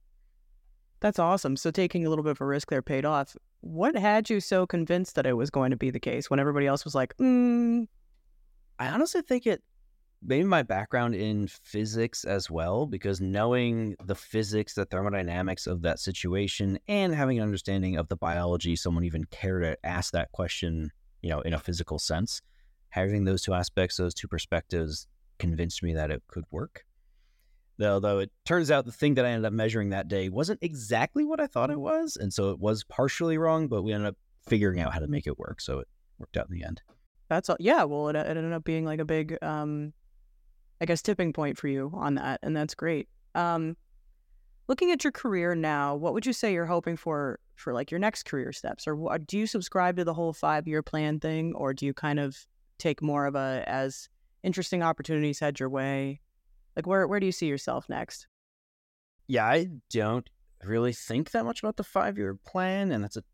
That's 1.00 1.18
awesome. 1.18 1.56
So 1.56 1.70
taking 1.70 2.04
a 2.04 2.08
little 2.08 2.24
bit 2.24 2.32
of 2.32 2.40
a 2.40 2.46
risk 2.46 2.70
there 2.70 2.82
paid 2.82 3.04
off. 3.04 3.36
What 3.60 3.96
had 3.96 4.28
you 4.30 4.40
so 4.40 4.66
convinced 4.66 5.14
that 5.14 5.26
it 5.26 5.34
was 5.34 5.50
going 5.50 5.70
to 5.70 5.76
be 5.76 5.90
the 5.90 6.00
case 6.00 6.28
when 6.28 6.40
everybody 6.40 6.66
else 6.66 6.84
was 6.84 6.94
like, 6.94 7.16
mm. 7.18 7.86
I 8.78 8.88
honestly 8.88 9.22
think 9.22 9.46
it 9.46 9.62
maybe 10.22 10.44
my 10.44 10.62
background 10.62 11.14
in 11.14 11.46
physics 11.46 12.24
as 12.24 12.50
well, 12.50 12.86
because 12.86 13.20
knowing 13.20 13.96
the 14.04 14.14
physics, 14.14 14.74
the 14.74 14.84
thermodynamics 14.84 15.66
of 15.66 15.82
that 15.82 16.00
situation, 16.00 16.78
and 16.88 17.14
having 17.14 17.38
an 17.38 17.44
understanding 17.44 17.96
of 17.96 18.08
the 18.08 18.16
biology, 18.16 18.74
someone 18.76 19.04
even 19.04 19.24
cared 19.26 19.62
to 19.62 19.86
ask 19.86 20.12
that 20.12 20.32
question, 20.32 20.90
you 21.22 21.30
know, 21.30 21.40
in 21.42 21.54
a 21.54 21.58
physical 21.58 21.98
sense. 21.98 22.40
Having 22.90 23.24
those 23.24 23.42
two 23.42 23.54
aspects, 23.54 23.96
those 23.96 24.14
two 24.14 24.28
perspectives, 24.28 25.06
convinced 25.38 25.82
me 25.82 25.94
that 25.94 26.10
it 26.10 26.22
could 26.28 26.44
work. 26.50 26.84
Though 27.78 28.18
it 28.18 28.32
turns 28.44 28.72
out 28.72 28.86
the 28.86 28.92
thing 28.92 29.14
that 29.14 29.24
I 29.24 29.28
ended 29.28 29.44
up 29.44 29.52
measuring 29.52 29.90
that 29.90 30.08
day 30.08 30.28
wasn't 30.28 30.58
exactly 30.62 31.24
what 31.24 31.40
I 31.40 31.46
thought 31.46 31.70
it 31.70 31.78
was. 31.78 32.16
And 32.16 32.32
so 32.32 32.50
it 32.50 32.58
was 32.58 32.82
partially 32.84 33.38
wrong, 33.38 33.68
but 33.68 33.82
we 33.82 33.92
ended 33.92 34.08
up 34.08 34.16
figuring 34.48 34.80
out 34.80 34.92
how 34.92 34.98
to 34.98 35.06
make 35.06 35.28
it 35.28 35.38
work. 35.38 35.60
So 35.60 35.78
it 35.78 35.88
worked 36.18 36.36
out 36.36 36.48
in 36.50 36.58
the 36.58 36.64
end. 36.64 36.82
That's 37.28 37.48
all. 37.48 37.56
Yeah. 37.60 37.84
Well, 37.84 38.08
it, 38.08 38.16
it 38.16 38.36
ended 38.36 38.52
up 38.52 38.64
being 38.64 38.84
like 38.84 38.98
a 38.98 39.04
big, 39.04 39.38
um, 39.42 39.92
I 40.80 40.86
guess, 40.86 41.02
tipping 41.02 41.32
point 41.32 41.56
for 41.56 41.68
you 41.68 41.92
on 41.94 42.16
that. 42.16 42.40
And 42.42 42.56
that's 42.56 42.74
great. 42.74 43.08
Um, 43.36 43.76
looking 44.66 44.90
at 44.90 45.04
your 45.04 45.12
career 45.12 45.54
now, 45.54 45.94
what 45.94 46.14
would 46.14 46.26
you 46.26 46.32
say 46.32 46.52
you're 46.52 46.66
hoping 46.66 46.96
for 46.96 47.38
for 47.54 47.72
like 47.72 47.90
your 47.90 48.00
next 48.00 48.24
career 48.24 48.52
steps? 48.52 48.86
Or 48.86 49.18
do 49.18 49.38
you 49.38 49.46
subscribe 49.46 49.96
to 49.96 50.04
the 50.04 50.14
whole 50.14 50.32
five 50.32 50.66
year 50.66 50.82
plan 50.82 51.20
thing, 51.20 51.54
or 51.54 51.74
do 51.74 51.86
you 51.86 51.94
kind 51.94 52.18
of 52.18 52.46
take 52.78 53.02
more 53.02 53.26
of 53.26 53.34
a 53.34 53.64
as 53.66 54.08
interesting 54.42 54.82
opportunities 54.82 55.40
head 55.40 55.60
your 55.60 55.68
way? 55.68 56.20
Like 56.76 56.86
where 56.86 57.06
where 57.06 57.20
do 57.20 57.26
you 57.26 57.32
see 57.32 57.46
yourself 57.46 57.88
next? 57.88 58.26
Yeah, 59.26 59.46
I 59.46 59.68
don't 59.90 60.28
really 60.64 60.92
think 60.92 61.30
that 61.32 61.44
much 61.44 61.62
about 61.62 61.76
the 61.76 61.84
five 61.84 62.16
year 62.18 62.34
plan, 62.34 62.92
and 62.92 63.02
that's 63.02 63.16
a 63.16 63.24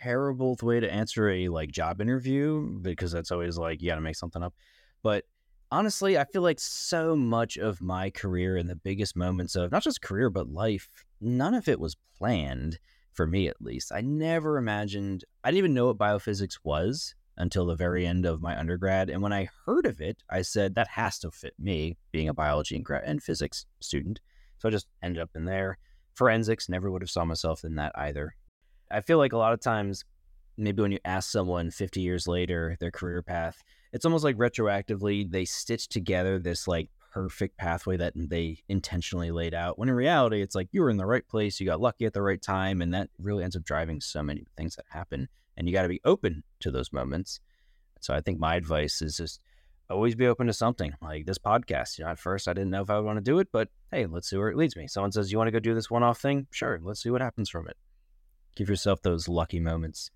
terrible 0.00 0.56
way 0.62 0.80
to 0.80 0.92
answer 0.92 1.28
a 1.30 1.48
like 1.48 1.70
job 1.70 2.00
interview 2.00 2.78
because 2.80 3.12
that's 3.12 3.30
always 3.30 3.56
like 3.58 3.80
you 3.82 3.88
got 3.88 3.94
to 3.96 4.00
make 4.00 4.16
something 4.16 4.42
up. 4.42 4.54
But 5.02 5.24
honestly, 5.70 6.18
I 6.18 6.24
feel 6.24 6.42
like 6.42 6.60
so 6.60 7.16
much 7.16 7.56
of 7.56 7.80
my 7.80 8.10
career 8.10 8.56
and 8.56 8.68
the 8.68 8.76
biggest 8.76 9.16
moments 9.16 9.56
of 9.56 9.72
not 9.72 9.82
just 9.82 10.02
career 10.02 10.30
but 10.30 10.48
life, 10.48 10.88
none 11.20 11.54
of 11.54 11.68
it 11.68 11.80
was 11.80 11.96
planned. 12.18 12.78
for 13.12 13.26
me 13.26 13.48
at 13.48 13.60
least. 13.62 13.92
I 13.92 14.02
never 14.02 14.58
imagined, 14.58 15.24
I 15.42 15.50
didn't 15.50 15.58
even 15.58 15.74
know 15.74 15.86
what 15.86 15.98
biophysics 15.98 16.58
was 16.64 17.14
until 17.36 17.66
the 17.66 17.76
very 17.76 18.06
end 18.06 18.24
of 18.24 18.40
my 18.40 18.58
undergrad. 18.58 19.10
And 19.10 19.22
when 19.22 19.32
I 19.32 19.48
heard 19.64 19.86
of 19.86 20.00
it, 20.00 20.22
I 20.30 20.42
said, 20.42 20.74
that 20.74 20.88
has 20.88 21.18
to 21.20 21.30
fit 21.30 21.54
me, 21.58 21.96
being 22.12 22.28
a 22.28 22.34
biology 22.34 22.76
and, 22.76 22.86
and 23.04 23.22
physics 23.22 23.66
student. 23.80 24.20
So 24.58 24.68
I 24.68 24.72
just 24.72 24.86
ended 25.02 25.22
up 25.22 25.30
in 25.34 25.44
there. 25.44 25.78
Forensics, 26.14 26.68
never 26.68 26.90
would 26.90 27.02
have 27.02 27.10
saw 27.10 27.24
myself 27.24 27.64
in 27.64 27.74
that 27.76 27.92
either. 27.94 28.34
I 28.90 29.00
feel 29.00 29.18
like 29.18 29.32
a 29.32 29.38
lot 29.38 29.52
of 29.52 29.60
times, 29.60 30.04
maybe 30.56 30.80
when 30.80 30.92
you 30.92 30.98
ask 31.04 31.30
someone 31.30 31.70
50 31.70 32.00
years 32.00 32.26
later 32.26 32.76
their 32.80 32.90
career 32.90 33.22
path, 33.22 33.62
it's 33.92 34.04
almost 34.04 34.24
like 34.24 34.36
retroactively 34.36 35.30
they 35.30 35.44
stitch 35.44 35.88
together 35.88 36.38
this 36.38 36.66
like 36.66 36.88
perfect 37.12 37.56
pathway 37.56 37.96
that 37.96 38.12
they 38.14 38.58
intentionally 38.68 39.30
laid 39.30 39.54
out. 39.54 39.78
When 39.78 39.88
in 39.88 39.94
reality, 39.94 40.42
it's 40.42 40.54
like 40.54 40.68
you 40.72 40.82
were 40.82 40.90
in 40.90 40.98
the 40.98 41.06
right 41.06 41.26
place, 41.26 41.58
you 41.58 41.66
got 41.66 41.80
lucky 41.80 42.04
at 42.04 42.12
the 42.12 42.22
right 42.22 42.40
time, 42.40 42.82
and 42.82 42.92
that 42.92 43.08
really 43.18 43.42
ends 43.42 43.56
up 43.56 43.64
driving 43.64 44.00
so 44.00 44.22
many 44.22 44.44
things 44.56 44.76
that 44.76 44.84
happen. 44.90 45.28
And 45.56 45.68
you 45.68 45.74
got 45.74 45.82
to 45.82 45.88
be 45.88 46.00
open 46.04 46.42
to 46.60 46.70
those 46.70 46.92
moments. 46.92 47.40
So 48.00 48.14
I 48.14 48.20
think 48.20 48.38
my 48.38 48.56
advice 48.56 49.00
is 49.00 49.16
just 49.16 49.40
always 49.88 50.14
be 50.14 50.26
open 50.26 50.46
to 50.48 50.52
something 50.52 50.92
like 51.00 51.26
this 51.26 51.38
podcast. 51.38 51.98
You 51.98 52.04
know, 52.04 52.10
at 52.10 52.18
first 52.18 52.48
I 52.48 52.52
didn't 52.52 52.70
know 52.70 52.82
if 52.82 52.90
I 52.90 52.96
would 52.96 53.06
want 53.06 53.18
to 53.18 53.22
do 53.22 53.38
it, 53.38 53.48
but 53.52 53.68
hey, 53.90 54.06
let's 54.06 54.28
see 54.28 54.36
where 54.36 54.50
it 54.50 54.56
leads 54.56 54.76
me. 54.76 54.86
Someone 54.86 55.12
says, 55.12 55.30
You 55.30 55.38
want 55.38 55.48
to 55.48 55.52
go 55.52 55.60
do 55.60 55.74
this 55.74 55.90
one 55.90 56.02
off 56.02 56.20
thing? 56.20 56.46
Sure, 56.50 56.78
let's 56.82 57.02
see 57.02 57.10
what 57.10 57.20
happens 57.20 57.48
from 57.48 57.68
it. 57.68 57.76
Give 58.54 58.68
yourself 58.68 59.02
those 59.02 59.28
lucky 59.28 59.60
moments. 59.60 60.10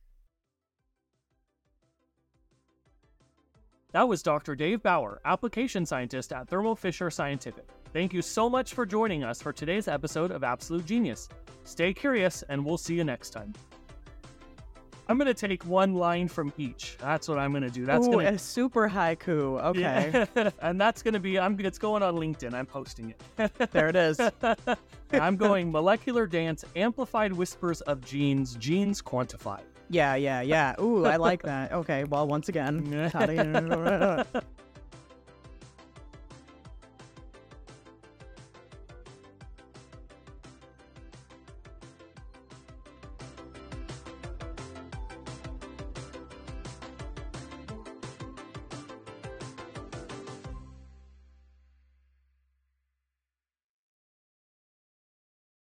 That 3.92 4.08
was 4.08 4.22
Dr. 4.22 4.54
Dave 4.54 4.82
Bauer, 4.82 5.20
application 5.24 5.84
scientist 5.84 6.32
at 6.32 6.48
Thermo 6.48 6.76
Fisher 6.76 7.10
Scientific. 7.10 7.68
Thank 7.92 8.12
you 8.12 8.22
so 8.22 8.48
much 8.48 8.72
for 8.72 8.86
joining 8.86 9.24
us 9.24 9.42
for 9.42 9.52
today's 9.52 9.88
episode 9.88 10.30
of 10.30 10.44
Absolute 10.44 10.86
Gene-ius. 10.86 11.28
Stay 11.64 11.92
curious, 11.92 12.44
and 12.48 12.64
we'll 12.64 12.78
see 12.78 12.94
you 12.94 13.02
next 13.02 13.30
time. 13.30 13.52
I'm 15.10 15.18
going 15.18 15.26
to 15.26 15.34
take 15.34 15.66
one 15.66 15.94
line 15.94 16.28
from 16.28 16.52
each. 16.56 16.96
That's 17.00 17.26
what 17.26 17.36
I'm 17.36 17.50
going 17.50 17.64
to 17.64 17.70
do. 17.70 17.84
That's 17.84 18.06
Ooh, 18.06 18.12
going 18.12 18.28
a 18.28 18.38
super 18.38 18.88
haiku. 18.88 19.60
Okay. 19.60 19.80
Yeah. 20.36 20.50
and 20.62 20.80
that's 20.80 21.02
going 21.02 21.14
to 21.14 21.20
be 21.20 21.36
I'm 21.36 21.58
it's 21.58 21.78
going 21.80 22.04
on 22.04 22.14
LinkedIn. 22.14 22.54
I'm 22.54 22.64
posting 22.64 23.12
it. 23.36 23.52
there 23.72 23.88
it 23.88 23.96
is. 23.96 24.20
I'm 25.12 25.36
going 25.36 25.72
molecular 25.72 26.28
dance 26.28 26.64
amplified 26.76 27.32
whispers 27.32 27.80
of 27.80 28.02
genes, 28.02 28.54
genes 28.54 29.02
quantified. 29.02 29.64
Yeah, 29.88 30.14
yeah, 30.14 30.42
yeah. 30.42 30.80
Ooh, 30.80 31.04
I 31.04 31.16
like 31.16 31.42
that. 31.42 31.72
Okay, 31.72 32.04
well, 32.04 32.28
once 32.28 32.48
again, 32.48 33.10
how 33.12 33.26
do 33.26 33.32
you... 33.32 34.40